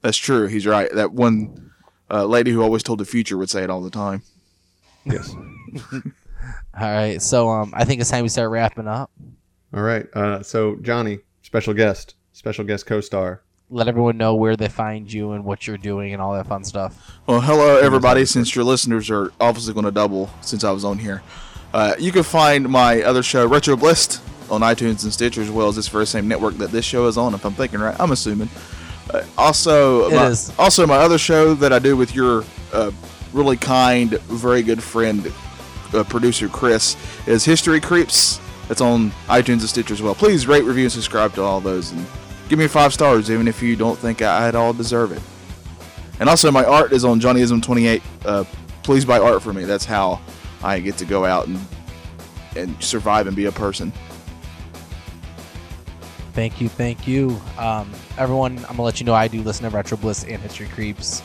That's 0.00 0.18
true. 0.18 0.46
He's 0.46 0.66
right. 0.66 0.90
That 0.92 1.12
one 1.12 1.72
uh, 2.10 2.24
lady 2.24 2.52
who 2.52 2.62
always 2.62 2.82
told 2.82 3.00
the 3.00 3.04
future 3.04 3.36
would 3.36 3.50
say 3.50 3.62
it 3.62 3.70
all 3.70 3.80
the 3.80 3.90
time. 3.90 4.22
Yes. 5.04 5.34
All 6.80 6.92
right, 6.92 7.20
so 7.20 7.48
um, 7.48 7.72
I 7.74 7.84
think 7.84 8.00
it's 8.00 8.10
time 8.10 8.22
we 8.22 8.28
start 8.28 8.50
wrapping 8.50 8.86
up. 8.86 9.10
All 9.74 9.82
right. 9.82 10.06
Uh, 10.14 10.42
so 10.42 10.76
Johnny, 10.76 11.18
special 11.42 11.74
guest, 11.74 12.14
special 12.32 12.64
guest 12.64 12.86
co-star. 12.86 13.42
Let 13.68 13.88
everyone 13.88 14.16
know 14.16 14.34
where 14.34 14.56
they 14.56 14.68
find 14.68 15.12
you 15.12 15.32
and 15.32 15.44
what 15.44 15.66
you're 15.66 15.76
doing 15.76 16.12
and 16.12 16.22
all 16.22 16.32
that 16.34 16.46
fun 16.46 16.64
stuff. 16.64 17.18
Well, 17.26 17.40
hello 17.40 17.78
everybody. 17.78 18.24
Since 18.24 18.54
your 18.54 18.64
listeners 18.64 19.10
are 19.10 19.30
obviously 19.40 19.74
going 19.74 19.84
to 19.84 19.90
double 19.90 20.30
since 20.40 20.64
I 20.64 20.70
was 20.70 20.84
on 20.84 20.98
here, 20.98 21.22
uh, 21.72 21.94
you 21.98 22.12
can 22.12 22.22
find 22.22 22.68
my 22.68 23.02
other 23.02 23.22
show, 23.22 23.46
Retro 23.46 23.76
Bliss, 23.76 24.20
on 24.50 24.62
iTunes 24.62 25.04
and 25.04 25.12
Stitcher, 25.12 25.42
as 25.42 25.50
well 25.50 25.68
as 25.68 25.76
this 25.76 25.88
very 25.88 26.06
same 26.06 26.26
network 26.26 26.56
that 26.58 26.70
this 26.70 26.84
show 26.84 27.06
is 27.06 27.18
on. 27.18 27.34
If 27.34 27.44
I'm 27.44 27.52
thinking 27.52 27.80
right, 27.80 27.98
I'm 28.00 28.12
assuming. 28.12 28.48
Uh, 29.12 29.22
also, 29.36 30.10
my, 30.10 30.34
also 30.58 30.86
my 30.86 30.96
other 30.96 31.18
show 31.18 31.54
that 31.54 31.72
I 31.72 31.78
do 31.78 31.96
with 31.96 32.14
your 32.14 32.44
uh, 32.72 32.90
really 33.32 33.56
kind, 33.56 34.10
very 34.10 34.62
good 34.62 34.82
friend, 34.82 35.32
uh, 35.94 36.04
producer 36.04 36.48
Chris, 36.48 36.96
is 37.26 37.44
History 37.44 37.80
Creeps. 37.80 38.40
It's 38.70 38.80
on 38.80 39.10
iTunes 39.28 39.60
and 39.60 39.62
Stitcher 39.62 39.94
as 39.94 40.02
well. 40.02 40.14
Please 40.14 40.46
rate, 40.46 40.64
review, 40.64 40.84
and 40.84 40.92
subscribe 40.92 41.34
to 41.34 41.42
all 41.42 41.60
those, 41.60 41.92
and 41.92 42.04
give 42.48 42.58
me 42.58 42.66
five 42.66 42.92
stars, 42.92 43.30
even 43.30 43.48
if 43.48 43.62
you 43.62 43.76
don't 43.76 43.98
think 43.98 44.20
I 44.20 44.48
at 44.48 44.54
all 44.54 44.72
deserve 44.72 45.12
it. 45.12 45.22
And 46.20 46.28
also, 46.28 46.50
my 46.50 46.64
art 46.64 46.92
is 46.92 47.04
on 47.04 47.20
Johnnyism28. 47.20 48.02
Uh, 48.24 48.44
please 48.82 49.04
buy 49.04 49.18
art 49.18 49.42
for 49.42 49.52
me. 49.52 49.64
That's 49.64 49.84
how 49.84 50.20
I 50.62 50.80
get 50.80 50.96
to 50.98 51.04
go 51.04 51.24
out 51.24 51.46
and 51.46 51.58
and 52.56 52.82
survive 52.82 53.26
and 53.26 53.36
be 53.36 53.44
a 53.46 53.52
person. 53.52 53.92
Thank 56.32 56.60
you, 56.60 56.68
thank 56.68 57.06
you, 57.08 57.40
um, 57.58 57.90
everyone. 58.16 58.58
I'm 58.58 58.64
gonna 58.76 58.82
let 58.82 59.00
you 59.00 59.06
know 59.06 59.14
I 59.14 59.26
do 59.28 59.42
listen 59.42 59.64
to 59.68 59.70
Retro 59.74 59.96
Bliss 59.96 60.24
and 60.24 60.40
History 60.40 60.68
Creeps, 60.68 61.22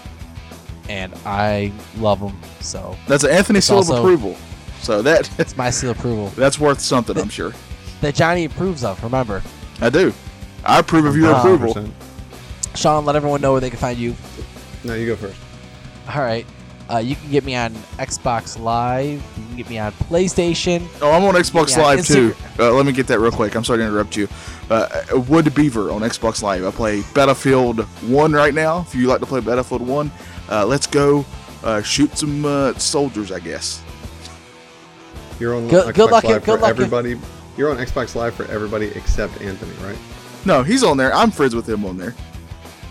and 0.90 1.14
I 1.26 1.72
love 1.98 2.20
them. 2.20 2.40
So 2.62 2.96
That's 3.08 3.24
an 3.24 3.30
Anthony 3.32 3.60
It's 3.60 3.68
seal 3.68 3.80
of 3.80 3.90
approval. 3.90 4.36
So 4.82 5.02
that 5.04 5.30
it's 5.40 5.56
my 5.56 5.70
seal 5.70 5.92
of 5.92 6.00
approval 6.00 6.28
that's 6.36 6.60
worth 6.60 6.80
something, 6.80 7.18
I'm 7.18 7.30
sure. 7.30 7.54
that 8.02 8.16
Johnny 8.16 8.46
approves 8.46 8.84
of. 8.84 9.02
Remember, 9.04 9.44
I 9.82 9.90
do. 9.90 10.14
I 10.66 10.80
approve 10.80 11.06
of 11.06 11.16
your 11.16 11.34
Uh, 11.34 11.40
approval. 11.40 11.90
Sean, 12.76 13.06
let 13.06 13.16
everyone 13.16 13.40
know 13.42 13.52
where 13.52 13.62
they 13.62 13.70
can 13.70 13.78
find 13.78 14.00
you. 14.00 14.16
No, 14.84 14.96
you 14.96 15.06
go 15.06 15.16
first. 15.16 15.38
All 16.10 16.22
right. 16.22 16.46
Uh, 16.90 16.98
you 16.98 17.16
can 17.16 17.32
get 17.32 17.44
me 17.46 17.56
on 17.56 17.74
Xbox 17.98 18.60
Live. 18.60 19.22
You 19.38 19.46
can 19.46 19.56
get 19.58 19.70
me 19.70 19.78
on 19.80 19.92
PlayStation. 19.94 20.86
Oh, 21.02 21.12
I'm 21.12 21.24
on 21.24 21.34
Xbox 21.36 21.72
Yeah, 21.76 21.82
Live 21.84 22.06
too. 22.06 22.36
Uh, 22.60 22.72
let 22.74 22.86
me 22.86 22.92
get 22.92 23.08
that 23.08 23.20
real 23.20 23.32
quick. 23.32 23.56
I'm 23.56 23.64
sorry 23.64 23.80
to 23.80 23.86
interrupt 23.86 24.16
you. 24.18 24.28
Uh, 24.70 24.90
Wood 25.28 25.54
Beaver 25.56 25.92
on 25.92 26.02
Xbox 26.02 26.42
Live. 26.44 26.66
I 26.66 26.72
play 26.72 27.02
Battlefield 27.14 27.80
1 27.82 28.34
right 28.34 28.54
now. 28.54 28.82
If 28.82 28.94
you 28.96 29.08
like 29.08 29.22
to 29.22 29.26
play 29.26 29.40
Battlefield 29.40 29.82
1, 29.88 30.12
uh, 30.50 30.66
let's 30.66 30.86
go 30.88 31.26
uh, 31.64 31.82
shoot 31.82 32.18
some 32.18 32.44
uh, 32.46 32.74
soldiers, 32.76 33.32
I 33.32 33.40
guess. 33.40 33.82
You're 35.40 35.56
on 35.56 35.68
Good- 35.70 35.86
Xbox 35.88 35.96
good 35.96 36.12
luck- 36.12 36.24
Live 36.26 36.44
good 36.46 36.56
for 36.56 36.58
luck- 36.62 36.70
everybody. 36.70 37.20
You're 37.58 37.72
on 37.72 37.78
Xbox 37.78 38.14
Live 38.16 38.36
for 38.36 38.46
everybody 38.46 38.88
except 38.88 39.42
Anthony, 39.42 39.72
right? 39.86 39.98
No, 40.46 40.64
he's 40.64 40.84
on 40.84 40.98
there. 40.98 41.14
I'm 41.14 41.32
friends 41.32 41.56
with 41.56 41.68
him 41.70 41.86
on 41.86 41.98
there. 41.98 42.14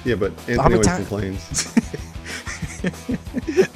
Yeah, 0.05 0.14
but 0.14 0.32
Anthony 0.49 0.59
always 0.59 0.86
times- 0.86 1.07
complains. 1.09 1.74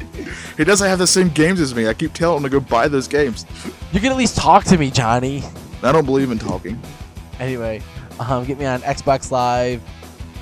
He 0.56 0.64
doesn't 0.64 0.88
have 0.88 0.98
the 0.98 1.06
same 1.06 1.28
games 1.28 1.60
as 1.60 1.74
me. 1.74 1.86
I 1.86 1.94
keep 1.94 2.12
telling 2.14 2.38
him 2.38 2.42
to 2.44 2.48
go 2.48 2.60
buy 2.60 2.88
those 2.88 3.06
games. 3.06 3.44
You 3.92 4.00
can 4.00 4.10
at 4.10 4.16
least 4.16 4.36
talk 4.36 4.64
to 4.64 4.78
me, 4.78 4.90
Johnny. 4.90 5.42
I 5.82 5.92
don't 5.92 6.06
believe 6.06 6.30
in 6.30 6.38
talking. 6.38 6.80
Anyway, 7.38 7.82
um, 8.18 8.44
get 8.44 8.58
me 8.58 8.64
on 8.64 8.80
Xbox 8.80 9.30
Live, 9.30 9.82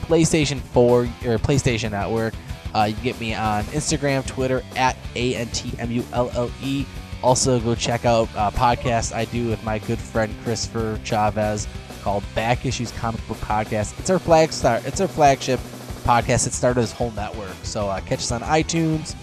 PlayStation 0.03 0.61
4 0.61 1.01
or 1.01 1.07
PlayStation 1.39 1.91
Network. 1.91 2.35
Uh, 2.75 2.85
you 2.85 2.95
can 2.95 3.05
get 3.05 3.21
me 3.21 3.35
on 3.35 3.65
Instagram, 3.65 4.27
Twitter 4.27 4.63
at 4.77 4.97
A 5.15 5.35
N 5.37 5.47
T 5.49 5.73
M 5.79 5.91
U 5.91 6.05
L 6.13 6.31
L 6.35 6.51
E. 6.63 6.87
Also, 7.23 7.59
go 7.61 7.75
check 7.75 8.05
out 8.05 8.29
a 8.35 8.51
podcast 8.51 9.15
I 9.15 9.25
do 9.27 9.49
with 9.49 9.63
my 9.65 9.79
good 9.79 9.99
friend 9.99 10.35
Christopher 10.43 11.01
Chavez 11.05 11.67
called 12.03 12.23
Back 12.35 12.67
Issues 12.67 12.93
Comic 12.93 13.27
Book 13.27 13.39
Podcast. 13.39 13.99
It's 13.99 14.11
our 14.11 14.19
flag 14.19 14.53
start. 14.53 14.85
It's 14.85 15.01
our 15.01 15.09
flagship 15.09 15.59
podcast. 16.05 16.47
It 16.47 16.53
started 16.53 16.83
this 16.83 16.93
whole 16.93 17.13
network. 17.13 17.55
So 17.63 17.89
uh, 17.89 18.01
catch 18.01 18.19
us 18.19 18.31
on 18.33 18.43
iTunes, 18.43 19.15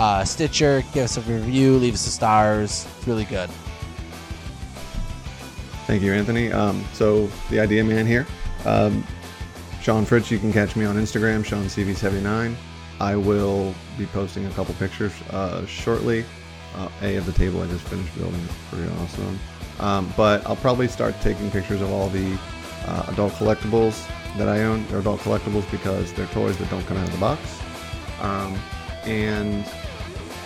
uh, 0.00 0.24
Stitcher. 0.24 0.82
Give 0.94 1.04
us 1.04 1.18
a 1.18 1.20
review. 1.20 1.76
Leave 1.76 1.94
us 1.94 2.04
the 2.06 2.10
stars. 2.10 2.86
It's 2.96 3.06
really 3.06 3.26
good. 3.26 3.50
Thank 5.86 6.02
you, 6.02 6.12
Anthony. 6.14 6.50
Um, 6.50 6.82
so 6.94 7.26
the 7.50 7.60
idea 7.60 7.84
man 7.84 8.06
here, 8.06 8.26
um, 8.64 9.06
Sean 9.82 10.06
Fritz. 10.06 10.30
You 10.30 10.38
can 10.38 10.52
catch 10.52 10.74
me 10.74 10.86
on 10.86 10.96
Instagram, 10.96 11.44
SeanCV79. 11.44 12.54
I 12.98 13.16
will 13.16 13.74
be 13.98 14.06
posting 14.06 14.46
a 14.46 14.50
couple 14.50 14.74
pictures 14.74 15.12
uh, 15.30 15.66
shortly. 15.66 16.24
Uh, 16.76 16.88
a 17.02 17.16
of 17.16 17.26
the 17.26 17.32
table 17.32 17.60
I 17.60 17.66
just 17.66 17.86
finished 17.88 18.16
building. 18.16 18.40
Pretty 18.70 18.88
awesome. 19.00 19.38
Um, 19.80 20.14
but 20.16 20.46
I'll 20.46 20.56
probably 20.56 20.88
start 20.88 21.14
taking 21.20 21.50
pictures 21.50 21.82
of 21.82 21.90
all 21.90 22.08
the 22.08 22.38
uh, 22.86 23.06
adult 23.08 23.32
collectibles 23.32 24.06
that 24.38 24.48
I 24.48 24.62
own. 24.62 24.86
They're 24.86 25.00
adult 25.00 25.20
collectibles 25.20 25.68
because 25.70 26.12
they're 26.12 26.26
toys 26.28 26.56
that 26.58 26.70
don't 26.70 26.86
come 26.86 26.96
out 26.96 27.06
of 27.06 27.12
the 27.12 27.18
box. 27.18 27.60
Um, 28.20 28.56
and 29.04 29.64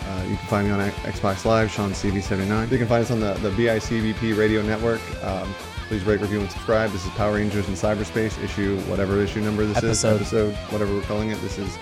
uh, 0.07 0.23
you 0.29 0.37
can 0.37 0.47
find 0.49 0.67
me 0.67 0.73
on 0.73 0.81
Xbox 0.91 1.45
Live, 1.45 1.71
Sean 1.71 1.91
CV79. 1.93 2.71
You 2.71 2.79
can 2.79 2.87
find 2.87 3.03
us 3.05 3.11
on 3.11 3.21
the, 3.21 3.35
the 3.35 3.51
BICVP 3.51 4.37
radio 4.37 4.63
network. 4.63 5.01
Um, 5.25 5.53
please 5.89 6.03
rate, 6.05 6.21
review, 6.21 6.41
and 6.41 6.51
subscribe. 6.51 6.91
This 6.91 7.05
is 7.05 7.11
Power 7.13 7.35
Rangers 7.35 7.69
in 7.69 7.75
Cyberspace, 7.75 8.43
issue 8.43 8.79
whatever 8.83 9.21
issue 9.23 9.41
number 9.41 9.65
this 9.67 9.79
Episode. 9.79 10.21
is, 10.21 10.33
episode, 10.33 10.55
whatever 10.73 10.95
we're 10.95 11.03
calling 11.03 11.31
it. 11.31 11.41
This 11.41 11.59
is, 11.59 11.77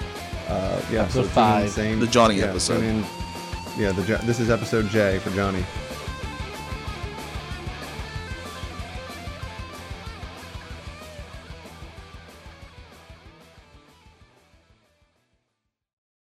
uh, 0.49 0.81
yeah, 0.91 1.03
Episode 1.03 1.23
so 1.25 1.29
five. 1.29 1.70
Same, 1.70 2.01
The 2.01 2.07
Johnny 2.07 2.37
yeah, 2.39 2.47
episode. 2.47 2.81
tune 2.81 2.85
in- 2.85 3.05
yeah, 3.79 3.91
the 3.93 4.03
this 4.27 4.39
is 4.39 4.51
episode 4.51 4.89
J 4.91 5.18
for 5.20 5.31
Johnny. 5.31 5.64